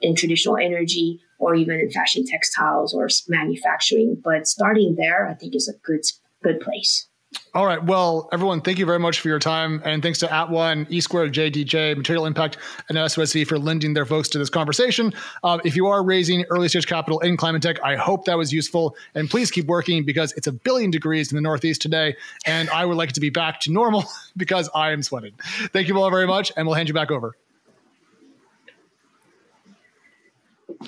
in 0.01 0.15
traditional 0.15 0.57
energy, 0.57 1.21
or 1.41 1.55
even 1.55 1.81
in 1.81 1.91
fashion 1.91 2.25
textiles 2.27 2.95
or 2.95 3.09
manufacturing. 3.29 4.21
But 4.23 4.47
starting 4.47 4.95
there, 4.97 5.27
I 5.27 5.35
think 5.35 5.57
is 5.57 5.69
a 5.69 5.79
good 5.85 6.05
good 6.43 6.61
place. 6.61 7.09
All 7.55 7.67
right. 7.67 7.83
Well, 7.83 8.29
everyone, 8.33 8.61
thank 8.61 8.79
you 8.79 8.87
very 8.87 8.99
much 8.99 9.21
for 9.21 9.29
your 9.29 9.39
time. 9.39 9.81
And 9.85 10.03
thanks 10.03 10.19
to 10.21 10.27
AtOne, 10.27 10.87
E 10.91 11.01
JDJ, 11.01 11.97
Material 11.97 12.27
Impact, 12.27 12.59
and 12.89 12.99
SOSV 12.99 13.47
for 13.47 13.59
lending 13.59 13.95
their 13.95 14.07
folks 14.07 14.29
to 14.31 14.39
this 14.39 14.51
conversation. 14.51 15.13
Uh, 15.45 15.59
if 15.65 15.77
you 15.77 15.87
are 15.87 16.03
raising 16.03 16.45
early 16.51 16.69
stage 16.69 16.87
capital 16.87 17.21
in 17.21 17.37
climate 17.37 17.63
tech, 17.63 17.83
I 17.85 17.95
hope 17.95 18.25
that 18.25 18.37
was 18.37 18.53
useful. 18.53 18.97
And 19.15 19.31
please 19.31 19.51
keep 19.51 19.67
working 19.67 20.05
because 20.05 20.33
it's 20.33 20.49
a 20.49 20.53
billion 20.53 20.91
degrees 20.91 21.31
in 21.31 21.37
the 21.37 21.43
Northeast 21.43 21.83
today. 21.83 22.17
And 22.47 22.69
I 22.71 22.85
would 22.85 22.97
like 22.97 23.11
it 23.11 23.15
to 23.15 23.21
be 23.21 23.31
back 23.31 23.61
to 23.61 23.73
normal 23.73 24.05
because 24.37 24.69
I 24.75 24.91
am 24.91 25.03
sweating. 25.03 25.35
Thank 25.73 25.87
you 25.87 26.01
all 26.01 26.11
very 26.11 26.27
much. 26.27 26.51
And 26.57 26.67
we'll 26.67 26.77
hand 26.77 26.89
you 26.89 26.95
back 26.95 27.13
over. 27.13 27.37